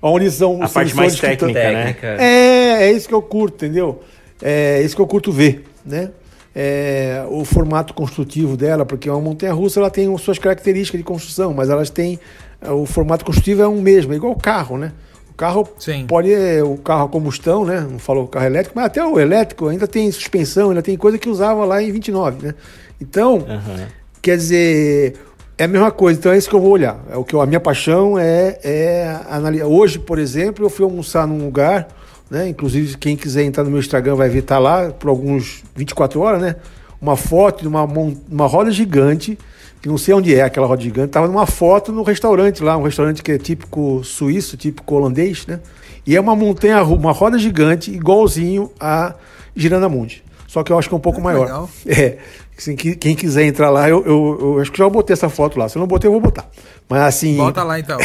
aonde 0.00 0.30
são 0.30 0.62
a 0.62 0.68
parte 0.68 0.94
mais 0.94 1.18
técnica, 1.18 1.72
né? 1.72 1.96
É, 2.18 2.88
é 2.88 2.92
isso 2.92 3.08
que 3.08 3.14
eu 3.14 3.22
curto, 3.22 3.64
entendeu? 3.64 4.02
É 4.42 4.82
isso 4.82 4.94
que 4.94 5.02
eu 5.02 5.06
curto 5.06 5.32
ver, 5.32 5.64
né? 5.84 6.10
É, 6.54 7.24
o 7.28 7.44
formato 7.44 7.92
construtivo 7.92 8.56
dela, 8.56 8.86
porque 8.86 9.10
uma 9.10 9.20
montanha-russa 9.20 9.78
ela 9.78 9.90
tem 9.90 10.16
suas 10.16 10.38
características 10.38 10.98
de 10.98 11.04
construção, 11.04 11.52
mas 11.52 11.68
elas 11.68 11.90
têm 11.90 12.18
o 12.62 12.86
formato 12.86 13.24
construtivo 13.24 13.62
é 13.62 13.68
um 13.68 13.80
mesmo, 13.80 14.12
é 14.12 14.16
igual 14.16 14.32
o 14.32 14.38
carro, 14.38 14.78
né? 14.78 14.92
O 15.30 15.34
carro 15.34 15.68
Sim. 15.78 16.06
pode 16.06 16.32
é, 16.32 16.62
o 16.62 16.78
carro 16.78 17.04
a 17.04 17.08
combustão, 17.08 17.64
né? 17.66 17.80
Não 17.80 17.98
falou 17.98 18.26
carro 18.26 18.46
elétrico, 18.46 18.74
mas 18.74 18.86
até 18.86 19.04
o 19.04 19.20
elétrico 19.20 19.68
ainda 19.68 19.86
tem 19.86 20.10
suspensão, 20.10 20.70
ainda 20.70 20.80
tem 20.80 20.96
coisa 20.96 21.18
que 21.18 21.28
usava 21.28 21.64
lá 21.66 21.82
em 21.82 21.92
29, 21.92 22.46
né? 22.46 22.54
Então, 22.98 23.34
uhum. 23.34 23.86
Quer 24.26 24.38
dizer, 24.38 25.14
é 25.58 25.64
a 25.64 25.68
mesma 25.68 25.90
coisa, 25.90 26.18
então 26.18 26.32
é 26.32 26.36
isso 26.36 26.48
que 26.48 26.54
eu 26.54 26.60
vou 26.60 26.70
olhar. 26.70 26.98
É 27.10 27.16
o 27.16 27.24
que 27.24 27.34
eu, 27.34 27.40
a 27.40 27.46
minha 27.46 27.60
paixão 27.60 28.18
é, 28.18 28.58
é 28.62 29.20
analisar. 29.30 29.66
Hoje, 29.66 29.98
por 29.98 30.18
exemplo, 30.18 30.66
eu 30.66 30.70
fui 30.70 30.84
almoçar 30.84 31.26
num 31.26 31.42
lugar, 31.44 31.88
né? 32.30 32.48
Inclusive, 32.48 32.96
quem 32.98 33.16
quiser 33.16 33.44
entrar 33.44 33.64
no 33.64 33.70
meu 33.70 33.78
Instagram 33.78 34.16
vai 34.16 34.28
ver, 34.28 34.42
tá 34.42 34.58
lá 34.58 34.90
por 34.90 35.08
alguns 35.08 35.62
24 35.74 36.20
horas, 36.20 36.42
né? 36.42 36.56
Uma 37.00 37.16
foto 37.16 37.62
de 37.62 37.68
uma, 37.68 37.84
uma 37.84 38.46
roda 38.46 38.70
gigante, 38.70 39.38
que 39.80 39.88
não 39.88 39.96
sei 39.96 40.14
onde 40.14 40.34
é 40.34 40.42
aquela 40.42 40.66
roda 40.66 40.82
gigante, 40.82 41.12
tava 41.12 41.26
numa 41.26 41.46
foto 41.46 41.90
no 41.90 42.02
restaurante 42.02 42.62
lá, 42.62 42.76
um 42.76 42.82
restaurante 42.82 43.22
que 43.22 43.32
é 43.32 43.38
típico 43.38 44.02
suíço, 44.04 44.58
típico 44.58 44.94
holandês, 44.94 45.46
né? 45.46 45.60
E 46.06 46.14
é 46.14 46.20
uma 46.20 46.36
montanha, 46.36 46.82
uma 46.82 47.12
roda 47.12 47.38
gigante, 47.38 47.90
igualzinho 47.90 48.70
a 48.78 49.14
Giranamundi. 49.54 50.22
Só 50.46 50.62
que 50.62 50.72
eu 50.72 50.78
acho 50.78 50.88
que 50.88 50.94
é 50.94 50.98
um 50.98 51.00
pouco 51.00 51.20
é 51.20 51.22
maior. 51.22 51.44
Legal. 51.44 51.70
É. 51.86 52.18
Assim, 52.58 52.74
quem 52.74 53.14
quiser 53.14 53.44
entrar 53.44 53.68
lá, 53.68 53.86
eu, 53.86 54.02
eu, 54.06 54.38
eu, 54.40 54.60
acho 54.60 54.72
que 54.72 54.78
já 54.78 54.88
botei 54.88 55.12
essa 55.12 55.28
foto 55.28 55.58
lá. 55.58 55.68
Se 55.68 55.76
eu 55.76 55.80
não 55.80 55.86
botei, 55.86 56.08
eu 56.08 56.12
vou 56.12 56.22
botar. 56.22 56.48
Mas 56.88 57.02
assim. 57.02 57.36
Bota 57.36 57.62
lá 57.62 57.78
então. 57.78 57.98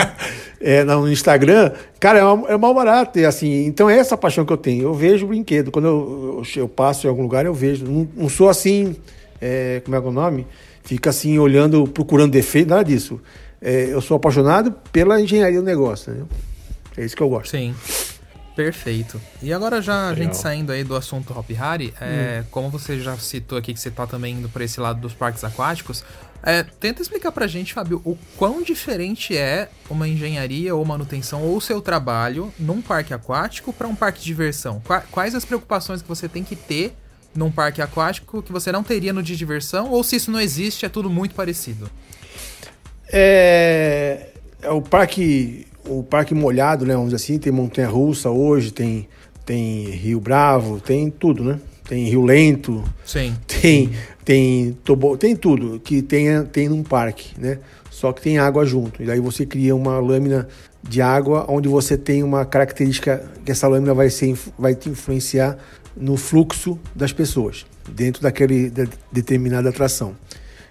é, 0.60 0.84
no 0.84 1.10
Instagram, 1.10 1.72
cara, 1.98 2.18
é, 2.18 2.52
é 2.52 2.56
mal 2.58 2.74
barato. 2.74 3.18
E, 3.18 3.24
assim, 3.24 3.64
então 3.64 3.88
é 3.88 3.96
essa 3.96 4.14
paixão 4.14 4.44
que 4.44 4.52
eu 4.52 4.56
tenho. 4.58 4.82
Eu 4.82 4.92
vejo 4.92 5.26
brinquedo. 5.26 5.70
Quando 5.70 5.86
eu, 5.86 6.44
eu, 6.44 6.60
eu 6.60 6.68
passo 6.68 7.06
em 7.06 7.10
algum 7.10 7.22
lugar, 7.22 7.46
eu 7.46 7.54
vejo. 7.54 7.86
Não, 7.86 8.06
não 8.14 8.28
sou 8.28 8.50
assim. 8.50 8.94
É, 9.40 9.80
como 9.82 9.96
é 9.96 10.00
que 10.00 10.06
é 10.06 10.10
o 10.10 10.12
nome? 10.12 10.46
Fica 10.82 11.08
assim, 11.08 11.38
olhando, 11.38 11.86
procurando 11.86 12.32
defeito, 12.32 12.68
nada 12.68 12.84
disso. 12.84 13.18
É, 13.62 13.86
eu 13.90 14.00
sou 14.02 14.18
apaixonado 14.18 14.74
pela 14.92 15.20
engenharia 15.20 15.58
do 15.58 15.64
negócio. 15.64 16.12
Né? 16.12 16.24
É 16.98 17.04
isso 17.04 17.16
que 17.16 17.22
eu 17.22 17.28
gosto. 17.28 17.50
Sim. 17.50 17.74
Perfeito. 18.56 19.20
E 19.42 19.52
agora 19.52 19.82
já 19.82 20.08
Legal. 20.08 20.10
a 20.10 20.14
gente 20.14 20.36
saindo 20.38 20.72
aí 20.72 20.82
do 20.82 20.96
assunto 20.96 21.38
Hop 21.38 21.50
Harry, 21.50 21.92
é, 22.00 22.40
hum. 22.40 22.46
como 22.50 22.70
você 22.70 22.98
já 22.98 23.14
citou 23.18 23.58
aqui 23.58 23.74
que 23.74 23.78
você 23.78 23.90
tá 23.90 24.06
também 24.06 24.34
indo 24.34 24.48
para 24.48 24.64
esse 24.64 24.80
lado 24.80 24.98
dos 24.98 25.12
parques 25.12 25.44
aquáticos, 25.44 26.02
é, 26.42 26.62
tenta 26.62 27.02
explicar 27.02 27.32
pra 27.32 27.46
gente, 27.46 27.74
Fábio, 27.74 28.00
o 28.02 28.16
quão 28.36 28.62
diferente 28.62 29.36
é 29.36 29.68
uma 29.90 30.08
engenharia 30.08 30.74
ou 30.74 30.82
manutenção 30.86 31.42
ou 31.42 31.58
o 31.58 31.60
seu 31.60 31.82
trabalho 31.82 32.52
num 32.58 32.80
parque 32.80 33.12
aquático 33.12 33.74
para 33.74 33.86
um 33.86 33.94
parque 33.94 34.20
de 34.20 34.24
diversão. 34.24 34.82
Quais 35.10 35.34
as 35.34 35.44
preocupações 35.44 36.00
que 36.00 36.08
você 36.08 36.26
tem 36.26 36.42
que 36.42 36.56
ter 36.56 36.96
num 37.34 37.50
parque 37.50 37.82
aquático 37.82 38.42
que 38.42 38.52
você 38.52 38.72
não 38.72 38.82
teria 38.82 39.12
no 39.12 39.22
de 39.22 39.36
diversão 39.36 39.90
ou 39.90 40.02
se 40.02 40.16
isso 40.16 40.30
não 40.30 40.40
existe, 40.40 40.86
é 40.86 40.88
tudo 40.88 41.10
muito 41.10 41.34
parecido? 41.34 41.90
É, 43.12 44.28
é 44.62 44.70
o 44.70 44.80
parque 44.80 45.66
o 45.86 46.02
parque 46.02 46.34
molhado, 46.34 46.84
né? 46.84 46.94
Vamos 46.94 47.10
dizer 47.10 47.24
assim, 47.24 47.38
tem 47.38 47.52
montanha 47.52 47.88
russa 47.88 48.30
hoje, 48.30 48.72
tem, 48.72 49.08
tem 49.44 49.90
Rio 49.90 50.20
Bravo, 50.20 50.80
tem 50.80 51.10
tudo, 51.10 51.44
né? 51.44 51.58
Tem 51.88 52.04
Rio 52.08 52.24
Lento. 52.24 52.82
Sim. 53.04 53.34
Tem, 53.46 53.90
tem, 54.24 54.76
tobo, 54.84 55.16
tem 55.16 55.36
tudo 55.36 55.80
que 55.80 56.02
tem, 56.02 56.42
tem 56.44 56.68
num 56.68 56.82
parque, 56.82 57.38
né? 57.40 57.58
Só 57.90 58.12
que 58.12 58.20
tem 58.20 58.38
água 58.38 58.66
junto. 58.66 59.02
E 59.02 59.06
daí 59.06 59.20
você 59.20 59.46
cria 59.46 59.74
uma 59.74 59.98
lâmina 59.98 60.48
de 60.82 61.00
água 61.00 61.46
onde 61.48 61.68
você 61.68 61.96
tem 61.96 62.22
uma 62.22 62.44
característica 62.44 63.24
que 63.44 63.50
essa 63.50 63.66
lâmina 63.66 63.94
vai, 63.94 64.10
ser, 64.10 64.36
vai 64.58 64.74
te 64.74 64.88
influenciar 64.88 65.56
no 65.96 66.16
fluxo 66.16 66.78
das 66.94 67.12
pessoas 67.12 67.64
dentro 67.88 68.22
daquele 68.22 68.68
de, 68.68 68.88
determinada 69.10 69.70
atração. 69.70 70.14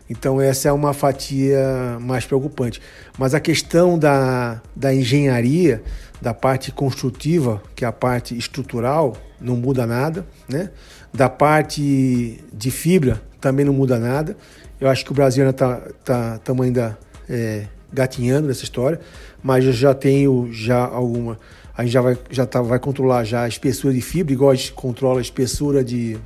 Então 0.10 0.40
essa 0.40 0.70
é 0.70 0.72
uma 0.72 0.94
fatia 0.94 1.98
mais 2.00 2.26
preocupante. 2.26 2.82
Mas 3.18 3.34
a 3.34 3.40
questão 3.40 3.98
da, 3.98 4.62
da 4.76 4.94
engenharia, 4.94 5.82
da 6.22 6.34
parte 6.34 6.72
construtiva, 6.72 7.62
que 7.76 7.84
é 7.84 7.88
a 7.88 7.92
parte 7.92 8.38
estrutural, 8.38 9.18
não 9.42 9.56
muda 9.56 9.86
nada, 9.86 10.26
né? 10.48 10.70
Da 11.14 11.30
parte 11.30 12.44
de 12.54 12.72
fibra 12.72 13.22
também 13.42 13.66
não 13.66 13.74
muda 13.74 14.00
nada. 14.00 14.38
Eu 14.80 14.90
acho 14.90 15.04
que 15.04 15.12
o 15.12 15.16
Brasil 15.16 15.44
ainda 15.44 15.56
está 15.56 15.78
tá, 16.04 16.38
tá 16.38 16.54
ainda 16.64 16.98
é, 17.30 17.66
gatinhando 17.92 18.48
nessa 18.48 18.64
história, 18.64 19.00
mas 19.42 19.66
eu 19.66 19.74
já 19.74 19.94
tenho 19.94 20.50
já 20.52 20.86
alguma. 20.86 21.40
A 21.76 21.84
gente 21.84 21.94
já 21.94 22.02
vai, 22.02 22.18
já 22.30 22.46
tá, 22.46 22.62
vai 22.62 22.80
controlar 22.80 23.24
já 23.24 23.44
a 23.44 23.48
espessura 23.48 23.94
de 23.94 24.02
fibra, 24.02 24.34
igual 24.34 24.52
a 24.52 24.56
gente 24.56 24.74
controla 24.74 25.20
a 25.20 25.22
espessura 25.22 25.84
de, 25.84 26.18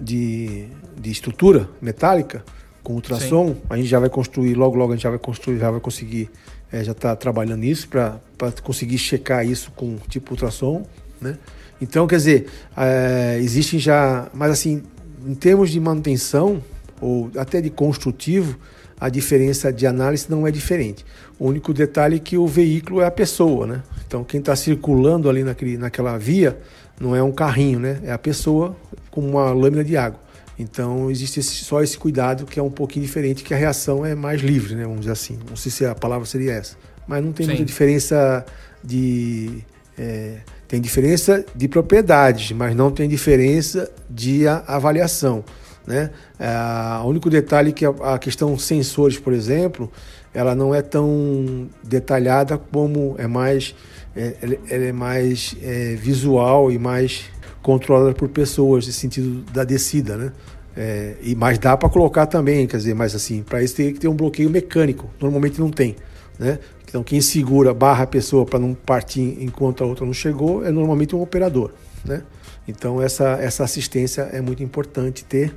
de, 0.00 0.66
de 0.98 1.10
estrutura 1.10 1.68
metálica 1.80 2.44
com 2.88 2.94
ultrassom. 2.94 3.48
Sim. 3.48 3.56
A 3.68 3.76
gente 3.76 3.86
já 3.86 4.00
vai 4.00 4.08
construir, 4.08 4.54
logo, 4.54 4.74
logo 4.74 4.92
a 4.92 4.96
gente 4.96 5.02
já 5.02 5.10
vai 5.10 5.18
construir, 5.18 5.58
já 5.58 5.70
vai 5.70 5.78
conseguir, 5.78 6.30
é, 6.72 6.82
já 6.82 6.92
está 6.92 7.14
trabalhando 7.14 7.60
nisso 7.60 7.86
para 7.86 8.18
conseguir 8.62 8.96
checar 8.96 9.46
isso 9.46 9.70
com 9.76 9.96
tipo 10.08 10.32
ultrassom, 10.32 10.86
né? 11.20 11.36
Então, 11.82 12.06
quer 12.06 12.16
dizer, 12.16 12.46
é, 12.74 13.38
existem 13.42 13.78
já, 13.78 14.28
mas 14.32 14.50
assim, 14.50 14.82
em 15.24 15.34
termos 15.34 15.68
de 15.68 15.78
manutenção 15.78 16.64
ou 16.98 17.30
até 17.36 17.60
de 17.60 17.68
construtivo, 17.68 18.58
a 18.98 19.10
diferença 19.10 19.70
de 19.70 19.86
análise 19.86 20.26
não 20.30 20.46
é 20.46 20.50
diferente. 20.50 21.04
O 21.38 21.46
único 21.46 21.74
detalhe 21.74 22.16
é 22.16 22.18
que 22.18 22.38
o 22.38 22.46
veículo 22.46 23.02
é 23.02 23.06
a 23.06 23.10
pessoa, 23.10 23.66
né? 23.66 23.82
Então, 24.06 24.24
quem 24.24 24.40
está 24.40 24.56
circulando 24.56 25.28
ali 25.28 25.44
naquele, 25.44 25.76
naquela 25.76 26.16
via 26.16 26.58
não 26.98 27.14
é 27.14 27.22
um 27.22 27.32
carrinho, 27.32 27.78
né? 27.78 28.00
É 28.02 28.10
a 28.10 28.18
pessoa 28.18 28.74
com 29.10 29.20
uma 29.20 29.52
lâmina 29.52 29.84
de 29.84 29.94
água. 29.94 30.18
Então, 30.58 31.10
existe 31.10 31.38
esse, 31.38 31.64
só 31.64 31.82
esse 31.82 31.96
cuidado 31.96 32.44
que 32.44 32.58
é 32.58 32.62
um 32.62 32.70
pouquinho 32.70 33.06
diferente, 33.06 33.44
que 33.44 33.54
a 33.54 33.56
reação 33.56 34.04
é 34.04 34.14
mais 34.14 34.40
livre, 34.40 34.74
né? 34.74 34.82
Vamos 34.82 35.00
dizer 35.00 35.12
assim. 35.12 35.38
Não 35.48 35.56
sei 35.56 35.70
se 35.70 35.86
a 35.86 35.94
palavra 35.94 36.26
seria 36.26 36.52
essa. 36.52 36.76
Mas 37.06 37.24
não 37.24 37.32
tem 37.32 37.46
Sim. 37.46 37.52
muita 37.52 37.64
diferença 37.64 38.44
de... 38.82 39.64
É, 39.96 40.38
tem 40.66 40.80
diferença 40.80 41.44
de 41.54 41.66
propriedades, 41.66 42.52
mas 42.52 42.76
não 42.76 42.90
tem 42.90 43.08
diferença 43.08 43.90
de 44.10 44.46
avaliação. 44.46 45.42
Né? 45.86 46.10
É, 46.38 47.02
o 47.02 47.06
único 47.06 47.30
detalhe 47.30 47.70
é 47.70 47.72
que 47.72 47.86
a 47.86 48.18
questão 48.18 48.58
sensores, 48.58 49.18
por 49.18 49.32
exemplo, 49.32 49.90
ela 50.34 50.54
não 50.54 50.74
é 50.74 50.82
tão 50.82 51.68
detalhada 51.82 52.58
como 52.58 53.14
é 53.16 53.26
mais, 53.26 53.74
é, 54.14 54.34
ela 54.68 54.84
é 54.84 54.92
mais 54.92 55.56
é, 55.62 55.94
visual 55.94 56.70
e 56.70 56.78
mais 56.78 57.24
controlada 57.62 58.12
por 58.14 58.28
pessoas, 58.28 58.86
no 58.86 58.92
sentido 58.92 59.42
da 59.52 59.64
descida, 59.64 60.16
né? 60.16 60.32
É, 60.76 61.16
e 61.22 61.34
mas 61.34 61.58
dá 61.58 61.76
para 61.76 61.88
colocar 61.88 62.26
também, 62.26 62.66
quer 62.66 62.76
dizer, 62.76 62.94
mas 62.94 63.14
assim, 63.14 63.42
para 63.42 63.62
isso 63.62 63.74
tem 63.74 63.92
que 63.92 63.98
ter 63.98 64.08
um 64.08 64.14
bloqueio 64.14 64.48
mecânico. 64.48 65.10
Normalmente 65.20 65.58
não 65.60 65.70
tem, 65.70 65.96
né? 66.38 66.58
Então 66.88 67.02
quem 67.02 67.20
segura, 67.20 67.74
barra 67.74 68.04
a 68.04 68.06
pessoa 68.06 68.46
para 68.46 68.58
não 68.58 68.74
partir 68.74 69.36
enquanto 69.40 69.82
a 69.82 69.86
outra 69.86 70.06
não 70.06 70.12
chegou, 70.12 70.64
é 70.64 70.70
normalmente 70.70 71.16
um 71.16 71.20
operador, 71.20 71.72
né? 72.04 72.22
Então 72.66 73.02
essa 73.02 73.30
essa 73.40 73.64
assistência 73.64 74.22
é 74.32 74.40
muito 74.40 74.62
importante 74.62 75.24
ter 75.24 75.54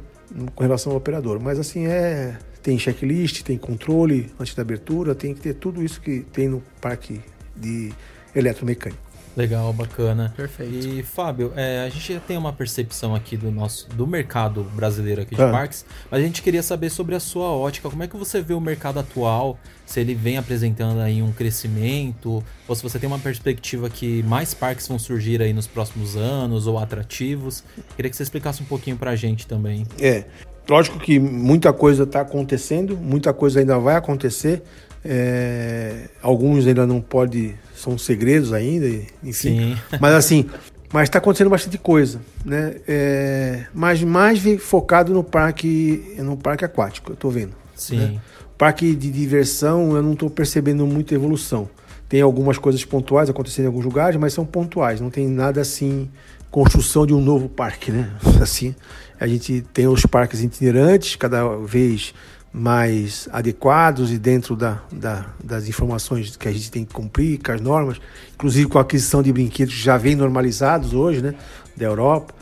com 0.56 0.64
relação 0.64 0.92
ao 0.92 0.98
operador. 0.98 1.40
Mas 1.40 1.60
assim 1.60 1.86
é 1.86 2.38
tem 2.62 2.78
checklist, 2.78 3.44
tem 3.44 3.58
controle 3.58 4.32
antes 4.40 4.54
da 4.54 4.62
abertura, 4.62 5.16
tem 5.16 5.34
que 5.34 5.42
ter 5.42 5.56
tudo 5.56 5.84
isso 5.84 6.00
que 6.00 6.22
tem 6.32 6.48
no 6.48 6.62
parque 6.80 7.20
de 7.56 7.92
eletromecânico. 8.36 9.11
Legal, 9.36 9.72
bacana. 9.72 10.34
Perfeito. 10.36 10.88
E 10.88 11.04
Fábio, 11.04 11.54
é, 11.56 11.86
a 11.86 11.90
gente 11.90 12.14
já 12.14 12.20
tem 12.20 12.38
uma 12.38 12.52
percepção 12.52 13.16
aqui 13.16 13.38
do 13.38 13.50
nosso 13.50 13.88
do 13.90 14.06
mercado 14.06 14.64
brasileiro 14.76 15.22
aqui 15.22 15.36
de 15.36 15.42
ah. 15.42 15.52
parques, 15.52 15.86
mas 16.10 16.22
a 16.22 16.24
gente 16.24 16.42
queria 16.42 16.62
saber 16.62 16.90
sobre 16.90 17.16
a 17.16 17.20
sua 17.20 17.50
ótica, 17.50 17.90
como 17.90 18.04
é 18.04 18.08
que 18.08 18.18
você 18.18 18.42
vê 18.42 18.54
o 18.54 18.60
mercado 18.60 19.00
atual, 19.00 19.58
se 19.86 20.00
ele 20.00 20.14
vem 20.14 20.38
apresentando 20.38 21.00
aí 21.00 21.22
um 21.22 21.32
crescimento, 21.32 22.44
ou 22.68 22.76
se 22.76 22.84
você 22.84 23.00
tem 23.00 23.08
uma 23.08 23.20
perspectiva 23.20 23.90
que 23.90 24.22
mais 24.24 24.54
parques 24.54 24.88
vão 24.88 25.00
surgir 25.00 25.42
aí 25.42 25.54
nos 25.54 25.68
próximos 25.68 26.16
anos 26.16 26.68
ou 26.68 26.78
atrativos. 26.78 27.64
Queria 27.96 28.10
que 28.10 28.16
você 28.16 28.24
explicasse 28.24 28.62
um 28.62 28.66
pouquinho 28.66 28.98
pra 28.98 29.16
gente 29.16 29.48
também. 29.48 29.86
É, 30.00 30.26
lógico 30.70 31.00
que 31.00 31.20
muita 31.20 31.72
coisa 31.72 32.04
está 32.04 32.22
acontecendo, 32.22 32.98
muita 32.98 33.34
coisa 33.34 33.60
ainda 33.60 33.80
vai 33.80 33.96
acontecer. 33.96 34.62
É, 35.04 36.10
alguns 36.22 36.68
ainda 36.68 36.86
não 36.86 37.02
pode, 37.02 37.56
são 37.76 37.98
segredos 37.98 38.54
ainda, 38.54 38.88
enfim. 39.24 39.34
Sim. 39.34 39.78
Mas 40.00 40.14
assim, 40.14 40.50
mas 40.94 41.04
está 41.04 41.20
acontecendo 41.20 41.50
bastante 41.50 41.78
coisa, 41.78 42.22
né? 42.46 42.76
É, 42.88 43.66
mas 43.74 44.04
mais 44.04 44.42
focado 44.60 45.14
no 45.14 45.24
parque, 45.24 46.16
no 46.20 46.38
parque 46.38 46.66
aquático, 46.66 47.12
eu 47.12 47.14
estou 47.16 47.32
vendo. 47.32 47.54
Sim. 47.76 47.98
Né? 47.98 48.22
Parque 48.58 48.94
de 48.96 49.10
diversão, 49.10 49.96
eu 49.96 50.04
não 50.04 50.14
estou 50.14 50.30
percebendo 50.30 50.86
muita 50.86 51.16
evolução. 51.16 51.68
Tem 52.08 52.22
algumas 52.22 52.58
coisas 52.58 52.84
pontuais 52.84 53.30
acontecendo 53.30 53.66
em 53.66 53.68
alguns 53.68 53.86
lugares, 53.86 54.20
mas 54.20 54.34
são 54.34 54.46
pontuais. 54.46 55.00
Não 55.00 55.10
tem 55.10 55.28
nada 55.28 55.62
assim, 55.62 56.10
construção 56.52 57.08
de 57.08 57.14
um 57.14 57.22
novo 57.22 57.48
parque, 57.48 57.92
né? 57.92 58.12
Assim, 58.42 58.76
a 59.20 59.26
gente 59.26 59.62
tem 59.74 59.88
os 59.88 60.06
parques 60.06 60.42
itinerantes, 60.44 61.16
cada 61.16 61.56
vez 61.58 62.14
mais 62.54 63.30
adequados 63.32 64.12
e 64.12 64.18
dentro 64.18 64.54
da, 64.56 64.82
da, 64.92 65.28
das 65.42 65.70
informações 65.70 66.36
que 66.36 66.48
a 66.48 66.52
gente 66.52 66.70
tem 66.70 66.84
que 66.84 66.94
cumprir, 66.94 67.40
com 67.42 67.52
as 67.52 67.62
normas, 67.62 68.02
inclusive 68.34 68.68
com 68.68 68.78
a 68.78 68.82
aquisição 68.82 69.24
de 69.24 69.32
brinquedos 69.32 69.74
que 69.74 69.82
já 69.82 69.98
vem 69.98 70.16
normalizados 70.16 70.94
hoje, 70.94 71.22
né, 71.22 71.34
da 71.78 71.86
Europa. 71.86 72.36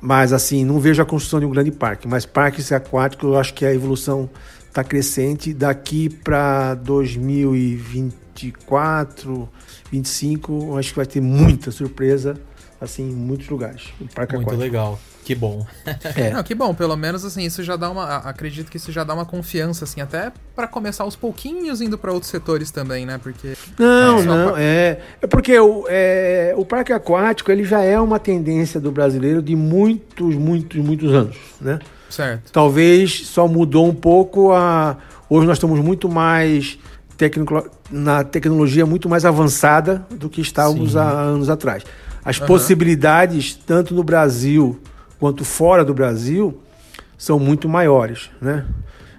Mas 0.00 0.32
assim, 0.32 0.64
não 0.64 0.80
vejo 0.80 1.00
a 1.00 1.06
construção 1.06 1.38
de 1.40 1.46
um 1.46 1.50
grande 1.50 1.70
parque, 1.70 2.08
mas 2.08 2.26
parques 2.26 2.72
aquáticos, 2.72 3.28
eu 3.28 3.38
acho 3.38 3.54
que 3.54 3.64
a 3.64 3.72
evolução 3.72 4.28
está 4.66 4.82
crescente 4.82 5.54
daqui 5.54 6.10
para 6.10 6.74
2024, 6.74 9.48
25, 9.90 10.76
acho 10.76 10.90
que 10.90 10.96
vai 10.96 11.06
ter 11.06 11.20
muita 11.20 11.70
surpresa 11.70 12.36
assim 12.80 13.08
em 13.08 13.14
muitos 13.14 13.48
lugares. 13.48 13.84
Parque 14.14 14.34
Muito 14.34 14.48
aquático. 14.48 14.62
legal. 14.62 14.98
Que 15.26 15.34
bom. 15.34 15.66
é. 16.14 16.30
Não, 16.30 16.40
que 16.44 16.54
bom, 16.54 16.72
pelo 16.72 16.96
menos 16.96 17.24
assim, 17.24 17.42
isso 17.42 17.60
já 17.64 17.74
dá 17.74 17.90
uma. 17.90 18.18
Acredito 18.18 18.70
que 18.70 18.76
isso 18.76 18.92
já 18.92 19.02
dá 19.02 19.12
uma 19.12 19.24
confiança, 19.24 19.82
assim, 19.82 20.00
até 20.00 20.30
para 20.54 20.68
começar 20.68 21.02
aos 21.02 21.16
pouquinhos 21.16 21.80
indo 21.80 21.98
para 21.98 22.12
outros 22.12 22.30
setores 22.30 22.70
também, 22.70 23.04
né? 23.04 23.18
Porque. 23.20 23.54
Não, 23.76 24.20
é, 24.20 24.22
não, 24.22 24.56
é. 24.56 25.00
É 25.20 25.26
porque 25.26 25.58
o, 25.58 25.84
é, 25.88 26.54
o 26.56 26.64
parque 26.64 26.92
aquático 26.92 27.50
ele 27.50 27.64
já 27.64 27.82
é 27.82 27.98
uma 27.98 28.20
tendência 28.20 28.78
do 28.78 28.92
brasileiro 28.92 29.42
de 29.42 29.56
muitos, 29.56 30.36
muitos, 30.36 30.78
muitos 30.78 31.12
anos, 31.12 31.36
né? 31.60 31.80
Certo. 32.08 32.52
Talvez 32.52 33.26
só 33.26 33.48
mudou 33.48 33.88
um 33.88 33.94
pouco 33.94 34.52
a. 34.52 34.96
Hoje 35.28 35.44
nós 35.44 35.56
estamos 35.56 35.80
muito 35.80 36.08
mais 36.08 36.78
tecnico, 37.16 37.68
na 37.90 38.22
tecnologia 38.22 38.86
muito 38.86 39.08
mais 39.08 39.24
avançada 39.24 40.06
do 40.08 40.30
que 40.30 40.40
estávamos 40.40 40.92
Sim. 40.92 40.98
há 40.98 41.10
anos 41.10 41.50
atrás. 41.50 41.82
As 42.24 42.38
uhum. 42.38 42.46
possibilidades, 42.46 43.54
tanto 43.54 43.92
no 43.92 44.04
Brasil 44.04 44.80
quanto 45.18 45.44
fora 45.44 45.84
do 45.84 45.94
Brasil 45.94 46.60
são 47.16 47.38
muito 47.38 47.68
maiores, 47.68 48.30
né? 48.40 48.66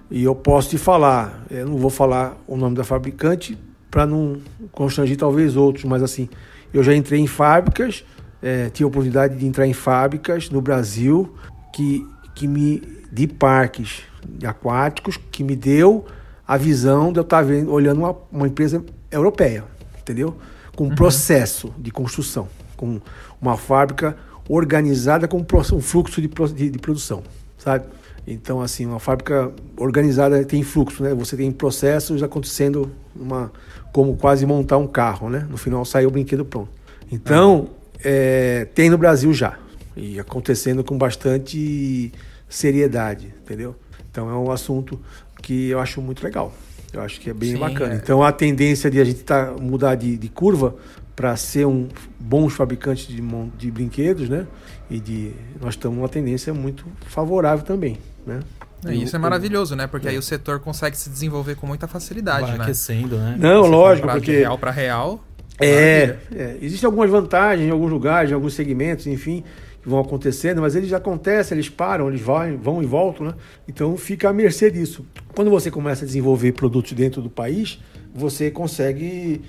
E 0.10 0.24
eu 0.24 0.34
posso 0.34 0.70
te 0.70 0.78
falar, 0.78 1.44
eu 1.50 1.66
não 1.66 1.78
vou 1.78 1.90
falar 1.90 2.38
o 2.48 2.56
nome 2.56 2.76
da 2.76 2.84
fabricante 2.84 3.58
para 3.92 4.06
não 4.06 4.38
constranger 4.72 5.18
talvez 5.18 5.58
outros, 5.58 5.84
mas 5.84 6.02
assim, 6.02 6.30
eu 6.74 6.82
já 6.82 6.96
entrei 6.96 7.20
em 7.20 7.28
fábricas, 7.28 8.06
é, 8.42 8.70
tive 8.70 8.86
a 8.86 8.88
oportunidade 8.88 9.36
de 9.36 9.46
entrar 9.46 9.68
em 9.68 9.74
fábricas 9.74 10.50
no 10.50 10.62
Brasil 10.62 11.36
que, 11.74 12.08
que 12.34 12.48
me 12.48 12.82
de 13.12 13.28
parques 13.28 14.04
aquáticos 14.46 15.18
que 15.32 15.44
me 15.44 15.56
deu 15.56 16.06
a 16.48 16.58
visão 16.58 17.12
de 17.12 17.20
eu 17.20 17.24
estar 17.24 17.42
vendo, 17.42 17.72
olhando 17.72 18.00
uma, 18.00 18.16
uma 18.32 18.48
empresa 18.48 18.84
europeia, 19.12 19.66
entendeu? 20.00 20.36
Com 20.76 20.86
um 20.86 20.90
uhum. 20.90 20.96
processo 20.96 21.74
de 21.78 21.92
construção, 21.92 22.48
com 22.76 23.02
uma 23.42 23.58
fábrica 23.58 24.16
organizada 24.50 25.28
com 25.28 25.38
um 25.40 25.82
fluxo 25.82 26.22
de, 26.22 26.28
de, 26.28 26.70
de 26.70 26.80
produção, 26.80 27.24
sabe? 27.58 27.86
Então, 28.26 28.62
assim, 28.62 28.86
uma 28.86 29.00
fábrica 29.00 29.52
organizada 29.78 30.44
tem 30.44 30.62
fluxo, 30.62 31.02
né? 31.02 31.14
Você 31.14 31.38
tem 31.38 31.50
processos 31.52 32.22
acontecendo 32.22 32.92
uma, 33.16 33.52
como 33.94 34.18
quase 34.18 34.46
montar 34.46 34.78
um 34.78 34.88
carro, 34.88 35.30
né? 35.30 35.48
No 35.50 35.56
final 35.56 35.86
sai 35.86 36.06
o 36.06 36.12
brinquedo 36.12 36.44
pronto. 36.44 36.70
Então, 37.10 37.70
é, 38.04 38.68
tem 38.76 38.90
no 38.90 38.98
Brasil 38.98 39.34
já. 39.34 39.58
E 39.96 40.20
acontecendo 40.20 40.84
com 40.84 40.98
bastante 40.98 42.12
seriedade, 42.48 43.34
entendeu? 43.44 43.76
Então 44.12 44.30
é 44.30 44.34
um 44.34 44.52
assunto 44.52 45.00
que 45.42 45.70
eu 45.70 45.80
acho 45.80 46.02
muito 46.02 46.24
legal. 46.24 46.54
Eu 46.94 47.02
acho 47.02 47.20
que 47.20 47.30
é 47.30 47.34
bem 47.34 47.54
Sim, 47.54 47.60
bacana. 47.60 47.94
É. 47.94 47.98
Então 47.98 48.24
a 48.24 48.32
tendência 48.32 48.90
de 48.90 49.00
a 49.00 49.04
gente 49.04 49.24
tá, 49.24 49.54
mudar 49.60 49.96
de, 49.96 50.18
de 50.18 50.30
curva 50.30 50.76
para 51.18 51.36
ser 51.36 51.66
um 51.66 51.88
bons 52.20 52.54
fabricantes 52.54 53.08
de, 53.08 53.20
de 53.58 53.72
brinquedos, 53.72 54.30
né? 54.30 54.46
E 54.88 55.00
de 55.00 55.34
nós 55.60 55.74
estamos 55.74 55.98
numa 55.98 56.08
tendência 56.08 56.54
muito 56.54 56.86
favorável 57.08 57.66
também, 57.66 57.98
né? 58.26 58.40
É, 58.86 58.94
isso 58.94 59.16
é 59.16 59.20
maravilhoso, 59.20 59.76
né? 59.76 59.88
Porque 59.88 60.08
é. 60.08 60.12
aí 60.12 60.18
o 60.20 60.22
setor 60.22 60.60
consegue 60.60 60.96
se 60.96 61.10
desenvolver 61.10 61.56
com 61.56 61.66
muita 61.66 61.88
facilidade, 61.88 62.46
Vai 62.46 62.60
né? 62.60 62.64
aquecendo, 62.66 63.18
né? 63.18 63.36
Não, 63.40 63.64
Você 63.64 63.70
lógico, 63.70 64.08
porque 64.08 64.32
de 64.32 64.38
real 64.38 64.60
para 64.60 64.70
real. 64.70 65.24
É, 65.60 66.18
é, 66.36 66.58
existem 66.62 66.86
algumas 66.86 67.10
vantagens 67.10 67.68
em 67.68 67.72
alguns 67.72 67.90
lugares, 67.90 68.30
em 68.30 68.36
alguns 68.36 68.54
segmentos, 68.54 69.08
enfim, 69.08 69.44
que 69.82 69.90
vão 69.90 70.00
acontecendo, 70.00 70.62
mas 70.62 70.76
eles 70.76 70.94
acontecem, 70.94 71.56
eles 71.56 71.68
param, 71.68 72.10
eles 72.10 72.22
vão, 72.22 72.56
vão 72.60 72.84
e 72.84 72.86
voltam, 72.86 73.26
né? 73.26 73.34
Então 73.68 73.98
fica 73.98 74.30
à 74.30 74.34
mercê 74.34 74.70
disso. 74.70 75.04
Quando 75.34 75.50
você 75.50 75.72
começa 75.72 76.04
a 76.04 76.06
desenvolver 76.06 76.52
produtos 76.52 76.94
dentro 76.94 77.24
do 77.24 77.30
país, 77.30 77.80
você 78.14 78.52
consegue 78.52 79.42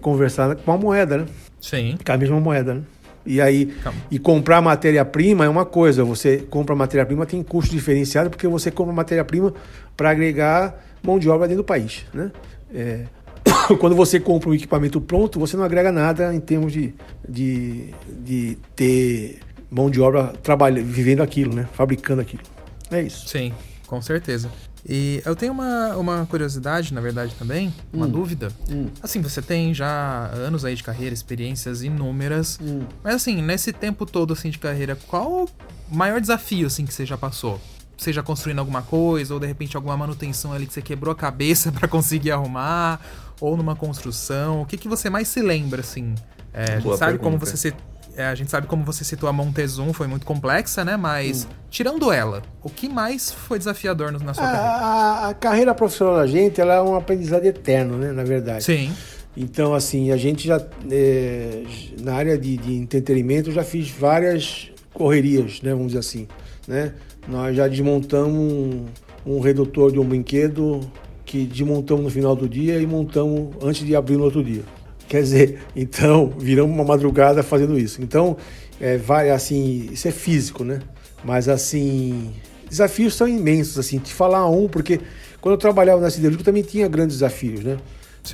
conversar 0.00 0.56
com 0.56 0.72
a 0.72 0.76
moeda, 0.76 1.18
né? 1.18 1.26
Sim. 1.60 1.96
Com 2.04 2.12
a 2.12 2.16
mesma 2.16 2.40
moeda, 2.40 2.74
né? 2.74 2.82
E 3.26 3.40
aí, 3.40 3.66
Calma. 3.66 3.98
e 4.10 4.18
comprar 4.18 4.60
matéria-prima 4.60 5.44
é 5.44 5.48
uma 5.48 5.64
coisa. 5.64 6.04
Você 6.04 6.38
compra 6.38 6.74
matéria-prima, 6.74 7.24
tem 7.24 7.42
custo 7.42 7.74
diferenciado, 7.74 8.28
porque 8.28 8.46
você 8.46 8.70
compra 8.70 8.92
matéria-prima 8.92 9.54
para 9.96 10.10
agregar 10.10 10.78
mão 11.02 11.18
de 11.18 11.28
obra 11.28 11.48
dentro 11.48 11.62
do 11.62 11.66
país. 11.66 12.04
Né? 12.12 12.30
É, 12.72 13.04
quando 13.80 13.96
você 13.96 14.20
compra 14.20 14.50
um 14.50 14.54
equipamento 14.54 15.00
pronto, 15.00 15.38
você 15.38 15.56
não 15.56 15.64
agrega 15.64 15.90
nada 15.90 16.34
em 16.34 16.40
termos 16.40 16.72
de, 16.72 16.94
de, 17.26 17.94
de 18.08 18.58
ter 18.76 19.40
mão 19.70 19.90
de 19.90 20.00
obra 20.00 20.34
trabalhando, 20.42 20.86
vivendo 20.86 21.22
aquilo, 21.22 21.54
né? 21.54 21.66
fabricando 21.72 22.20
aquilo. 22.20 22.42
É 22.90 23.00
isso. 23.00 23.26
Sim, 23.26 23.52
com 23.86 24.02
certeza. 24.02 24.50
E 24.86 25.22
eu 25.24 25.34
tenho 25.34 25.52
uma, 25.52 25.96
uma 25.96 26.26
curiosidade, 26.26 26.92
na 26.92 27.00
verdade, 27.00 27.34
também, 27.36 27.72
uma 27.92 28.06
hum. 28.06 28.10
dúvida. 28.10 28.52
Hum. 28.70 28.88
Assim, 29.02 29.20
você 29.20 29.40
tem 29.40 29.72
já 29.72 30.26
anos 30.34 30.64
aí 30.64 30.74
de 30.74 30.82
carreira, 30.82 31.14
experiências 31.14 31.82
inúmeras. 31.82 32.58
Hum. 32.62 32.82
Mas 33.02 33.14
assim, 33.14 33.40
nesse 33.40 33.72
tempo 33.72 34.04
todo 34.04 34.32
assim 34.32 34.50
de 34.50 34.58
carreira, 34.58 34.96
qual 35.08 35.44
o 35.44 35.48
maior 35.90 36.20
desafio 36.20 36.66
assim 36.66 36.84
que 36.84 36.92
você 36.92 37.06
já 37.06 37.16
passou? 37.16 37.58
Seja 37.96 38.22
construindo 38.22 38.58
alguma 38.58 38.82
coisa, 38.82 39.32
ou 39.32 39.40
de 39.40 39.46
repente 39.46 39.76
alguma 39.76 39.96
manutenção 39.96 40.52
ali 40.52 40.66
que 40.66 40.74
você 40.74 40.82
quebrou 40.82 41.12
a 41.12 41.16
cabeça 41.16 41.72
para 41.72 41.88
conseguir 41.88 42.32
arrumar, 42.32 43.00
ou 43.40 43.56
numa 43.56 43.74
construção. 43.74 44.62
O 44.62 44.66
que, 44.66 44.76
que 44.76 44.88
você 44.88 45.08
mais 45.08 45.28
se 45.28 45.40
lembra, 45.40 45.80
assim? 45.80 46.14
É, 46.52 46.74
a 46.74 46.80
gente 46.80 46.96
sabe 46.98 47.12
pergunta. 47.12 47.18
como 47.18 47.38
você 47.38 47.56
se 47.56 47.74
é, 48.16 48.26
a 48.26 48.34
gente 48.34 48.50
sabe 48.50 48.66
como 48.66 48.84
você 48.84 49.04
citou 49.04 49.28
a 49.28 49.32
Montezum, 49.32 49.92
foi 49.92 50.06
muito 50.06 50.24
complexa, 50.24 50.84
né? 50.84 50.96
Mas, 50.96 51.44
hum. 51.44 51.54
tirando 51.70 52.12
ela, 52.12 52.42
o 52.62 52.70
que 52.70 52.88
mais 52.88 53.32
foi 53.32 53.58
desafiador 53.58 54.12
na 54.12 54.34
sua 54.34 54.44
a, 54.44 54.46
carreira? 54.46 54.68
A, 54.68 55.28
a, 55.28 55.34
carreira 55.34 55.74
profissional 55.74 56.16
da 56.16 56.26
gente, 56.26 56.60
ela 56.60 56.74
é 56.74 56.82
um 56.82 56.94
aprendizado 56.94 57.44
eterno, 57.44 57.96
né? 57.96 58.12
Na 58.12 58.24
verdade. 58.24 58.64
Sim. 58.64 58.92
Então, 59.36 59.74
assim, 59.74 60.12
a 60.12 60.16
gente 60.16 60.46
já, 60.46 60.64
é, 60.90 61.64
na 62.00 62.14
área 62.14 62.38
de, 62.38 62.56
de 62.56 62.74
entretenimento, 62.74 63.50
já 63.50 63.64
fiz 63.64 63.90
várias 63.90 64.70
correrias, 64.92 65.60
né? 65.60 65.72
Vamos 65.72 65.88
dizer 65.88 65.98
assim, 65.98 66.28
né? 66.68 66.92
Nós 67.26 67.56
já 67.56 67.66
desmontamos 67.66 68.38
um, 68.38 68.86
um 69.26 69.40
redutor 69.40 69.90
de 69.90 69.98
um 69.98 70.04
brinquedo 70.04 70.80
que 71.24 71.44
desmontamos 71.44 72.04
no 72.04 72.10
final 72.10 72.36
do 72.36 72.48
dia 72.48 72.78
e 72.78 72.86
montamos 72.86 73.56
antes 73.62 73.84
de 73.84 73.96
abrir 73.96 74.16
no 74.16 74.24
outro 74.24 74.44
dia. 74.44 74.62
Quer 75.08 75.22
dizer, 75.22 75.58
então, 75.76 76.32
viramos 76.38 76.74
uma 76.74 76.84
madrugada 76.84 77.42
fazendo 77.42 77.78
isso. 77.78 78.02
Então, 78.02 78.36
é, 78.80 78.96
vai 78.96 79.30
assim, 79.30 79.88
isso 79.92 80.08
é 80.08 80.10
físico, 80.10 80.64
né? 80.64 80.80
Mas 81.24 81.48
assim, 81.48 82.32
desafios 82.68 83.14
são 83.14 83.26
imensos, 83.26 83.78
assim, 83.78 83.98
te 83.98 84.12
falar 84.12 84.48
um, 84.48 84.68
porque 84.68 85.00
quando 85.40 85.54
eu 85.54 85.58
trabalhava 85.58 86.00
na 86.00 86.10
siderúrgica 86.10 86.44
também 86.44 86.62
tinha 86.62 86.88
grandes 86.88 87.16
desafios, 87.16 87.62
né? 87.62 87.78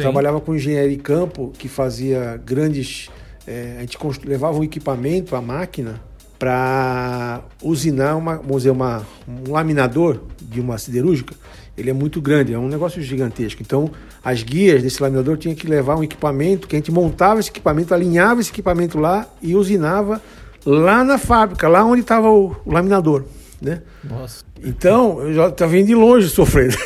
Trabalhava 0.02 0.40
com 0.40 0.54
engenharia 0.54 0.96
de 0.96 1.02
campo, 1.02 1.52
que 1.58 1.68
fazia 1.68 2.40
grandes. 2.44 3.10
É, 3.46 3.76
a 3.78 3.80
gente 3.80 3.98
levava 4.24 4.58
um 4.58 4.64
equipamento, 4.64 5.34
a 5.34 5.42
máquina, 5.42 6.00
para 6.38 7.42
usinar 7.62 8.16
uma, 8.16 8.36
vamos 8.36 8.58
dizer, 8.58 8.70
uma, 8.70 9.06
um 9.28 9.50
laminador 9.50 10.20
de 10.40 10.60
uma 10.60 10.78
siderúrgica 10.78 11.34
ele 11.80 11.90
é 11.90 11.92
muito 11.92 12.20
grande, 12.20 12.52
é 12.52 12.58
um 12.58 12.68
negócio 12.68 13.02
gigantesco. 13.02 13.62
Então, 13.62 13.90
as 14.22 14.42
guias 14.42 14.82
desse 14.82 15.02
laminador 15.02 15.36
tinham 15.36 15.54
que 15.54 15.66
levar 15.66 15.96
um 15.96 16.04
equipamento, 16.04 16.68
que 16.68 16.76
a 16.76 16.78
gente 16.78 16.92
montava 16.92 17.40
esse 17.40 17.50
equipamento, 17.50 17.94
alinhava 17.94 18.40
esse 18.40 18.50
equipamento 18.50 18.98
lá 18.98 19.26
e 19.42 19.54
usinava 19.54 20.20
lá 20.64 21.02
na 21.04 21.18
fábrica, 21.18 21.68
lá 21.68 21.84
onde 21.84 22.02
estava 22.02 22.28
o, 22.30 22.54
o, 22.64 22.72
laminador, 22.72 23.24
né? 23.60 23.82
Nossa. 24.04 24.44
Então, 24.62 25.20
eu 25.22 25.32
já 25.32 25.48
estava 25.48 25.72
vindo 25.72 25.86
de 25.86 25.94
longe 25.94 26.28
sofrendo. 26.28 26.76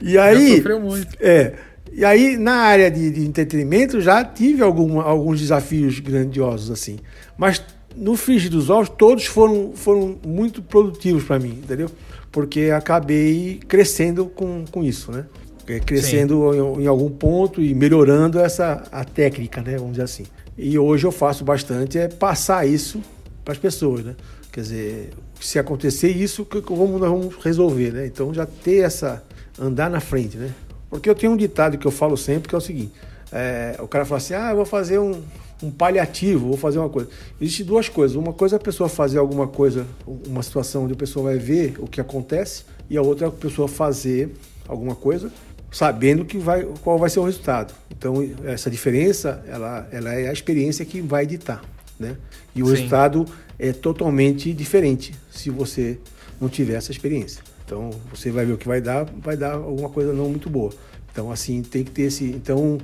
e 0.00 0.16
aí... 0.16 0.50
Já 0.50 0.56
sofreu 0.56 0.80
muito. 0.80 1.16
É... 1.20 1.54
E 1.92 2.04
aí, 2.04 2.36
na 2.36 2.56
área 2.56 2.90
de, 2.90 3.10
de 3.10 3.26
entretenimento, 3.26 4.02
já 4.02 4.22
tive 4.22 4.62
algum, 4.62 5.00
alguns 5.00 5.40
desafios 5.40 5.98
grandiosos, 5.98 6.70
assim. 6.70 6.98
Mas 7.38 7.64
no 7.96 8.16
frigir 8.16 8.50
dos 8.50 8.68
ovos, 8.70 8.88
todos 8.88 9.26
foram, 9.26 9.72
foram 9.74 10.18
muito 10.26 10.62
produtivos 10.62 11.24
para 11.24 11.38
mim, 11.38 11.60
entendeu? 11.62 11.90
Porque 12.30 12.70
acabei 12.74 13.60
crescendo 13.66 14.26
com, 14.26 14.64
com 14.70 14.84
isso, 14.84 15.10
né? 15.10 15.24
É, 15.66 15.80
crescendo 15.80 16.54
em, 16.54 16.84
em, 16.84 16.86
algum 16.86 17.10
ponto 17.10 17.60
e 17.60 17.74
melhorando 17.74 18.38
essa 18.38 18.86
a 18.92 19.04
técnica, 19.04 19.62
né? 19.62 19.76
Vamos 19.76 19.92
dizer 19.92 20.04
assim. 20.04 20.24
E 20.56 20.78
hoje 20.78 21.06
eu 21.06 21.12
faço 21.12 21.44
bastante 21.44 21.98
é 21.98 22.08
passar 22.08 22.66
isso 22.66 23.02
para 23.44 23.52
as 23.52 23.58
pessoas, 23.58 24.04
né? 24.04 24.14
Quer 24.52 24.60
dizer, 24.60 25.10
se 25.40 25.58
acontecer 25.58 26.08
isso, 26.08 26.44
como 26.44 26.98
nós 26.98 27.10
vamos 27.10 27.34
resolver, 27.36 27.92
né? 27.92 28.06
Então 28.06 28.32
já 28.32 28.46
ter 28.46 28.84
essa 28.84 29.24
andar 29.58 29.90
na 29.90 30.00
frente, 30.00 30.36
né? 30.36 30.52
Porque 30.88 31.10
eu 31.10 31.14
tenho 31.14 31.32
um 31.32 31.36
ditado 31.36 31.76
que 31.78 31.86
eu 31.86 31.90
falo 31.90 32.16
sempre 32.16 32.48
que 32.48 32.54
é 32.54 32.58
o 32.58 32.60
seguinte: 32.60 32.92
é, 33.32 33.76
o 33.80 33.88
cara 33.88 34.04
fala 34.04 34.18
assim, 34.18 34.34
ah, 34.34 34.50
eu 34.50 34.56
vou 34.56 34.66
fazer 34.66 34.98
um, 34.98 35.20
um 35.62 35.70
paliativo, 35.70 36.48
vou 36.48 36.56
fazer 36.56 36.78
uma 36.78 36.88
coisa. 36.88 37.08
Existem 37.40 37.64
duas 37.64 37.88
coisas. 37.88 38.16
Uma 38.16 38.32
coisa 38.32 38.56
é 38.56 38.58
a 38.58 38.60
pessoa 38.60 38.88
fazer 38.88 39.18
alguma 39.18 39.46
coisa, 39.46 39.86
uma 40.26 40.42
situação 40.42 40.84
onde 40.84 40.92
a 40.92 40.96
pessoa 40.96 41.30
vai 41.30 41.38
ver 41.38 41.76
o 41.78 41.86
que 41.86 42.00
acontece, 42.00 42.64
e 42.88 42.96
a 42.96 43.02
outra 43.02 43.26
é 43.26 43.28
a 43.28 43.32
pessoa 43.32 43.66
fazer 43.66 44.32
alguma 44.68 44.94
coisa 44.94 45.30
sabendo 45.70 46.24
que 46.24 46.38
vai, 46.38 46.64
qual 46.82 46.98
vai 46.98 47.10
ser 47.10 47.20
o 47.20 47.24
resultado. 47.24 47.74
Então, 47.90 48.26
essa 48.44 48.70
diferença, 48.70 49.44
ela, 49.46 49.86
ela 49.90 50.14
é 50.14 50.28
a 50.28 50.32
experiência 50.32 50.84
que 50.84 51.00
vai 51.00 51.26
ditar, 51.26 51.62
né? 51.98 52.16
E 52.54 52.62
o 52.62 52.66
Sim. 52.66 52.72
resultado 52.72 53.26
é 53.58 53.72
totalmente 53.72 54.52
diferente 54.52 55.14
se 55.30 55.50
você 55.50 55.98
não 56.40 56.48
tiver 56.48 56.74
essa 56.74 56.92
experiência. 56.92 57.42
Então, 57.64 57.90
você 58.10 58.30
vai 58.30 58.46
ver 58.46 58.52
o 58.52 58.56
que 58.56 58.66
vai 58.66 58.80
dar, 58.80 59.04
vai 59.04 59.36
dar 59.36 59.54
alguma 59.54 59.88
coisa 59.88 60.12
não 60.12 60.28
muito 60.28 60.48
boa. 60.48 60.72
Então, 61.16 61.32
assim, 61.32 61.62
tem 61.62 61.82
que 61.82 61.90
ter 61.90 62.02
esse... 62.02 62.24
Então, 62.24 62.78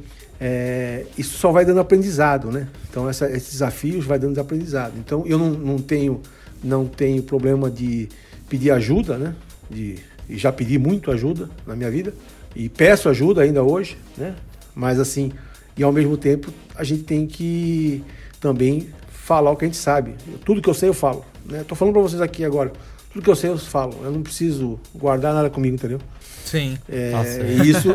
é, 0.45 1.05
isso 1.17 1.39
só 1.39 1.53
vai 1.53 1.65
dando 1.65 1.79
aprendizado, 1.79 2.51
né? 2.51 2.67
Então 2.91 3.09
essa, 3.09 3.31
esses 3.31 3.53
desafios 3.53 4.05
vai 4.05 4.19
dando 4.19 4.41
aprendizado. 4.41 4.95
Então 4.99 5.23
eu 5.25 5.39
não, 5.39 5.51
não 5.51 5.79
tenho 5.79 6.21
não 6.65 6.85
tenho 6.85 7.23
problema 7.23 7.71
de 7.71 8.09
pedir 8.49 8.73
ajuda, 8.73 9.17
né? 9.17 9.37
De, 9.71 10.01
já 10.31 10.51
pedi 10.51 10.79
muito 10.79 11.13
ajuda 11.13 11.49
na 11.65 11.77
minha 11.77 11.89
vida 11.93 12.13
e 12.57 12.69
peço 12.69 13.09
ajuda 13.09 13.43
ainda 13.43 13.63
hoje, 13.63 13.97
né? 14.19 14.35
Mas 14.75 14.99
assim, 14.99 15.31
e 15.77 15.83
ao 15.85 15.93
mesmo 15.93 16.17
tempo 16.17 16.53
a 16.75 16.83
gente 16.83 17.05
tem 17.05 17.25
que 17.25 18.03
também 18.41 18.89
falar 19.13 19.53
o 19.53 19.57
que 19.57 19.65
a 19.65 19.69
gente 19.69 19.79
sabe. 19.79 20.17
Tudo 20.45 20.61
que 20.61 20.69
eu 20.69 20.75
sei 20.75 20.89
eu 20.89 20.95
falo, 20.95 21.25
né? 21.47 21.65
Falando 21.69 21.95
para 21.95 22.03
vocês 22.03 22.21
aqui 22.21 22.45
agora. 22.45 22.73
Tudo 23.13 23.23
que 23.23 23.31
eu 23.31 23.37
sei 23.37 23.51
eu 23.51 23.59
falo. 23.59 23.95
Eu 24.03 24.11
não 24.11 24.23
preciso 24.23 24.81
guardar 24.93 25.33
nada 25.33 25.49
comigo, 25.49 25.77
entendeu? 25.77 26.01
Sim. 26.45 26.79
É, 26.89 27.11
Nossa. 27.11 27.43
isso. 27.43 27.95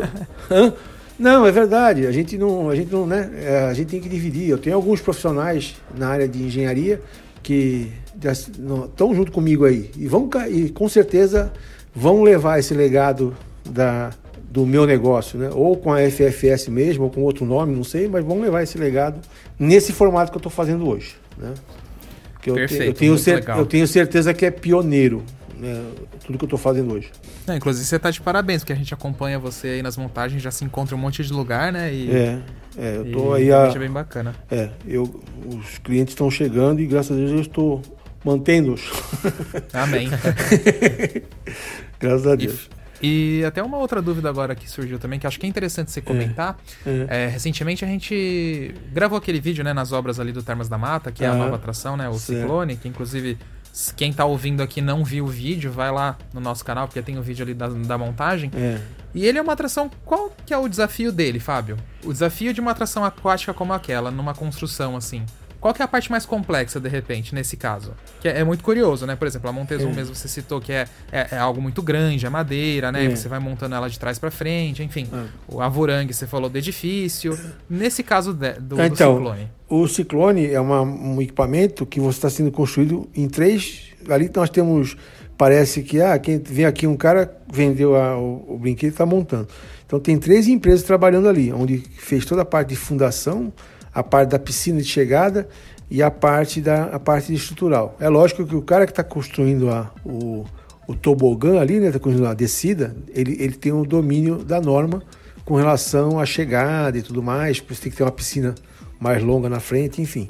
Não, 1.18 1.44
é 1.44 1.50
verdade. 1.50 2.06
A 2.06 2.12
gente 2.12 2.38
não, 2.38 2.70
a 2.70 2.76
gente 2.76 2.92
não, 2.92 3.04
né? 3.04 3.28
É, 3.42 3.58
a 3.64 3.74
gente 3.74 3.88
tem 3.88 4.00
que 4.00 4.08
dividir. 4.08 4.48
Eu 4.48 4.56
tenho 4.56 4.76
alguns 4.76 5.00
profissionais 5.00 5.74
na 5.96 6.08
área 6.08 6.28
de 6.28 6.40
engenharia 6.40 7.00
que 7.42 7.90
estão 8.22 9.14
junto 9.14 9.32
comigo 9.32 9.64
aí 9.64 9.90
e 9.96 10.06
vão 10.06 10.30
e 10.48 10.68
com 10.68 10.88
certeza 10.88 11.52
vão 11.92 12.22
levar 12.22 12.60
esse 12.60 12.72
legado 12.72 13.36
da, 13.68 14.10
do 14.50 14.64
meu 14.64 14.86
negócio, 14.86 15.38
né? 15.38 15.50
Ou 15.52 15.76
com 15.76 15.92
a 15.92 15.98
FFS 15.98 16.68
mesmo, 16.68 17.04
ou 17.04 17.10
com 17.10 17.22
outro 17.22 17.44
nome, 17.44 17.74
não 17.74 17.84
sei, 17.84 18.08
mas 18.08 18.24
vão 18.24 18.40
levar 18.40 18.62
esse 18.62 18.78
legado 18.78 19.20
nesse 19.58 19.92
formato 19.92 20.30
que 20.30 20.36
eu 20.36 20.40
estou 20.40 20.52
fazendo 20.52 20.88
hoje, 20.88 21.16
né? 21.36 21.54
Que 22.40 22.50
eu, 22.50 22.54
Perfeito, 22.54 22.84
eu, 22.84 22.94
tenho 22.94 23.18
cer 23.18 23.44
eu 23.48 23.66
tenho 23.66 23.86
certeza 23.86 24.32
que 24.32 24.46
é 24.46 24.50
pioneiro, 24.50 25.24
né? 25.58 25.84
tudo 26.24 26.38
que 26.38 26.44
eu 26.44 26.46
estou 26.46 26.58
fazendo 26.58 26.94
hoje. 26.94 27.10
É, 27.46 27.56
inclusive 27.56 27.84
você 27.84 27.96
está 27.96 28.10
de 28.10 28.20
parabéns, 28.20 28.62
porque 28.62 28.72
a 28.72 28.76
gente 28.76 28.92
acompanha 28.94 29.38
você 29.38 29.68
aí 29.68 29.82
nas 29.82 29.96
montagens, 29.96 30.42
já 30.42 30.50
se 30.50 30.64
encontra 30.64 30.94
um 30.94 30.98
monte 30.98 31.22
de 31.22 31.32
lugar, 31.32 31.72
né? 31.72 31.92
E, 31.92 32.10
é, 32.10 32.40
é, 32.76 32.96
eu 32.96 33.12
tô 33.12 33.32
aí 33.32 33.52
a... 33.52 33.66
é 33.66 33.78
bem 33.78 33.90
bacana. 33.90 34.34
É, 34.50 34.70
eu, 34.86 35.20
os 35.46 35.78
clientes 35.78 36.12
estão 36.12 36.30
chegando 36.30 36.80
e 36.80 36.86
graças 36.86 37.12
a 37.12 37.20
Deus 37.20 37.30
eu 37.32 37.40
estou 37.40 37.82
mantendo-os. 38.24 38.90
Amém. 39.72 40.08
graças 41.98 42.26
a 42.26 42.34
Deus. 42.34 42.68
E, 43.00 43.40
e, 43.40 43.44
até 43.44 43.62
uma 43.62 43.78
outra 43.78 44.02
dúvida 44.02 44.28
agora 44.28 44.54
que 44.54 44.68
surgiu 44.68 44.98
também, 44.98 45.18
que 45.18 45.26
acho 45.26 45.38
que 45.38 45.46
é 45.46 45.48
interessante 45.48 45.90
você 45.90 46.00
comentar. 46.00 46.58
É, 46.84 46.90
é. 47.08 47.24
É, 47.24 47.26
recentemente 47.28 47.84
a 47.84 47.88
gente 47.88 48.74
gravou 48.92 49.16
aquele 49.16 49.40
vídeo, 49.40 49.62
né, 49.64 49.72
nas 49.72 49.92
obras 49.92 50.18
ali 50.18 50.32
do 50.32 50.42
Termas 50.42 50.68
da 50.68 50.76
Mata, 50.76 51.12
que 51.12 51.24
é 51.24 51.28
a 51.28 51.34
nova 51.34 51.56
atração, 51.56 51.96
né, 51.96 52.08
o 52.08 52.14
certo. 52.14 52.40
Ciclone, 52.40 52.76
que 52.76 52.88
inclusive 52.88 53.38
quem 53.96 54.12
tá 54.12 54.24
ouvindo 54.24 54.62
aqui 54.62 54.80
não 54.80 55.04
viu 55.04 55.24
o 55.24 55.28
vídeo, 55.28 55.70
vai 55.70 55.90
lá 55.90 56.16
no 56.32 56.40
nosso 56.40 56.64
canal, 56.64 56.86
porque 56.86 57.00
tem 57.02 57.18
o 57.18 57.22
vídeo 57.22 57.44
ali 57.44 57.54
da, 57.54 57.68
da 57.68 57.98
montagem. 57.98 58.50
É. 58.54 58.80
E 59.14 59.24
ele 59.24 59.38
é 59.38 59.42
uma 59.42 59.52
atração. 59.52 59.90
Qual 60.04 60.32
que 60.44 60.52
é 60.52 60.58
o 60.58 60.68
desafio 60.68 61.12
dele, 61.12 61.40
Fábio? 61.40 61.76
O 62.04 62.12
desafio 62.12 62.52
de 62.52 62.60
uma 62.60 62.72
atração 62.72 63.04
aquática 63.04 63.54
como 63.54 63.72
aquela, 63.72 64.10
numa 64.10 64.34
construção 64.34 64.96
assim. 64.96 65.24
Qual 65.60 65.74
que 65.74 65.82
é 65.82 65.84
a 65.84 65.88
parte 65.88 66.10
mais 66.10 66.24
complexa, 66.24 66.78
de 66.78 66.88
repente, 66.88 67.34
nesse 67.34 67.56
caso? 67.56 67.92
Que 68.20 68.28
é, 68.28 68.40
é 68.40 68.44
muito 68.44 68.62
curioso, 68.62 69.04
né? 69.06 69.16
Por 69.16 69.26
exemplo, 69.26 69.50
a 69.50 69.52
Montezuma 69.52 69.90
É. 69.90 69.94
mesmo 69.96 70.14
você 70.14 70.28
citou 70.28 70.60
que 70.60 70.72
é, 70.72 70.86
é, 71.10 71.28
é 71.32 71.38
algo 71.38 71.60
muito 71.60 71.82
grande, 71.82 72.24
é 72.24 72.30
madeira, 72.30 72.92
né? 72.92 73.06
É. 73.06 73.10
Você 73.10 73.28
vai 73.28 73.40
montando 73.40 73.74
ela 73.74 73.90
de 73.90 73.98
trás 73.98 74.18
pra 74.18 74.30
frente, 74.30 74.82
enfim. 74.82 75.08
É. 75.12 75.24
O 75.48 75.60
Avorangue, 75.60 76.14
você 76.14 76.26
falou 76.26 76.48
do 76.48 76.56
edifício. 76.56 77.36
Nesse 77.68 78.02
caso 78.04 78.32
de- 78.32 78.52
do, 78.54 78.76
do 78.76 78.82
Então, 78.82 79.16
ciclone. 79.16 79.48
O 79.68 79.88
Ciclone 79.88 80.46
é 80.46 80.60
uma- 80.60 80.82
um 80.82 81.20
equipamento 81.20 81.84
que 81.84 81.98
você 82.00 82.18
está 82.18 82.30
sendo 82.30 82.50
construído 82.52 83.08
em 83.14 83.28
três. 83.28 83.90
Ali 84.08 84.30
nós 84.34 84.48
temos. 84.50 84.96
Parece 85.36 85.82
que 85.82 86.00
ah, 86.00 86.18
quem 86.18 86.38
vem 86.38 86.64
aqui 86.64 86.84
um 86.86 86.96
cara 86.96 87.36
vendeu 87.52 87.94
a- 87.94 88.16
o, 88.18 88.54
o 88.54 88.58
brinquedo 88.58 88.90
e 88.90 88.92
está 88.92 89.06
montando. 89.06 89.46
Então 89.86 90.00
tem 90.00 90.18
três 90.18 90.48
empresas 90.48 90.82
trabalhando 90.82 91.28
ali, 91.28 91.52
onde 91.52 91.78
fez 91.96 92.24
toda 92.24 92.42
a 92.42 92.44
parte 92.44 92.70
de 92.70 92.76
fundação, 92.76 93.52
a 93.98 94.02
parte 94.02 94.30
da 94.30 94.38
piscina 94.38 94.80
de 94.80 94.86
chegada 94.86 95.48
e 95.90 96.00
a 96.02 96.10
parte 96.10 96.60
da 96.60 96.84
a 96.84 97.00
parte 97.00 97.34
estrutural. 97.34 97.96
É 97.98 98.08
lógico 98.08 98.46
que 98.46 98.54
o 98.54 98.62
cara 98.62 98.86
que 98.86 98.92
está 98.92 99.02
construindo 99.02 99.70
a, 99.70 99.90
o, 100.04 100.44
o 100.86 100.94
tobogã 100.94 101.60
ali, 101.60 101.80
né, 101.80 101.88
está 101.88 101.98
construindo 101.98 102.28
a 102.28 102.34
descida, 102.34 102.94
ele, 103.12 103.36
ele 103.40 103.54
tem 103.54 103.72
o 103.72 103.84
domínio 103.84 104.44
da 104.44 104.60
norma 104.60 105.02
com 105.44 105.56
relação 105.56 106.20
à 106.20 106.24
chegada 106.24 106.96
e 106.96 107.02
tudo 107.02 107.22
mais, 107.22 107.58
por 107.58 107.72
isso 107.72 107.82
tem 107.82 107.90
que 107.90 107.96
ter 107.96 108.04
uma 108.04 108.12
piscina 108.12 108.54
mais 109.00 109.20
longa 109.20 109.48
na 109.48 109.58
frente, 109.58 110.00
enfim. 110.00 110.28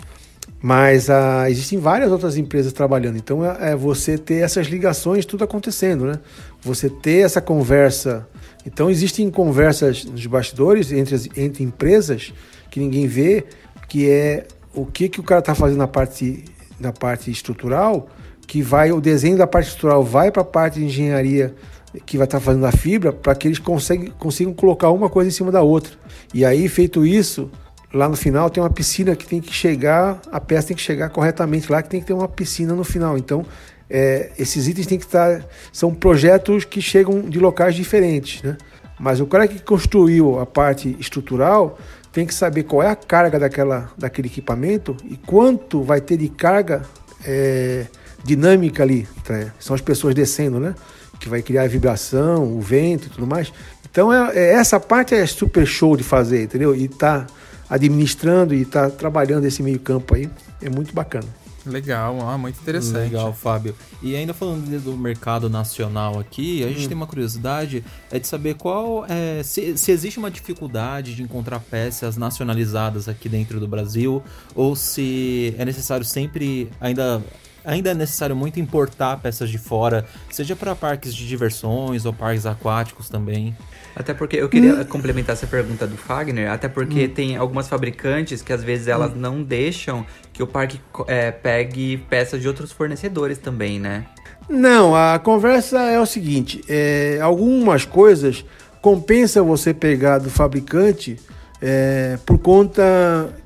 Mas 0.62 1.10
ah, 1.10 1.50
existem 1.50 1.78
várias 1.78 2.10
outras 2.10 2.38
empresas 2.38 2.72
trabalhando, 2.72 3.18
então 3.18 3.44
é, 3.44 3.72
é 3.72 3.76
você 3.76 4.16
ter 4.16 4.36
essas 4.36 4.66
ligações 4.66 5.26
tudo 5.26 5.44
acontecendo, 5.44 6.06
né? 6.06 6.18
Você 6.62 6.88
ter 6.88 7.18
essa 7.18 7.40
conversa. 7.40 8.26
Então 8.64 8.88
existem 8.88 9.30
conversas 9.30 10.04
nos 10.04 10.24
bastidores 10.26 10.90
entre, 10.90 11.30
entre 11.36 11.62
empresas 11.62 12.32
que 12.70 12.80
ninguém 12.80 13.06
vê, 13.06 13.44
que 13.88 14.08
é 14.08 14.46
o 14.74 14.86
que, 14.86 15.08
que 15.08 15.18
o 15.18 15.22
cara 15.22 15.40
está 15.40 15.54
fazendo 15.54 15.78
na 15.78 15.88
parte, 15.88 16.44
na 16.78 16.92
parte 16.92 17.30
estrutural, 17.30 18.08
que 18.46 18.62
vai 18.62 18.92
o 18.92 19.00
desenho 19.00 19.36
da 19.36 19.46
parte 19.46 19.68
estrutural 19.68 20.04
vai 20.04 20.30
para 20.30 20.42
a 20.42 20.44
parte 20.44 20.78
de 20.78 20.84
engenharia 20.84 21.54
que 22.04 22.16
vai 22.16 22.26
estar 22.26 22.40
fazendo 22.40 22.66
a 22.66 22.72
fibra 22.72 23.12
para 23.12 23.34
que 23.34 23.48
eles 23.48 23.58
conseguem, 23.58 24.12
consigam 24.18 24.52
colocar 24.52 24.90
uma 24.90 25.08
coisa 25.08 25.28
em 25.28 25.32
cima 25.32 25.50
da 25.50 25.62
outra. 25.62 25.92
E 26.32 26.44
aí, 26.44 26.68
feito 26.68 27.04
isso, 27.04 27.50
lá 27.92 28.08
no 28.08 28.16
final 28.16 28.50
tem 28.50 28.62
uma 28.62 28.70
piscina 28.70 29.16
que 29.16 29.26
tem 29.26 29.40
que 29.40 29.52
chegar, 29.52 30.20
a 30.30 30.40
peça 30.40 30.68
tem 30.68 30.76
que 30.76 30.82
chegar 30.82 31.08
corretamente 31.08 31.70
lá, 31.70 31.82
que 31.82 31.88
tem 31.88 32.00
que 32.00 32.06
ter 32.06 32.12
uma 32.12 32.28
piscina 32.28 32.74
no 32.74 32.84
final. 32.84 33.16
Então, 33.16 33.44
é, 33.88 34.32
esses 34.38 34.68
itens 34.68 34.86
tem 34.86 34.98
que 34.98 35.06
estar. 35.06 35.44
São 35.72 35.94
projetos 35.94 36.64
que 36.64 36.80
chegam 36.82 37.22
de 37.22 37.38
locais 37.38 37.74
diferentes, 37.74 38.42
né? 38.42 38.56
Mas 39.00 39.20
o 39.20 39.26
cara 39.26 39.46
que 39.46 39.60
construiu 39.62 40.40
a 40.40 40.46
parte 40.46 40.96
estrutural 40.98 41.78
tem 42.18 42.26
que 42.26 42.34
saber 42.34 42.64
qual 42.64 42.82
é 42.82 42.88
a 42.88 42.96
carga 42.96 43.38
daquela, 43.38 43.92
daquele 43.96 44.26
equipamento 44.26 44.96
e 45.04 45.16
quanto 45.16 45.84
vai 45.84 46.00
ter 46.00 46.16
de 46.16 46.28
carga 46.28 46.82
é, 47.24 47.86
dinâmica 48.24 48.82
ali. 48.82 49.06
tá? 49.24 49.52
São 49.60 49.72
as 49.72 49.80
pessoas 49.80 50.16
descendo, 50.16 50.58
né? 50.58 50.74
Que 51.20 51.28
vai 51.28 51.42
criar 51.42 51.62
a 51.62 51.68
vibração, 51.68 52.42
o 52.56 52.60
vento 52.60 53.06
e 53.06 53.10
tudo 53.10 53.24
mais. 53.24 53.52
Então, 53.88 54.12
é, 54.12 54.36
é- 54.36 54.54
essa 54.54 54.80
parte 54.80 55.14
é 55.14 55.24
super 55.26 55.64
show 55.64 55.96
de 55.96 56.02
fazer, 56.02 56.42
entendeu? 56.42 56.74
E 56.74 56.88
tá 56.88 57.24
administrando 57.70 58.52
e 58.52 58.64
tá 58.64 58.90
trabalhando 58.90 59.44
esse 59.44 59.62
meio 59.62 59.78
campo 59.78 60.16
aí. 60.16 60.28
É 60.60 60.68
muito 60.68 60.92
bacana. 60.92 61.28
Legal, 61.70 62.16
ó, 62.18 62.38
muito 62.38 62.58
interessante. 62.60 63.10
Legal, 63.10 63.32
Fábio. 63.32 63.74
E 64.02 64.14
ainda 64.16 64.32
falando 64.34 64.66
do 64.82 64.96
mercado 64.96 65.48
nacional 65.50 66.18
aqui, 66.18 66.64
a 66.64 66.68
gente 66.68 66.84
Hum. 66.84 66.88
tem 66.88 66.96
uma 66.96 67.06
curiosidade 67.06 67.84
é 68.10 68.18
de 68.18 68.26
saber 68.26 68.54
qual 68.54 69.04
é, 69.08 69.42
se, 69.42 69.76
se 69.76 69.90
existe 69.92 70.18
uma 70.18 70.30
dificuldade 70.30 71.14
de 71.14 71.22
encontrar 71.22 71.60
peças 71.60 72.16
nacionalizadas 72.16 73.08
aqui 73.08 73.28
dentro 73.28 73.60
do 73.60 73.68
Brasil 73.68 74.22
ou 74.54 74.74
se 74.74 75.54
é 75.58 75.64
necessário 75.64 76.04
sempre 76.04 76.70
ainda 76.80 77.22
ainda 77.68 77.90
é 77.90 77.94
necessário 77.94 78.34
muito 78.34 78.58
importar 78.58 79.18
peças 79.18 79.50
de 79.50 79.58
fora, 79.58 80.06
seja 80.30 80.56
para 80.56 80.74
parques 80.74 81.14
de 81.14 81.28
diversões 81.28 82.06
ou 82.06 82.12
parques 82.12 82.46
aquáticos 82.46 83.08
também. 83.08 83.54
Até 83.94 84.14
porque 84.14 84.36
eu 84.36 84.48
queria 84.48 84.84
complementar 84.84 85.34
essa 85.34 85.46
pergunta 85.46 85.86
do 85.86 85.96
Fagner, 85.96 86.50
até 86.50 86.68
porque 86.68 87.04
Hum. 87.04 87.08
tem 87.14 87.36
algumas 87.36 87.68
fabricantes 87.68 88.40
que 88.42 88.52
às 88.52 88.62
vezes 88.64 88.88
elas 88.88 89.14
não 89.14 89.42
deixam 89.42 90.06
que 90.32 90.42
o 90.42 90.46
parque 90.46 90.80
é, 91.06 91.30
pegue 91.30 91.98
peças 92.08 92.40
de 92.40 92.48
outros 92.48 92.72
fornecedores 92.72 93.38
também, 93.38 93.78
né? 93.78 94.06
Não, 94.48 94.94
a 94.94 95.18
conversa 95.18 95.78
é 95.80 96.00
o 96.00 96.06
seguinte: 96.06 96.64
é, 96.68 97.18
algumas 97.20 97.84
coisas 97.84 98.44
compensa 98.80 99.42
você 99.42 99.74
pegar 99.74 100.18
do 100.18 100.30
fabricante 100.30 101.18
é, 101.60 102.18
por 102.24 102.38
conta 102.38 102.82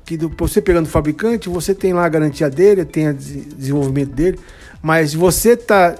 que 0.05 0.17
do, 0.17 0.29
você 0.37 0.61
pegando 0.61 0.85
do 0.85 0.91
fabricante, 0.91 1.49
você 1.49 1.73
tem 1.73 1.93
lá 1.93 2.05
a 2.05 2.09
garantia 2.09 2.49
dele, 2.49 2.85
tem 2.85 3.09
o 3.09 3.13
desenvolvimento 3.13 4.11
dele, 4.11 4.39
mas 4.81 5.13
você 5.13 5.51
está 5.51 5.95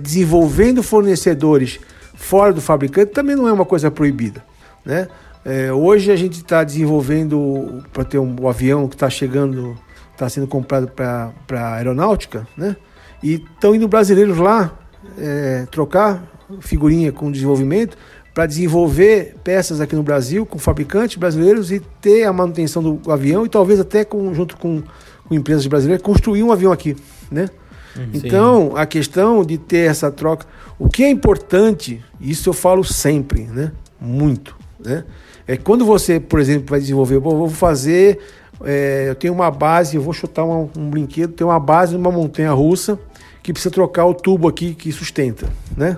desenvolvendo 0.00 0.82
fornecedores 0.82 1.80
fora 2.20 2.52
do 2.52 2.60
fabricante 2.60 3.12
também 3.12 3.34
não 3.34 3.48
é 3.48 3.52
uma 3.52 3.64
coisa 3.64 3.90
proibida, 3.90 4.44
né? 4.84 5.08
É, 5.42 5.72
hoje 5.72 6.12
a 6.12 6.16
gente 6.16 6.34
está 6.34 6.62
desenvolvendo 6.62 7.82
para 7.94 8.04
ter 8.04 8.18
um, 8.18 8.36
o 8.38 8.46
avião 8.46 8.86
que 8.86 8.94
está 8.94 9.08
chegando, 9.08 9.76
está 10.12 10.28
sendo 10.28 10.46
comprado 10.46 10.86
para 10.86 11.32
a 11.50 11.74
aeronáutica, 11.76 12.46
né? 12.56 12.76
E 13.22 13.34
estão 13.34 13.74
indo 13.74 13.88
brasileiros 13.88 14.36
lá 14.36 14.78
é, 15.18 15.66
trocar 15.70 16.22
figurinha 16.60 17.10
com 17.10 17.32
desenvolvimento 17.32 17.96
para 18.34 18.46
desenvolver 18.46 19.34
peças 19.42 19.80
aqui 19.80 19.96
no 19.96 20.02
Brasil 20.02 20.46
com 20.46 20.58
fabricantes 20.58 21.16
brasileiros 21.16 21.72
e 21.72 21.80
ter 22.00 22.24
a 22.24 22.32
manutenção 22.32 22.82
do 22.82 23.10
avião 23.10 23.44
e 23.44 23.48
talvez 23.48 23.80
até 23.80 24.04
com, 24.04 24.32
junto 24.34 24.56
com, 24.56 24.82
com 25.28 25.34
empresas 25.34 25.66
brasileiras 25.66 26.02
construir 26.02 26.42
um 26.42 26.52
avião 26.52 26.70
aqui, 26.72 26.96
né? 27.30 27.48
Então, 28.14 28.72
a 28.76 28.86
questão 28.86 29.44
de 29.44 29.58
ter 29.58 29.90
essa 29.90 30.10
troca, 30.12 30.46
o 30.78 30.88
que 30.88 31.02
é 31.02 31.10
importante, 31.10 32.00
isso 32.20 32.48
eu 32.48 32.52
falo 32.52 32.84
sempre, 32.84 33.42
né? 33.42 33.72
Muito, 34.00 34.56
né? 34.78 35.04
É 35.46 35.56
quando 35.56 35.84
você, 35.84 36.20
por 36.20 36.38
exemplo, 36.38 36.70
vai 36.70 36.78
desenvolver, 36.78 37.18
"Bom, 37.18 37.36
vou 37.36 37.48
fazer, 37.50 38.20
é, 38.64 39.06
eu 39.08 39.14
tenho 39.16 39.34
uma 39.34 39.50
base, 39.50 39.96
eu 39.96 40.02
vou 40.02 40.12
chutar 40.12 40.44
uma- 40.44 40.70
um 40.78 40.88
brinquedo, 40.88 41.32
tem 41.32 41.44
uma 41.44 41.58
base 41.58 41.94
numa 41.94 42.12
montanha 42.12 42.52
russa 42.52 42.96
que 43.42 43.52
precisa 43.52 43.72
trocar 43.72 44.06
o 44.06 44.14
tubo 44.14 44.46
aqui 44.46 44.72
que 44.72 44.92
sustenta, 44.92 45.48
né? 45.76 45.96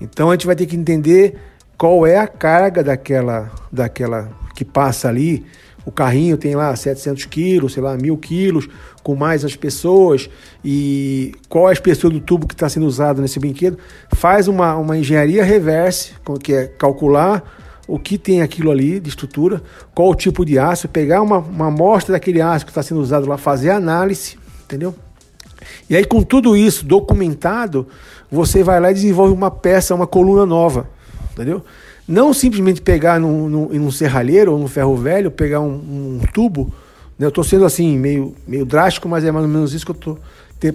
Então 0.00 0.30
a 0.30 0.34
gente 0.34 0.46
vai 0.46 0.56
ter 0.56 0.66
que 0.66 0.74
entender 0.74 1.38
qual 1.78 2.04
é 2.04 2.18
a 2.18 2.26
carga 2.26 2.82
daquela, 2.82 3.50
daquela 3.72 4.28
que 4.54 4.64
passa 4.64 5.08
ali. 5.08 5.46
O 5.86 5.92
carrinho 5.92 6.36
tem 6.36 6.54
lá 6.54 6.74
700 6.74 7.24
quilos, 7.26 7.72
sei 7.72 7.82
lá, 7.82 7.96
mil 7.96 8.18
quilos, 8.18 8.68
com 9.02 9.14
mais 9.14 9.44
as 9.44 9.56
pessoas 9.56 10.28
e 10.62 11.32
qual 11.48 11.68
é 11.68 11.70
a 11.70 11.72
espessura 11.72 12.12
do 12.12 12.20
tubo 12.20 12.46
que 12.46 12.52
está 12.52 12.68
sendo 12.68 12.84
usado 12.84 13.22
nesse 13.22 13.38
brinquedo. 13.38 13.78
Faz 14.12 14.48
uma, 14.48 14.76
uma 14.76 14.98
engenharia 14.98 15.44
reverse, 15.44 16.12
que 16.42 16.52
é 16.52 16.66
calcular 16.66 17.42
o 17.86 17.98
que 17.98 18.18
tem 18.18 18.42
aquilo 18.42 18.70
ali 18.70 19.00
de 19.00 19.08
estrutura, 19.08 19.62
qual 19.94 20.10
o 20.10 20.14
tipo 20.14 20.44
de 20.44 20.58
aço, 20.58 20.88
pegar 20.88 21.22
uma, 21.22 21.38
uma 21.38 21.68
amostra 21.68 22.12
daquele 22.12 22.42
aço 22.42 22.66
que 22.66 22.70
está 22.70 22.82
sendo 22.82 23.00
usado 23.00 23.26
lá, 23.26 23.38
fazer 23.38 23.70
análise, 23.70 24.36
entendeu? 24.64 24.94
E 25.88 25.96
aí, 25.96 26.04
com 26.04 26.22
tudo 26.22 26.54
isso 26.54 26.84
documentado, 26.84 27.86
você 28.30 28.62
vai 28.62 28.78
lá 28.78 28.90
e 28.90 28.94
desenvolve 28.94 29.32
uma 29.32 29.50
peça, 29.50 29.94
uma 29.94 30.06
coluna 30.06 30.44
nova, 30.44 30.86
entendeu? 31.42 31.64
Não 32.06 32.32
simplesmente 32.32 32.80
pegar 32.80 33.20
num, 33.20 33.48
num, 33.48 33.68
num 33.68 33.90
serralheiro 33.90 34.52
ou 34.52 34.58
num 34.58 34.68
ferro 34.68 34.96
velho, 34.96 35.30
pegar 35.30 35.60
um, 35.60 36.20
um 36.20 36.20
tubo. 36.32 36.72
Né? 37.18 37.26
Eu 37.26 37.28
estou 37.28 37.44
sendo 37.44 37.64
assim, 37.64 37.96
meio, 37.96 38.34
meio 38.46 38.64
drástico, 38.64 39.08
mas 39.08 39.24
é 39.24 39.30
mais 39.30 39.44
ou 39.44 39.50
menos 39.50 39.72
isso 39.72 39.84
que 39.84 39.92
eu 39.92 39.96
estou. 39.96 40.18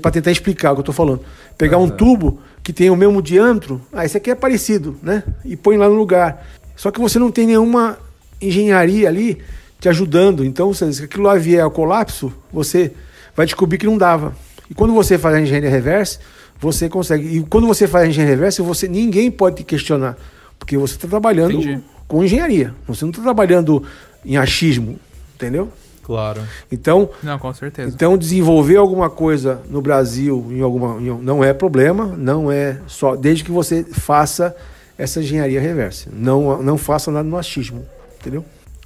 Para 0.02 0.12
tentar 0.12 0.32
explicar 0.32 0.72
o 0.72 0.76
que 0.76 0.80
eu 0.80 0.84
estou 0.84 0.96
falando. 0.96 1.22
Pegar 1.58 1.78
um 1.78 1.90
tubo 1.90 2.40
que 2.64 2.72
tem 2.72 2.90
o 2.90 2.96
mesmo 2.96 3.22
diâmetro, 3.22 3.82
ah, 3.92 4.06
esse 4.06 4.16
aqui 4.16 4.32
é 4.32 4.36
parecido, 4.36 4.96
né? 5.04 5.24
E 5.44 5.58
põe 5.58 5.76
lá 5.76 5.90
no 5.90 5.96
lugar. 5.96 6.48
Só 6.76 6.90
que 6.90 7.02
você 7.02 7.20
não 7.20 7.30
tem 7.30 7.46
nenhuma 7.46 7.98
engenharia 8.42 9.10
ali 9.10 9.40
te 9.80 9.90
ajudando. 9.90 10.46
Então, 10.46 10.74
se 10.74 11.04
aquilo 11.04 11.24
lá 11.24 11.36
vier 11.36 11.62
ao 11.62 11.70
colapso, 11.70 12.32
você 12.52 12.94
vai 13.36 13.46
descobrir 13.46 13.78
que 13.78 13.86
não 13.86 13.98
dava. 13.98 14.34
E 14.70 14.74
quando 14.74 14.94
você 14.94 15.18
faz 15.18 15.36
a 15.36 15.42
engenharia 15.42 15.70
reversa, 15.70 16.20
você 16.60 16.88
consegue. 16.88 17.38
E 17.38 17.42
quando 17.42 17.68
você 17.68 17.88
faz 17.88 18.06
a 18.06 18.08
engenharia 18.08 18.36
reversa, 18.36 18.64
você 18.64 18.88
ninguém 18.88 19.30
pode 19.30 19.58
te 19.58 19.64
questionar, 19.64 20.18
porque 20.60 20.78
você 20.78 20.96
está 20.96 21.08
trabalhando 21.08 21.54
Entendi. 21.54 21.82
com 22.08 22.24
engenharia. 22.24 22.74
Você 22.88 23.04
não 23.06 23.12
está 23.12 23.22
trabalhando 23.24 23.84
em 24.26 24.38
achismo, 24.38 25.00
entendeu? 25.36 25.72
Claro. 26.04 26.42
Então, 26.72 27.10
Não, 27.22 27.40
com 27.40 27.54
certeza. 27.54 27.94
então 27.96 28.18
desenvolver 28.18 28.76
alguma 28.76 29.10
coisa 29.10 29.62
no 29.70 29.82
Brasil 29.82 30.46
em 30.52 30.60
alguma 30.62 31.00
em- 31.02 31.22
não 31.22 31.42
é 31.44 31.54
problema, 31.54 32.08
não 32.18 32.52
é 32.52 32.78
só 32.88 33.16
desde 33.16 33.44
que 33.46 33.52
você 33.52 33.84
faça 33.86 34.54
essa 34.98 35.22
engenharia 35.22 35.62
reversa. 35.62 36.10
Não 36.12 36.62
não 36.62 36.78
faça 36.78 37.10
nada 37.10 37.28
no 37.28 37.38
achismo, 37.38 37.86
entendeu? 38.20 38.44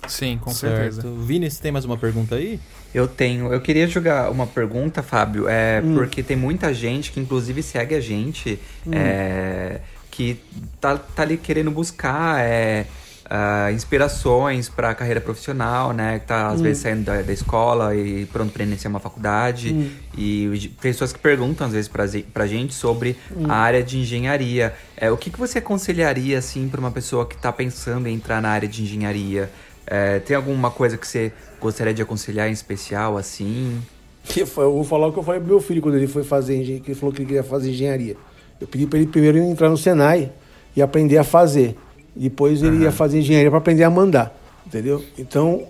Sim, 0.08 0.38
com 0.38 0.52
certo. 0.52 0.94
certeza. 0.94 1.08
Vini, 1.26 1.50
você 1.50 1.60
tem 1.62 1.72
mais 1.72 1.86
uma 1.86 1.98
pergunta 1.98 2.36
aí? 2.36 2.60
Eu 2.94 3.08
tenho. 3.08 3.52
Eu 3.52 3.60
queria 3.62 3.88
jogar 3.88 4.32
uma 4.32 4.46
pergunta, 4.48 5.02
Fábio, 5.04 5.48
é 5.50 5.82
porque 5.82 6.22
tem 6.24 6.38
muita 6.38 6.72
gente 6.74 7.12
que 7.12 7.20
inclusive 7.20 7.62
segue 7.64 7.96
a 7.96 8.00
gente, 8.00 8.60
é, 8.92 9.82
que 10.18 10.40
tá, 10.82 10.98
tá 10.98 11.22
ali 11.22 11.38
querendo 11.38 11.70
buscar 11.70 12.40
é, 12.44 12.88
ah, 13.30 13.72
inspirações 13.72 14.68
para 14.68 14.90
a 14.90 14.96
carreira 14.96 15.22
profissional, 15.22 15.94
né? 15.94 16.18
Que 16.18 16.26
tá 16.26 16.48
às 16.48 16.60
vezes 16.60 16.82
saindo 16.82 17.04
da, 17.06 17.22
da 17.22 17.32
escola 17.32 17.96
e 17.96 18.26
pronto 18.26 18.52
para 18.52 18.64
iniciar 18.64 18.90
uma 18.90 19.00
faculdade. 19.00 19.92
E 20.18 20.50
de- 20.58 20.70
pessoas 20.70 21.14
que 21.14 21.20
perguntam 21.20 21.68
às 21.68 21.74
vezes 21.74 21.88
pra, 21.88 22.08
ze- 22.08 22.24
pra 22.24 22.48
gente 22.48 22.74
sobre 22.74 23.16
a 23.48 23.54
área 23.58 23.84
de 23.84 24.00
engenharia. 24.00 24.74
É, 24.96 25.12
o 25.12 25.18
que, 25.18 25.30
que 25.30 25.38
você 25.38 25.60
aconselharia, 25.60 26.40
assim, 26.40 26.68
para 26.68 26.80
uma 26.80 26.90
pessoa 26.90 27.28
que 27.28 27.38
tá 27.38 27.52
pensando 27.54 28.08
em 28.08 28.16
entrar 28.16 28.42
na 28.42 28.50
área 28.50 28.68
de 28.68 28.82
engenharia? 28.82 29.52
É, 29.86 30.18
tem 30.20 30.36
alguma 30.36 30.72
coisa 30.72 30.98
que 30.98 31.08
você 31.08 31.32
gostaria 31.62 31.94
de 31.94 32.02
aconselhar 32.02 32.50
em 32.50 32.54
especial, 32.54 33.18
assim? 33.20 33.80
Que 34.24 34.48
foi- 34.48 34.66
Eu 34.66 34.74
vou 34.74 34.84
falar 34.84 35.08
o 35.08 35.14
que 35.14 35.20
eu 35.20 35.24
falei 35.24 35.40
pro 35.40 35.50
meu 35.50 35.62
filho 35.62 35.80
quando 35.82 35.96
ele 35.96 36.08
foi 36.08 36.24
fazer 36.24 36.58
engen- 36.60 36.80
que 36.80 36.90
ele 36.92 37.00
falou 37.00 37.14
que 37.14 37.20
ele 37.22 37.28
queria 37.28 37.44
fazer 37.44 37.70
engenharia. 37.70 38.18
Eu 38.60 38.68
pedi 38.68 38.88
para 38.88 39.00
ele 39.00 39.08
primeiro 39.08 39.38
entrar 39.38 39.70
no 39.70 39.78
Senai 39.78 40.32
e 40.76 40.82
aprender 40.82 41.18
a 41.18 41.24
fazer. 41.24 41.76
Depois 42.16 42.64
ele 42.64 42.84
ia 42.84 42.92
fazer 42.92 43.20
engenharia 43.20 43.50
para 43.50 43.60
aprender 43.60 43.84
a 43.84 43.90
mandar, 43.90 44.36
entendeu? 44.66 45.04
Então, 45.18 45.64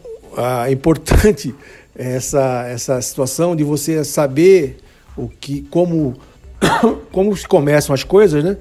é 0.65 0.71
importante 0.71 1.53
essa 1.95 2.65
essa 2.67 3.01
situação 3.01 3.55
de 3.55 3.63
você 3.63 4.03
saber 4.03 4.77
o 5.17 5.27
que 5.27 5.63
como 5.63 6.15
como 7.11 7.35
se 7.35 7.47
começam 7.47 7.93
as 7.93 8.03
coisas, 8.03 8.43
né? 8.43 8.57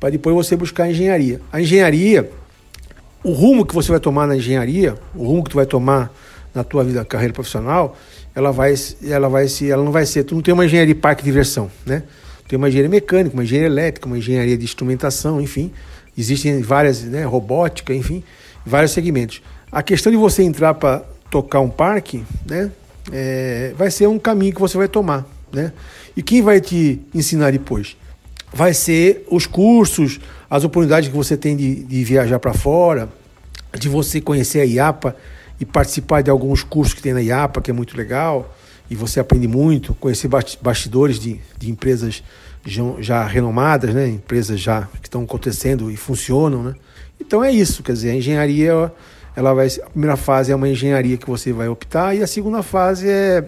Para 0.00 0.10
depois 0.10 0.34
você 0.34 0.56
buscar 0.56 0.84
a 0.84 0.90
engenharia. 0.90 1.40
A 1.52 1.60
engenharia 1.60 2.28
o 3.22 3.32
rumo 3.32 3.66
que 3.66 3.74
você 3.74 3.90
vai 3.90 4.00
tomar 4.00 4.26
na 4.26 4.36
engenharia, 4.36 4.94
o 5.14 5.24
rumo 5.24 5.42
que 5.44 5.50
tu 5.50 5.56
vai 5.56 5.66
tomar 5.66 6.12
na 6.54 6.62
tua 6.64 6.84
vida, 6.84 7.04
carreira 7.04 7.32
profissional, 7.32 7.96
ela 8.34 8.50
vai, 8.50 8.74
ela 9.04 9.28
vai 9.28 9.48
se, 9.48 9.70
ela 9.70 9.82
não 9.82 9.92
vai 9.92 10.06
ser, 10.06 10.24
tu 10.24 10.34
não 10.34 10.42
tem 10.42 10.54
uma 10.54 10.64
engenharia 10.64 10.94
de 10.94 11.00
parque 11.00 11.22
de 11.22 11.30
diversão, 11.30 11.70
né? 11.84 12.04
Tem 12.48 12.56
uma 12.56 12.68
engenharia 12.68 12.90
mecânica, 12.90 13.34
uma 13.34 13.44
engenharia 13.44 13.68
elétrica, 13.68 14.06
uma 14.06 14.18
engenharia 14.18 14.56
de 14.56 14.64
instrumentação, 14.64 15.40
enfim, 15.40 15.70
existem 16.16 16.60
várias, 16.62 17.02
né, 17.02 17.24
robótica, 17.24 17.94
enfim, 17.94 18.24
vários 18.64 18.92
segmentos. 18.92 19.42
A 19.70 19.82
questão 19.82 20.10
de 20.10 20.16
você 20.16 20.42
entrar 20.42 20.74
para 20.74 21.04
tocar 21.30 21.60
um 21.60 21.68
parque, 21.68 22.24
né, 22.46 22.72
é, 23.12 23.74
vai 23.76 23.90
ser 23.90 24.06
um 24.08 24.18
caminho 24.18 24.54
que 24.54 24.60
você 24.60 24.78
vai 24.78 24.88
tomar, 24.88 25.26
né? 25.52 25.72
E 26.16 26.22
quem 26.22 26.42
vai 26.42 26.60
te 26.60 27.00
ensinar 27.14 27.52
depois? 27.52 27.96
vai 28.52 28.72
ser 28.72 29.26
os 29.30 29.46
cursos, 29.46 30.20
as 30.48 30.64
oportunidades 30.64 31.08
que 31.08 31.16
você 31.16 31.36
tem 31.36 31.56
de, 31.56 31.84
de 31.84 32.04
viajar 32.04 32.38
para 32.38 32.54
fora, 32.54 33.08
de 33.78 33.88
você 33.88 34.20
conhecer 34.20 34.60
a 34.60 34.64
IAPA 34.64 35.16
e 35.60 35.64
participar 35.64 36.22
de 36.22 36.30
alguns 36.30 36.62
cursos 36.62 36.94
que 36.94 37.02
tem 37.02 37.12
na 37.12 37.20
IAPA, 37.20 37.60
que 37.60 37.70
é 37.70 37.74
muito 37.74 37.96
legal, 37.96 38.54
e 38.90 38.94
você 38.94 39.20
aprende 39.20 39.46
muito, 39.46 39.94
conhecer 39.94 40.28
basti- 40.28 40.58
bastidores 40.60 41.18
de, 41.18 41.40
de 41.58 41.70
empresas 41.70 42.22
já, 42.64 42.82
já 43.00 43.26
renomadas, 43.26 43.94
né? 43.94 44.08
empresas 44.08 44.60
já 44.60 44.88
que 45.00 45.08
estão 45.08 45.22
acontecendo 45.22 45.90
e 45.90 45.96
funcionam. 45.96 46.62
Né? 46.62 46.74
Então 47.20 47.42
é 47.42 47.50
isso, 47.50 47.82
quer 47.82 47.92
dizer, 47.92 48.10
a 48.10 48.14
engenharia, 48.14 48.92
ela 49.36 49.52
vai, 49.54 49.66
a 49.68 49.90
primeira 49.90 50.16
fase 50.16 50.52
é 50.52 50.56
uma 50.56 50.68
engenharia 50.68 51.16
que 51.16 51.28
você 51.28 51.52
vai 51.52 51.68
optar, 51.68 52.14
e 52.14 52.22
a 52.22 52.26
segunda 52.26 52.62
fase 52.62 53.08
é, 53.08 53.44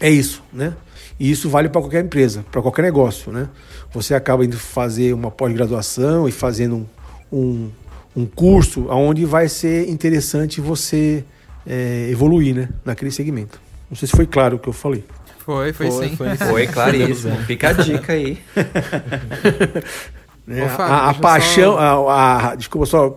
é 0.00 0.10
isso, 0.10 0.42
né? 0.52 0.74
E 1.18 1.30
isso 1.30 1.50
vale 1.50 1.68
para 1.68 1.82
qualquer 1.82 2.02
empresa, 2.02 2.44
para 2.50 2.62
qualquer 2.62 2.80
negócio, 2.80 3.30
né? 3.30 3.48
Você 3.92 4.14
acaba 4.14 4.42
indo 4.42 4.58
fazer 4.58 5.12
uma 5.12 5.30
pós-graduação 5.30 6.26
e 6.26 6.32
fazendo 6.32 6.88
um, 7.30 7.38
um, 7.38 7.70
um 8.16 8.26
curso 8.26 8.86
onde 8.88 9.26
vai 9.26 9.46
ser 9.46 9.88
interessante 9.90 10.62
você 10.62 11.22
é, 11.66 12.08
evoluir, 12.10 12.54
né? 12.54 12.68
Naquele 12.86 13.10
segmento. 13.10 13.60
Não 13.90 13.96
sei 13.96 14.06
se 14.08 14.14
foi 14.16 14.26
claro 14.26 14.56
o 14.56 14.58
que 14.58 14.68
eu 14.68 14.72
falei. 14.72 15.04
Foi, 15.38 15.72
foi, 15.72 15.90
Foi, 15.90 16.08
sim. 16.08 16.16
foi. 16.16 16.36
Foi 16.36 16.66
claríssimo. 16.68 17.36
Fica 17.44 17.70
a 17.70 17.72
dica 17.72 18.12
aí. 18.12 18.38
né? 20.46 20.64
Ô, 20.64 20.68
Fábio, 20.68 20.94
a, 20.94 21.10
a 21.10 21.14
paixão, 21.14 21.72
só- 21.74 22.08
a, 22.08 22.50
a- 22.50 22.54
desculpa 22.54 22.86
só, 22.86 23.16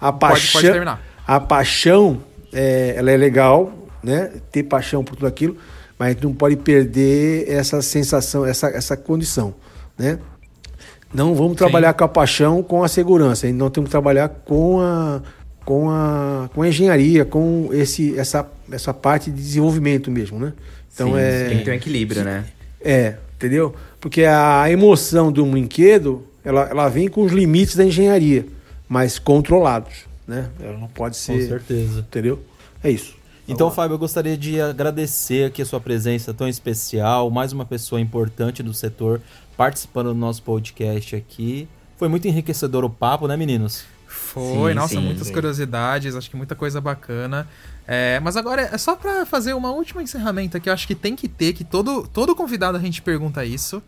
a 0.00 0.12
paixão, 0.12 0.60
pode 0.60 0.72
terminar. 0.72 1.00
a 1.26 1.40
paixão, 1.40 2.22
é, 2.52 2.94
ela 2.96 3.10
é 3.10 3.16
legal, 3.16 3.72
né? 4.02 4.30
Ter 4.52 4.62
paixão 4.64 5.02
por 5.02 5.14
tudo 5.16 5.26
aquilo, 5.26 5.56
mas 5.98 6.08
a 6.08 6.12
gente 6.12 6.24
não 6.24 6.34
pode 6.34 6.56
perder 6.56 7.48
essa 7.50 7.80
sensação, 7.82 8.44
essa, 8.46 8.68
essa 8.68 8.96
condição, 8.96 9.54
né? 9.98 10.18
Não 11.14 11.34
vamos 11.34 11.56
trabalhar 11.56 11.94
com 11.94 12.04
a 12.04 12.08
paixão, 12.08 12.62
com 12.62 12.82
a 12.84 12.88
segurança. 12.88 13.50
Não 13.52 13.70
temos 13.70 13.88
que 13.88 13.92
trabalhar 13.92 14.28
com 14.28 14.80
a, 14.80 15.22
com 15.66 15.90
a, 15.90 16.48
com 16.54 16.62
a 16.62 16.68
engenharia, 16.68 17.24
com 17.24 17.68
esse, 17.72 18.16
essa, 18.16 18.48
essa 18.70 18.94
parte 18.94 19.32
de 19.32 19.36
desenvolvimento 19.36 20.12
mesmo, 20.12 20.38
né? 20.38 20.52
Então 20.94 21.10
Sim, 21.10 21.18
é 21.18 21.48
Tem 21.48 21.58
que 21.58 21.64
ter 21.64 21.70
um 21.72 21.74
equilíbrio, 21.74 22.24
né? 22.24 22.46
é, 22.80 23.16
entendeu? 23.34 23.74
Porque 24.00 24.22
a 24.22 24.70
emoção 24.70 25.32
de 25.32 25.40
um 25.40 25.50
brinquedo, 25.50 26.24
ela, 26.44 26.68
ela 26.70 26.88
vem 26.88 27.08
com 27.08 27.22
os 27.22 27.32
limites 27.32 27.74
da 27.74 27.84
engenharia, 27.84 28.46
mas 28.88 29.18
controlados, 29.18 30.04
né? 30.26 30.48
Ela 30.60 30.78
não 30.78 30.86
pode 30.86 31.16
Com 31.16 31.22
ser, 31.22 31.48
certeza. 31.48 31.98
entendeu? 31.98 32.40
É 32.82 32.88
isso. 32.88 33.16
Então. 33.48 33.70
Fábio, 33.70 33.94
eu 33.94 33.98
gostaria 33.98 34.36
de 34.36 34.60
agradecer 34.60 35.46
aqui 35.46 35.62
a 35.62 35.66
sua 35.66 35.80
presença 35.80 36.32
tão 36.32 36.48
especial, 36.48 37.28
mais 37.28 37.52
uma 37.52 37.64
pessoa 37.64 38.00
importante 38.00 38.62
do 38.62 38.72
setor 38.72 39.20
participando 39.56 40.08
do 40.08 40.14
nosso 40.14 40.42
podcast 40.42 41.16
aqui. 41.16 41.68
Foi 41.96 42.08
muito 42.08 42.28
enriquecedor 42.28 42.84
o 42.84 42.90
papo, 42.90 43.26
né, 43.26 43.36
meninos? 43.36 43.84
Foi, 44.36 44.72
Sim, 44.72 44.74
nossa, 44.76 44.94
sim, 44.96 45.00
muitas 45.00 45.28
sim. 45.28 45.32
curiosidades, 45.32 46.14
acho 46.14 46.28
que 46.28 46.36
muita 46.36 46.54
coisa 46.54 46.78
bacana. 46.78 47.48
É, 47.88 48.20
mas 48.20 48.36
agora 48.36 48.68
é 48.70 48.76
só 48.76 48.94
pra 48.94 49.24
fazer 49.24 49.54
uma 49.54 49.70
última 49.70 50.02
encerramento 50.02 50.58
aqui, 50.58 50.68
eu 50.68 50.74
acho 50.74 50.86
que 50.86 50.94
tem 50.94 51.16
que 51.16 51.26
ter, 51.26 51.54
que 51.54 51.64
todo, 51.64 52.06
todo 52.06 52.36
convidado 52.36 52.76
a 52.76 52.80
gente 52.80 53.00
pergunta 53.00 53.46
isso. 53.46 53.82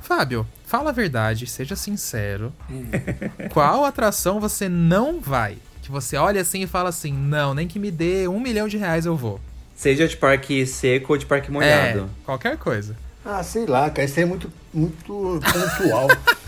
Fábio, 0.00 0.46
fala 0.66 0.88
a 0.88 0.92
verdade, 0.92 1.46
seja 1.46 1.76
sincero. 1.76 2.50
Qual 3.52 3.84
atração 3.84 4.40
você 4.40 4.70
não 4.70 5.20
vai? 5.20 5.58
Que 5.82 5.90
você 5.90 6.16
olha 6.16 6.40
assim 6.40 6.62
e 6.62 6.66
fala 6.66 6.88
assim, 6.88 7.12
não, 7.12 7.52
nem 7.52 7.68
que 7.68 7.78
me 7.78 7.90
dê 7.90 8.26
um 8.26 8.40
milhão 8.40 8.66
de 8.66 8.78
reais 8.78 9.04
eu 9.04 9.14
vou. 9.16 9.38
Seja 9.76 10.08
de 10.08 10.16
parque 10.16 10.64
seco 10.66 11.12
ou 11.12 11.18
de 11.18 11.26
parque 11.26 11.48
É, 11.48 11.50
molhado. 11.52 12.08
qualquer 12.24 12.56
coisa. 12.56 12.96
Ah, 13.22 13.42
sei 13.42 13.66
lá, 13.66 13.90
cara, 13.90 14.04
isso 14.06 14.18
aí 14.18 14.22
é 14.22 14.26
muito, 14.26 14.50
muito 14.72 15.40
pontual. 15.42 16.08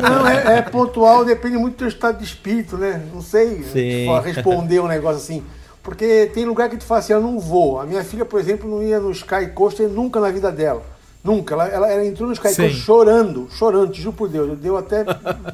Não, 0.00 0.26
é, 0.28 0.58
é 0.58 0.62
pontual, 0.62 1.24
depende 1.24 1.56
muito 1.56 1.74
do 1.74 1.78
teu 1.78 1.88
estado 1.88 2.18
de 2.18 2.24
espírito, 2.24 2.76
né? 2.76 3.02
Não 3.12 3.20
sei 3.22 3.62
Sim. 3.64 4.06
fa- 4.06 4.20
responder 4.20 4.80
um 4.80 4.86
negócio 4.88 5.18
assim. 5.18 5.44
Porque 5.82 6.30
tem 6.34 6.44
lugar 6.44 6.68
que 6.68 6.76
tu 6.76 6.84
fala 6.84 7.00
assim, 7.00 7.12
eu 7.12 7.20
não 7.20 7.38
vou. 7.40 7.80
A 7.80 7.86
minha 7.86 8.04
filha, 8.04 8.24
por 8.24 8.38
exemplo, 8.38 8.68
não 8.68 8.82
ia 8.82 9.00
no 9.00 9.10
Sky 9.10 9.46
Coaster 9.54 9.88
nunca 9.88 10.20
na 10.20 10.30
vida 10.30 10.52
dela. 10.52 10.82
Nunca. 11.24 11.54
Ela, 11.54 11.66
ela, 11.68 11.90
ela 11.90 12.04
entrou 12.04 12.26
no 12.28 12.34
Sky. 12.34 12.48
Coaster 12.48 12.70
chorando, 12.70 13.48
chorando, 13.50 13.92
te 13.92 14.02
juro 14.02 14.14
por 14.16 14.28
Deus. 14.28 14.58
Deu 14.58 14.76
até 14.76 15.04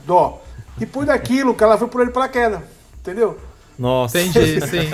dó. 0.05 0.43
Depois 0.77 1.07
daquilo, 1.07 1.55
que 1.55 1.63
ela 1.63 1.79
foi 1.79 1.87
por 1.89 2.01
ele 2.03 2.11
pela 2.11 2.29
queda. 2.29 2.63
Entendeu? 3.01 3.39
Nossa. 3.79 4.21
Entendi, 4.21 4.61
sim. 4.67 4.89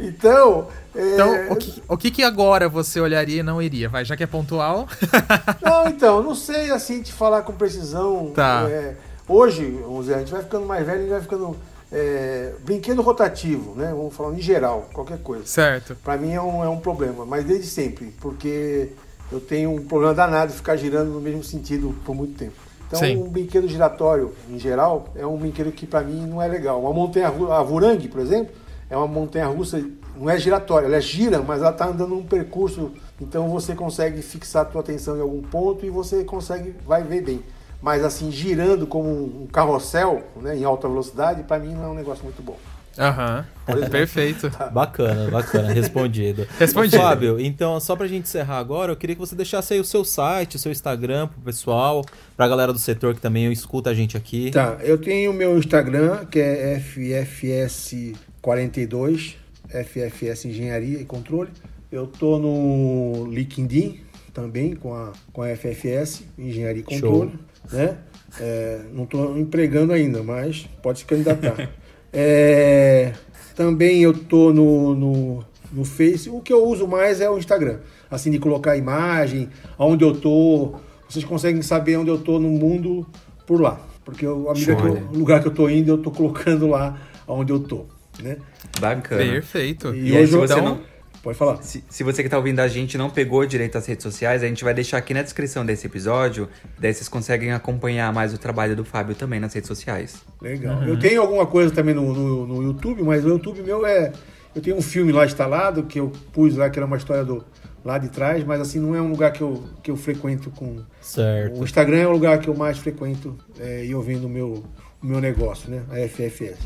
Então. 0.00 0.66
É, 0.94 1.14
Então, 1.14 1.52
o 1.52 1.56
que, 1.56 1.82
o 1.88 1.96
que 1.96 2.10
que 2.10 2.22
agora 2.22 2.68
você 2.68 3.00
olharia 3.00 3.40
e 3.40 3.42
não 3.42 3.60
iria? 3.62 3.88
Vai, 3.88 4.04
já 4.04 4.16
que 4.16 4.22
é 4.22 4.26
pontual. 4.26 4.88
Não, 5.62 5.88
então, 5.88 6.22
não 6.22 6.34
sei 6.34 6.70
assim 6.70 7.02
te 7.02 7.12
falar 7.12 7.42
com 7.42 7.52
precisão. 7.52 8.32
Tá. 8.34 8.66
É, 8.68 8.96
hoje, 9.28 9.78
vamos 9.82 10.06
dizer, 10.06 10.14
a 10.14 10.18
gente 10.18 10.32
vai 10.32 10.42
ficando 10.42 10.66
mais 10.66 10.84
velho, 10.84 10.98
a 10.98 11.02
gente 11.02 11.10
vai 11.10 11.20
ficando. 11.20 11.56
é, 11.92 12.52
brinquedo 12.64 13.02
rotativo, 13.02 13.74
né? 13.76 13.92
Vamos 13.94 14.14
falar 14.14 14.34
em 14.34 14.40
geral, 14.40 14.88
qualquer 14.92 15.18
coisa. 15.18 15.44
certo. 15.46 15.96
Para 16.02 16.16
mim 16.16 16.32
é 16.32 16.40
um, 16.40 16.64
é 16.64 16.68
um 16.68 16.78
problema, 16.78 17.24
mas 17.24 17.44
desde 17.44 17.66
sempre, 17.66 18.14
porque 18.20 18.90
eu 19.30 19.40
tenho 19.40 19.70
um 19.74 19.84
problema 19.84 20.14
danado 20.14 20.50
de 20.50 20.56
ficar 20.56 20.76
girando 20.76 21.10
no 21.10 21.20
mesmo 21.20 21.42
sentido 21.44 21.94
por 22.04 22.14
muito 22.14 22.36
tempo. 22.38 22.54
Então, 22.86 22.98
Sim. 22.98 23.18
um 23.18 23.28
brinquedo 23.28 23.68
giratório, 23.68 24.34
em 24.50 24.58
geral, 24.58 25.08
é 25.14 25.24
um 25.24 25.36
brinquedo 25.36 25.70
que 25.70 25.86
para 25.86 26.00
mim 26.00 26.26
não 26.26 26.42
é 26.42 26.48
legal. 26.48 26.80
Uma 26.80 26.92
montanha 26.92 27.28
a 27.28 27.62
Vurangue, 27.62 28.08
por 28.08 28.20
exemplo, 28.20 28.52
é 28.88 28.96
uma 28.96 29.06
montanha 29.06 29.46
russa, 29.46 29.80
não 30.20 30.28
é 30.28 30.38
giratória, 30.38 30.86
ela 30.86 31.00
gira, 31.00 31.40
mas 31.40 31.60
ela 31.60 31.70
está 31.70 31.86
andando 31.86 32.10
num 32.10 32.22
percurso, 32.22 32.92
então 33.18 33.48
você 33.48 33.74
consegue 33.74 34.20
fixar 34.20 34.62
a 34.62 34.64
tua 34.66 34.82
atenção 34.82 35.16
em 35.16 35.20
algum 35.20 35.40
ponto 35.40 35.86
e 35.86 35.90
você 35.90 36.22
consegue, 36.24 36.74
vai 36.86 37.02
ver 37.02 37.22
bem. 37.22 37.42
Mas 37.80 38.04
assim, 38.04 38.30
girando 38.30 38.86
como 38.86 39.08
um 39.08 39.46
carrossel, 39.46 40.22
né, 40.36 40.54
em 40.56 40.64
alta 40.64 40.86
velocidade, 40.86 41.42
para 41.44 41.58
mim 41.58 41.72
não 41.72 41.84
é 41.84 41.88
um 41.88 41.94
negócio 41.94 42.22
muito 42.22 42.42
bom. 42.42 42.58
Aham. 42.98 43.46
Perfeito. 43.90 44.50
Bacana, 44.72 45.30
bacana, 45.30 45.72
respondido. 45.72 46.46
Respondido. 46.58 46.98
Fábio, 46.98 47.40
então, 47.40 47.80
só 47.80 47.96
pra 47.96 48.06
gente 48.06 48.24
encerrar 48.24 48.58
agora, 48.58 48.92
eu 48.92 48.96
queria 48.96 49.16
que 49.16 49.20
você 49.20 49.34
deixasse 49.34 49.72
aí 49.72 49.80
o 49.80 49.84
seu 49.84 50.04
site, 50.04 50.56
o 50.56 50.58
seu 50.58 50.70
Instagram 50.70 51.28
pro 51.28 51.40
pessoal, 51.40 52.04
pra 52.36 52.46
galera 52.46 52.74
do 52.74 52.78
setor 52.78 53.14
que 53.14 53.20
também 53.20 53.50
escuta 53.50 53.88
a 53.88 53.94
gente 53.94 54.18
aqui. 54.18 54.50
Tá, 54.50 54.76
eu 54.82 54.98
tenho 54.98 55.30
o 55.30 55.34
meu 55.34 55.56
Instagram, 55.56 56.26
que 56.26 56.40
é 56.40 56.78
FFS42, 56.78 59.39
FFS 59.70 60.46
Engenharia 60.46 61.00
e 61.00 61.04
Controle. 61.04 61.50
Eu 61.90 62.06
tô 62.06 62.38
no 62.38 63.26
LinkedIn 63.26 64.00
também 64.32 64.74
com 64.74 64.94
a, 64.94 65.12
com 65.32 65.42
a 65.42 65.56
FFS, 65.56 66.24
Engenharia 66.38 66.80
e 66.80 66.84
Controle. 66.84 67.32
Né? 67.72 67.98
É, 68.38 68.80
não 68.92 69.04
estou 69.04 69.38
empregando 69.38 69.92
ainda, 69.92 70.22
mas 70.22 70.68
pode 70.82 71.00
se 71.00 71.04
candidatar. 71.04 71.70
É, 72.12 73.12
Também 73.54 74.02
eu 74.02 74.12
tô 74.12 74.52
no, 74.52 74.96
no, 74.96 75.44
no 75.72 75.84
Face. 75.84 76.28
O 76.28 76.40
que 76.40 76.52
eu 76.52 76.66
uso 76.66 76.84
mais 76.84 77.20
é 77.20 77.30
o 77.30 77.38
Instagram. 77.38 77.78
Assim, 78.10 78.32
de 78.32 78.38
colocar 78.40 78.76
imagem, 78.76 79.48
aonde 79.78 80.04
eu 80.04 80.12
tô. 80.12 80.74
Vocês 81.08 81.24
conseguem 81.24 81.62
saber 81.62 81.96
onde 81.96 82.10
eu 82.10 82.18
tô 82.18 82.40
no 82.40 82.48
mundo 82.48 83.06
por 83.46 83.60
lá. 83.60 83.80
Porque 84.04 84.26
eu, 84.26 84.50
a 84.50 84.54
medida 84.54 84.74
que 84.74 84.82
eu, 84.82 84.94
o 85.12 85.18
lugar 85.18 85.40
que 85.40 85.46
eu 85.46 85.54
tô 85.54 85.68
indo, 85.68 85.92
eu 85.92 85.98
tô 85.98 86.10
colocando 86.10 86.66
lá 86.66 86.98
onde 87.28 87.52
eu 87.52 87.60
tô. 87.60 87.86
Né? 88.22 88.36
Bacana. 88.80 89.22
Perfeito. 89.22 89.94
E, 89.94 90.16
hoje 90.16 90.32
eu, 90.32 90.44
então, 90.44 90.62
não... 90.62 90.90
Pode 91.22 91.36
falar. 91.36 91.62
Se, 91.62 91.84
se 91.88 92.02
você 92.02 92.22
que 92.22 92.28
está 92.28 92.38
ouvindo 92.38 92.60
a 92.60 92.68
gente 92.68 92.96
não 92.96 93.10
pegou 93.10 93.44
direito 93.44 93.76
as 93.76 93.84
redes 93.84 94.02
sociais, 94.02 94.42
a 94.42 94.46
gente 94.46 94.64
vai 94.64 94.72
deixar 94.72 94.96
aqui 94.96 95.12
na 95.12 95.22
descrição 95.22 95.66
desse 95.66 95.86
episódio. 95.86 96.48
Daí 96.78 96.94
vocês 96.94 97.08
conseguem 97.08 97.52
acompanhar 97.52 98.10
mais 98.12 98.32
o 98.32 98.38
trabalho 98.38 98.74
do 98.74 98.84
Fábio 98.84 99.14
também 99.14 99.38
nas 99.38 99.52
redes 99.52 99.68
sociais. 99.68 100.22
Legal. 100.40 100.78
Uhum. 100.78 100.88
Eu 100.88 100.98
tenho 100.98 101.20
alguma 101.20 101.46
coisa 101.46 101.70
também 101.74 101.94
no, 101.94 102.12
no, 102.14 102.46
no, 102.46 102.62
YouTube, 102.62 103.02
mas 103.02 103.24
o 103.24 103.28
YouTube 103.28 103.62
meu 103.62 103.84
é. 103.84 104.12
Eu 104.54 104.62
tenho 104.62 104.76
um 104.76 104.82
filme 104.82 105.12
lá 105.12 105.26
instalado 105.26 105.82
que 105.84 106.00
eu 106.00 106.10
pus 106.32 106.56
lá, 106.56 106.70
que 106.70 106.78
era 106.78 106.86
uma 106.86 106.96
história 106.96 107.24
do 107.24 107.44
lá 107.84 107.98
de 107.98 108.08
trás, 108.08 108.42
mas 108.44 108.60
assim, 108.60 108.78
não 108.78 108.94
é 108.94 109.00
um 109.00 109.10
lugar 109.10 109.32
que 109.32 109.42
eu, 109.42 109.64
que 109.82 109.90
eu 109.90 109.96
frequento 109.96 110.50
com. 110.50 110.78
Certo. 111.00 111.60
O 111.60 111.64
Instagram 111.64 111.98
é 111.98 112.06
o 112.06 112.12
lugar 112.12 112.38
que 112.38 112.48
eu 112.48 112.54
mais 112.54 112.78
frequento 112.78 113.36
é, 113.58 113.84
e 113.84 113.90
eu 113.90 114.00
vendo 114.00 114.24
o 114.24 114.28
meu, 114.28 114.64
o 115.02 115.06
meu 115.06 115.20
negócio, 115.20 115.70
né? 115.70 115.82
A 115.90 116.08
FFS. 116.08 116.58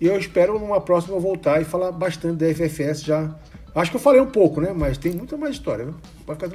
E 0.00 0.06
eu 0.06 0.18
espero 0.18 0.58
numa 0.58 0.80
próxima 0.80 1.18
voltar 1.18 1.60
e 1.60 1.64
falar 1.64 1.92
bastante 1.92 2.36
da 2.36 2.54
FFS 2.54 3.02
já 3.02 3.34
Acho 3.74 3.90
que 3.92 3.96
eu 3.96 4.00
falei 4.00 4.20
um 4.20 4.26
pouco, 4.26 4.60
né? 4.60 4.72
Mas 4.74 4.98
tem 4.98 5.12
muita 5.12 5.36
mais 5.36 5.54
história, 5.54 5.86
né? 5.86 5.92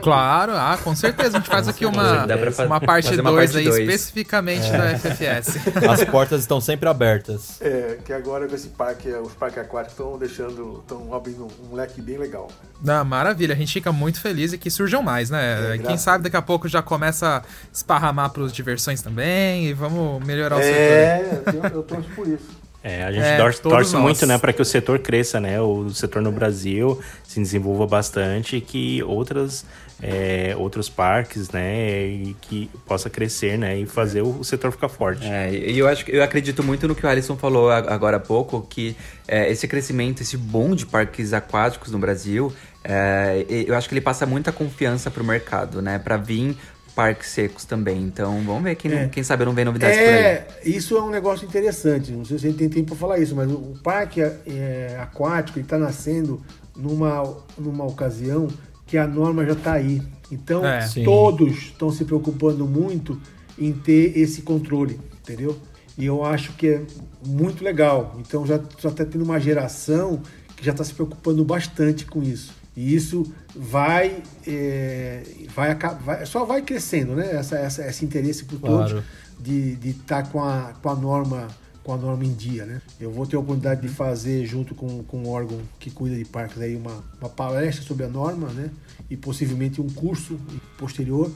Claro, 0.02 0.54
ah, 0.54 0.78
com 0.82 0.96
certeza. 0.96 1.38
A 1.38 1.40
gente 1.40 1.50
faz 1.50 1.68
aqui 1.68 1.86
uma, 1.86 2.26
uma 2.66 2.80
parte 2.80 3.16
2 3.16 3.56
aí, 3.56 3.66
dois. 3.66 3.78
especificamente 3.80 4.66
é. 4.68 4.78
da 4.78 4.98
FFS. 4.98 5.58
As 5.90 6.04
portas 6.06 6.42
estão 6.42 6.60
sempre 6.62 6.88
abertas. 6.88 7.62
É, 7.62 7.98
que 8.04 8.12
agora 8.12 8.48
com 8.48 8.56
esse 8.56 8.70
parque, 8.70 9.10
os 9.10 9.34
parques 9.34 9.60
aquáticos 9.60 9.94
estão 9.94 10.18
deixando, 10.18 10.80
estão 10.80 11.14
abrindo 11.14 11.48
um 11.70 11.76
leque 11.76 12.02
bem 12.02 12.18
legal. 12.18 12.50
Ah, 12.86 13.04
maravilha, 13.04 13.54
a 13.54 13.58
gente 13.58 13.74
fica 13.74 13.92
muito 13.92 14.22
feliz 14.22 14.54
e 14.54 14.58
que 14.58 14.70
surjam 14.70 15.02
mais, 15.02 15.30
né? 15.30 15.76
É, 15.76 15.78
Quem 15.78 15.98
sabe 15.98 16.26
daqui 16.26 16.38
a 16.38 16.42
pouco 16.42 16.68
já 16.68 16.82
começa 16.82 17.38
a 17.38 17.42
esparramar 17.74 18.30
para 18.30 18.44
os 18.44 18.52
diversões 18.52 19.02
também 19.02 19.68
e 19.68 19.74
vamos 19.74 20.26
melhorar 20.26 20.58
o 20.58 20.60
é, 20.60 20.64
setor. 20.64 21.64
É, 21.64 21.68
eu, 21.68 21.78
eu 21.78 21.84
torço 21.84 22.10
por 22.16 22.28
isso. 22.28 22.65
É, 22.88 23.04
a 23.04 23.12
gente 23.12 23.26
é, 23.26 23.38
torce, 23.38 23.62
torce 23.64 23.96
muito, 23.98 24.28
né, 24.28 24.38
para 24.38 24.54
que 24.54 24.62
o 24.62 24.66
setor 24.66 25.00
cresça, 25.00 25.40
né, 25.40 25.60
o 25.60 25.90
setor 25.90 26.22
no 26.22 26.32
Brasil 26.32 27.02
se 27.24 27.40
desenvolva 27.40 27.88
bastante 27.88 28.58
e 28.58 28.62
que 28.62 29.02
outras, 29.02 29.66
é, 30.00 30.56
outros 30.56 30.88
parques, 30.88 31.50
né, 31.50 32.06
e 32.06 32.36
que 32.40 32.70
possa 32.86 33.10
crescer, 33.10 33.58
né, 33.58 33.76
e 33.80 33.88
fazer 33.88 34.22
o, 34.22 34.44
setor 34.44 34.72
ficar 34.72 34.88
forte. 34.88 35.26
É, 35.26 35.52
e 35.52 35.80
eu 35.80 35.88
acho, 35.88 36.08
eu 36.12 36.22
acredito 36.22 36.62
muito 36.62 36.88
no 36.88 36.94
que 36.94 37.04
o 37.04 37.10
Alisson 37.10 37.36
falou 37.36 37.72
agora 37.72 38.18
há 38.18 38.20
pouco, 38.20 38.62
que 38.70 38.96
é, 39.28 39.50
esse 39.50 39.68
crescimento, 39.68 40.22
esse 40.22 40.38
boom 40.38 40.76
de 40.76 40.86
parques 40.86 41.34
aquáticos 41.34 41.92
no 41.92 41.98
Brasil, 41.98 42.54
é, 42.84 43.48
eu 43.50 43.74
acho 43.76 43.90
que 43.90 43.96
ele 43.96 44.02
passa 44.02 44.28
muita 44.28 44.52
confiança 44.52 45.10
para 45.10 45.24
o 45.24 45.26
mercado, 45.26 45.82
né, 45.82 45.98
para 45.98 46.18
vir 46.18 46.56
parques 46.96 47.30
secos 47.30 47.66
também. 47.66 48.02
Então, 48.02 48.42
vamos 48.44 48.64
ver 48.64 48.76
quem, 48.76 48.92
é. 48.92 49.08
quem 49.10 49.22
sabe 49.22 49.44
não 49.46 49.54
vem 49.54 49.66
novidades 49.66 49.98
é, 49.98 50.36
por 50.36 50.54
aí. 50.56 50.76
Isso 50.76 50.96
é 50.96 51.04
um 51.04 51.10
negócio 51.10 51.46
interessante. 51.46 52.12
Não 52.12 52.24
sei 52.24 52.40
se 52.40 52.48
a 52.48 52.50
gente 52.50 52.58
tem 52.58 52.70
tempo 52.70 52.88
para 52.88 52.96
falar 52.96 53.20
isso, 53.20 53.36
mas 53.36 53.52
o, 53.52 53.76
parque 53.84 54.22
é, 54.22 54.98
aquático 55.00 55.60
está 55.60 55.78
nascendo 55.78 56.42
numa, 56.76 57.38
numa 57.58 57.86
ocasião 57.86 58.48
que 58.88 58.98
a 58.98 59.06
norma 59.06 59.46
já 59.46 59.52
está 59.52 59.74
aí. 59.74 60.02
Então, 60.32 60.66
é. 60.66 60.88
todos 61.04 61.58
estão 61.58 61.92
se 61.92 62.06
preocupando 62.06 62.66
muito 62.66 63.22
em 63.60 63.74
ter 63.74 64.18
esse 64.18 64.42
controle, 64.42 65.00
entendeu? 65.22 65.60
E 65.98 66.06
eu 66.06 66.26
acho 66.26 66.54
que 66.54 66.68
é 66.68 66.82
muito 67.26 67.64
legal. 67.64 68.16
Então, 68.20 68.46
já 68.46 68.56
está 68.56 69.06
tendo 69.06 69.24
uma 69.24 69.40
geração 69.40 70.22
que 70.56 70.66
já 70.66 70.72
está 70.72 70.84
se 70.84 70.94
preocupando 70.94 71.44
bastante 71.44 72.06
com 72.06 72.24
isso. 72.24 72.54
E 72.76 72.94
isso 72.94 73.32
vai, 73.56 74.22
é, 74.46 75.24
vai, 75.56 75.76
vai, 75.76 76.26
só 76.26 76.44
vai 76.44 76.62
crescendo, 76.62 77.16
né? 77.16 77.36
Essa, 77.36 77.58
essa, 77.58 77.88
esse 77.88 78.04
interesse 78.04 78.44
por 78.44 78.60
claro. 78.60 78.90
todos 78.90 79.04
de 79.40 79.78
estar 79.84 80.24
tá 80.24 80.30
com, 80.30 80.44
a, 80.44 80.74
com 80.82 80.90
a 80.90 80.96
norma 80.96 81.48
com 81.86 81.94
a 81.94 81.98
norma 81.98 82.26
em 82.26 82.34
dia, 82.34 82.66
né? 82.66 82.82
Eu 83.00 83.12
vou 83.12 83.28
ter 83.28 83.36
a 83.36 83.40
oportunidade 83.40 83.82
de 83.82 83.88
fazer 83.88 84.44
junto 84.44 84.74
com, 84.74 85.04
com 85.04 85.20
um 85.20 85.30
órgão 85.30 85.60
que 85.80 85.92
cuida 85.92 86.16
de 86.16 86.26
parques 86.26 86.60
aí 86.60 86.76
uma, 86.76 87.04
uma 87.22 87.30
palestra 87.30 87.86
sobre 87.86 88.04
a 88.04 88.10
norma, 88.10 88.48
né? 88.48 88.72
E 89.08 89.16
possivelmente 89.16 89.80
um 89.80 89.88
curso 89.88 90.40
posterior, 90.80 91.32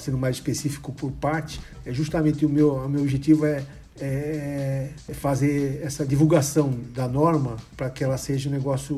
sendo 0.00 0.18
mais 0.18 0.34
específico 0.34 0.92
por 0.92 1.12
parte. 1.12 1.60
É 1.86 1.92
justamente 1.92 2.44
o 2.44 2.48
meu, 2.48 2.74
o 2.74 2.88
meu 2.88 3.02
objetivo 3.02 3.46
é, 3.46 3.64
é, 4.00 4.90
é 5.08 5.14
fazer 5.14 5.80
essa 5.84 6.04
divulgação 6.04 6.74
da 6.92 7.06
norma 7.06 7.56
para 7.76 7.88
que 7.88 8.02
ela 8.02 8.18
seja 8.18 8.48
um 8.48 8.52
negócio 8.52 8.96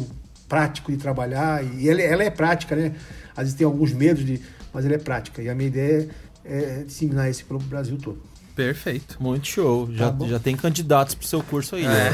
prático 0.48 0.92
de 0.92 0.98
trabalhar 0.98 1.64
e 1.64 1.88
ela, 1.88 2.00
ela, 2.00 2.24
é 2.24 2.30
prática, 2.30 2.76
né? 2.76 2.92
Às 3.32 3.44
vezes 3.44 3.54
tem 3.54 3.64
alguns 3.64 3.92
medos, 3.92 4.24
de, 4.24 4.40
mas 4.72 4.84
ela 4.84 4.94
é 4.94 4.98
prática. 4.98 5.42
E 5.42 5.48
a 5.48 5.54
minha 5.54 5.68
ideia 5.68 6.08
é 6.44 6.84
disseminar 6.84 7.30
isso 7.30 7.44
pelo 7.44 7.58
Brasil 7.60 7.98
todo. 7.98 8.20
Perfeito. 8.56 9.18
Muito 9.20 9.46
show. 9.46 9.86
Já, 9.92 10.10
tá 10.10 10.26
já 10.26 10.38
tem 10.38 10.56
candidatos 10.56 11.14
pro 11.14 11.26
seu 11.26 11.42
curso 11.42 11.76
aí, 11.76 11.84
é. 11.84 11.88
né? 11.88 12.10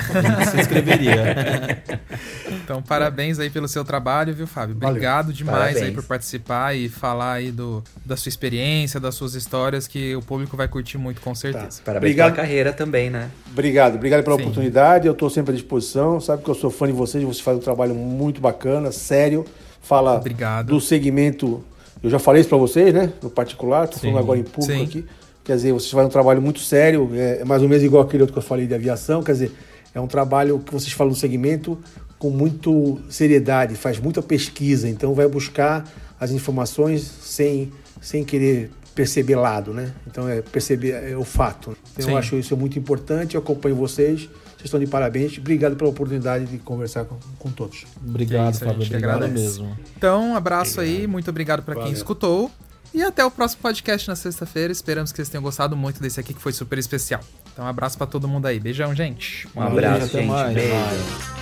Se 0.51 0.61
inscreveria. 0.61 1.81
então, 2.51 2.83
parabéns 2.83 3.39
aí 3.39 3.49
pelo 3.49 3.69
seu 3.69 3.85
trabalho, 3.85 4.35
viu, 4.35 4.49
Fábio? 4.49 4.75
Obrigado 4.75 5.27
Valeu. 5.27 5.37
demais 5.37 5.59
parabéns. 5.59 5.85
aí 5.85 5.93
por 5.93 6.03
participar 6.03 6.75
e 6.75 6.89
falar 6.89 7.35
aí 7.35 7.53
do, 7.53 7.81
da 8.05 8.17
sua 8.17 8.29
experiência, 8.29 8.99
das 8.99 9.15
suas 9.15 9.35
histórias, 9.35 9.87
que 9.87 10.17
o 10.17 10.21
público 10.21 10.57
vai 10.57 10.67
curtir 10.67 10.99
muito, 10.99 11.21
com 11.21 11.33
certeza. 11.33 11.79
Tá. 11.79 11.85
Parabéns 11.85 12.11
obrigado. 12.11 12.35
pela 12.35 12.45
carreira 12.45 12.73
também, 12.73 13.09
né? 13.09 13.31
Obrigado, 13.53 13.95
obrigado 13.95 14.25
pela 14.25 14.35
Sim. 14.35 14.43
oportunidade. 14.43 15.07
Eu 15.07 15.13
estou 15.13 15.31
sempre 15.31 15.53
à 15.53 15.55
disposição. 15.55 16.21
Sabe 16.21 16.43
que 16.43 16.51
eu 16.51 16.57
sou 16.57 16.71
fã 16.71 16.89
de 16.89 16.93
vocês, 16.93 17.23
você 17.23 17.41
faz 17.41 17.57
um 17.57 17.61
trabalho 17.61 17.95
muito 17.95 18.41
bacana, 18.41 18.91
sério. 18.91 19.45
Fala 19.81 20.17
obrigado. 20.17 20.67
do 20.67 20.81
segmento. 20.81 21.63
Eu 22.03 22.11
já 22.11 22.19
falei 22.19 22.41
isso 22.41 22.49
para 22.49 22.59
vocês, 22.59 22.93
né? 22.93 23.13
No 23.23 23.31
particular, 23.31 23.85
estou 23.85 24.01
falando 24.01 24.19
agora 24.19 24.41
em 24.41 24.43
público 24.43 24.73
Sim. 24.73 24.83
aqui 24.83 25.07
Quer 25.45 25.57
dizer, 25.57 25.73
vocês 25.73 25.91
fazem 25.91 26.07
um 26.07 26.11
trabalho 26.11 26.41
muito 26.41 26.61
sério, 26.61 27.11
é, 27.15 27.41
é 27.41 27.45
mais 27.45 27.63
ou 27.63 27.69
menos 27.69 27.83
igual 27.83 28.03
aquele 28.03 28.23
outro 28.23 28.33
que 28.33 28.39
eu 28.39 28.43
falei 28.43 28.67
de 28.67 28.75
aviação. 28.75 29.23
Quer 29.23 29.33
dizer, 29.33 29.53
é 29.95 30.01
um 30.01 30.07
trabalho 30.07 30.59
que 30.61 30.73
vocês 30.73 30.93
falam 30.93 31.13
no 31.13 31.19
segmento 31.19 31.79
com 32.19 32.31
muito 32.31 33.01
seriedade, 33.09 33.75
faz 33.75 33.99
muita 33.99 34.23
pesquisa, 34.23 34.89
então 34.89 35.13
vai 35.13 35.27
buscar 35.27 35.85
as 36.21 36.31
informações 36.31 37.03
sem, 37.03 37.73
sem 38.01 38.23
querer 38.23 38.71
perceber 38.95 39.35
lado, 39.35 39.75
né? 39.75 39.93
Então 40.07 40.29
é 40.29 40.41
perceber 40.41 41.11
é 41.11 41.17
o 41.17 41.25
fato. 41.25 41.77
Então 41.93 42.07
Sim. 42.07 42.13
eu 42.13 42.17
acho 42.17 42.37
isso 42.37 42.57
muito 42.57 42.79
importante, 42.79 43.35
eu 43.35 43.41
acompanho 43.41 43.75
vocês. 43.75 44.29
Vocês 44.63 44.67
estão 44.67 44.79
de 44.79 44.87
parabéns. 44.87 45.37
Obrigado 45.37 45.75
pela 45.75 45.91
oportunidade 45.91 46.47
de 46.47 46.59
conversar 46.59 47.05
com, 47.05 47.19
com 47.37 47.51
todos. 47.51 47.85
Obrigado, 48.07 48.55
isso, 48.55 48.65
Fábio. 48.65 48.87
Obrigado 48.87 49.29
mesmo. 49.29 49.77
Então, 49.97 50.31
um 50.31 50.37
abraço 50.37 50.79
obrigado. 50.79 51.01
aí, 51.01 51.07
muito 51.09 51.29
obrigado 51.29 51.65
para 51.65 51.75
quem 51.83 51.93
escutou. 51.93 52.49
E 52.95 53.03
até 53.03 53.25
o 53.25 53.31
próximo 53.31 53.63
podcast 53.63 54.07
na 54.07 54.15
sexta-feira. 54.15 54.71
Esperamos 54.71 55.13
que 55.13 55.17
vocês 55.17 55.29
tenham 55.31 55.43
gostado 55.43 55.75
muito 55.75 56.01
desse 56.01 56.21
aqui, 56.21 56.35
que 56.35 56.41
foi 56.41 56.53
super 56.53 56.79
especial. 56.79 57.23
Então, 57.51 57.65
um 57.65 57.69
abraço 57.69 57.97
para 57.97 58.07
todo 58.07 58.29
mundo 58.29 58.47
aí. 58.47 58.61
Beijão, 58.61 58.95
gente. 58.95 59.49
Um 59.57 59.63
abraço, 59.63 60.09
gente. 60.09 60.27
Mais. 60.27 60.55
Beijo. 60.55 60.75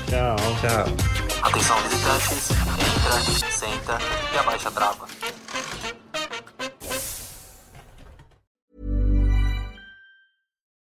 Tchau. 0.08 0.36
Tchau. 0.60 1.42
Atenção, 1.42 1.76
visitantes. 1.82 2.50
Entra, 2.50 3.50
senta 3.50 3.98
e 4.32 4.38
abaixa 4.38 4.68
a 4.68 4.72
trava. 4.72 5.08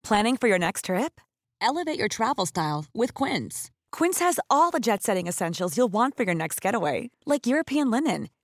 Planning 0.04 0.36
for 0.36 0.48
your 0.48 0.58
next 0.58 0.84
trip? 0.84 1.20
Elevate 1.60 1.98
your 1.98 2.08
travel 2.08 2.46
style 2.46 2.84
with 2.94 3.14
Quince. 3.14 3.70
Quince 3.90 4.20
has 4.20 4.38
all 4.48 4.70
the 4.70 4.80
jet 4.80 5.02
setting 5.02 5.26
essentials 5.26 5.76
you'll 5.76 5.92
want 5.92 6.16
for 6.16 6.24
your 6.24 6.34
next 6.34 6.60
getaway, 6.60 7.10
like 7.24 7.46
European 7.46 7.90
linen 7.90 8.28